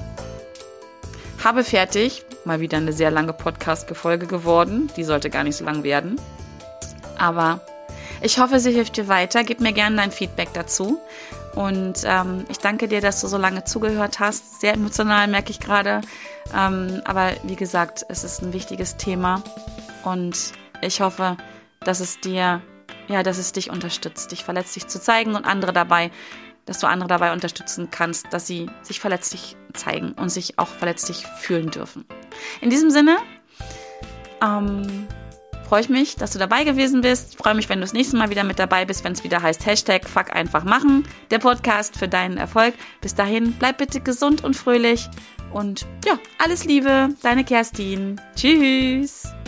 Habe 1.45 1.63
fertig. 1.63 2.25
Mal 2.43 2.59
wieder 2.59 2.75
eine 2.75 2.91
sehr 2.91 3.09
lange 3.09 3.31
Podcast-Folge 3.31 4.27
geworden. 4.27 4.89
Die 4.97 5.05
sollte 5.05 5.29
gar 5.29 5.45
nicht 5.45 5.55
so 5.55 5.63
lang 5.63 5.83
werden. 5.83 6.19
Aber 7.17 7.61
ich 8.21 8.37
hoffe, 8.37 8.59
sie 8.59 8.73
hilft 8.73 8.97
dir 8.97 9.07
weiter. 9.07 9.45
Gib 9.45 9.61
mir 9.61 9.71
gerne 9.71 9.95
dein 9.95 10.11
Feedback 10.11 10.49
dazu. 10.53 10.99
Und 11.55 12.03
ähm, 12.05 12.45
ich 12.49 12.59
danke 12.59 12.87
dir, 12.87 13.01
dass 13.01 13.21
du 13.21 13.27
so 13.27 13.37
lange 13.37 13.63
zugehört 13.63 14.19
hast. 14.19 14.61
Sehr 14.61 14.73
emotional 14.73 15.27
merke 15.27 15.51
ich 15.51 15.59
gerade. 15.59 16.01
Ähm, 16.55 17.01
aber 17.05 17.31
wie 17.43 17.55
gesagt, 17.55 18.05
es 18.09 18.23
ist 18.23 18.41
ein 18.41 18.53
wichtiges 18.53 18.97
Thema. 18.97 19.43
Und 20.03 20.53
ich 20.81 21.01
hoffe, 21.01 21.37
dass 21.81 21.99
es 21.99 22.19
dir, 22.19 22.61
ja, 23.07 23.23
dass 23.23 23.37
es 23.37 23.51
dich 23.51 23.69
unterstützt, 23.69 24.31
dich 24.31 24.43
verletzlich 24.43 24.87
zu 24.87 25.01
zeigen 25.01 25.35
und 25.35 25.45
andere 25.45 25.73
dabei, 25.73 26.11
dass 26.65 26.79
du 26.79 26.87
andere 26.87 27.07
dabei 27.07 27.33
unterstützen 27.33 27.89
kannst, 27.89 28.31
dass 28.31 28.45
sie 28.45 28.69
sich 28.83 28.99
verletzlich 28.99 29.57
zeigen 29.73 30.13
und 30.13 30.29
sich 30.29 30.59
auch 30.59 30.67
verletzlich 30.67 31.25
fühlen 31.25 31.71
dürfen. 31.71 32.05
In 32.61 32.69
diesem 32.69 32.91
Sinne, 32.91 33.17
ähm, 34.43 35.07
freue 35.69 35.81
ich 35.81 35.89
mich, 35.89 36.15
dass 36.15 36.31
du 36.31 36.39
dabei 36.39 36.63
gewesen 36.63 37.01
bist. 37.01 37.33
Ich 37.33 37.37
freue 37.37 37.53
mich, 37.53 37.69
wenn 37.69 37.77
du 37.77 37.83
das 37.83 37.93
nächste 37.93 38.17
Mal 38.17 38.31
wieder 38.31 38.43
mit 38.43 38.57
dabei 38.57 38.85
bist, 38.85 39.03
wenn 39.03 39.13
es 39.13 39.23
wieder 39.23 39.43
heißt 39.43 39.67
Hashtag 39.67 40.09
Fuck 40.09 40.35
einfach 40.35 40.63
machen, 40.63 41.07
der 41.29 41.37
Podcast 41.37 41.95
für 41.95 42.07
deinen 42.07 42.37
Erfolg. 42.37 42.73
Bis 43.01 43.13
dahin, 43.13 43.53
bleib 43.53 43.77
bitte 43.77 43.99
gesund 44.01 44.43
und 44.43 44.55
fröhlich 44.55 45.07
und 45.53 45.85
ja, 46.05 46.17
alles 46.39 46.65
Liebe, 46.65 47.09
deine 47.21 47.43
Kerstin. 47.43 48.19
Tschüss. 48.35 49.38